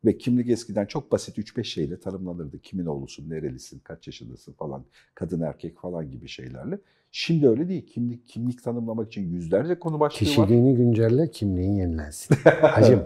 Ve 0.05 0.19
kimlik 0.19 0.51
eskiden 0.51 0.87
çok 0.87 1.13
basit 1.13 1.39
3-5 1.39 1.65
şeyle 1.65 2.01
tanımlanırdı. 2.01 2.59
Kimin 2.59 2.87
oğlusun, 2.87 3.31
nerelisin, 3.31 3.79
kaç 3.85 4.07
yaşındasın 4.07 4.53
falan, 4.53 4.85
kadın 5.15 5.41
erkek 5.41 5.79
falan 5.79 6.11
gibi 6.11 6.29
şeylerle. 6.29 6.79
Şimdi 7.15 7.49
öyle 7.49 7.69
değil. 7.69 7.87
Kimlik 7.87 8.29
kimlik 8.29 8.65
tanımlamak 8.65 9.07
için 9.07 9.23
yüzlerce 9.31 9.79
konu 9.79 10.01
başlığı 10.01 10.15
var. 10.15 10.19
Kişiliğini 10.19 10.75
güncelle, 10.75 11.31
kimliğin 11.31 11.73
yenilensin. 11.73 12.37
Hacım. 12.61 13.01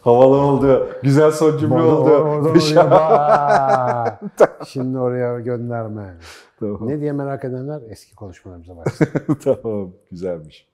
Havalı 0.00 0.36
oldu. 0.36 0.88
Güzel 1.02 1.30
son 1.30 1.58
cümle 1.58 1.74
Oradan- 1.74 1.96
oldu. 1.96 2.10
oradan 2.10 2.50
oraya 2.50 2.90
bak. 2.90 4.20
Şimdi 4.68 4.98
oraya 4.98 5.40
gönderme. 5.40 6.14
tamam. 6.60 6.88
Ne 6.88 7.00
diye 7.00 7.12
merak 7.12 7.44
edenler 7.44 7.82
eski 7.88 8.14
konuşmalarımıza 8.14 8.76
baksın. 8.76 9.06
tamam, 9.44 9.90
güzelmiş. 10.10 10.66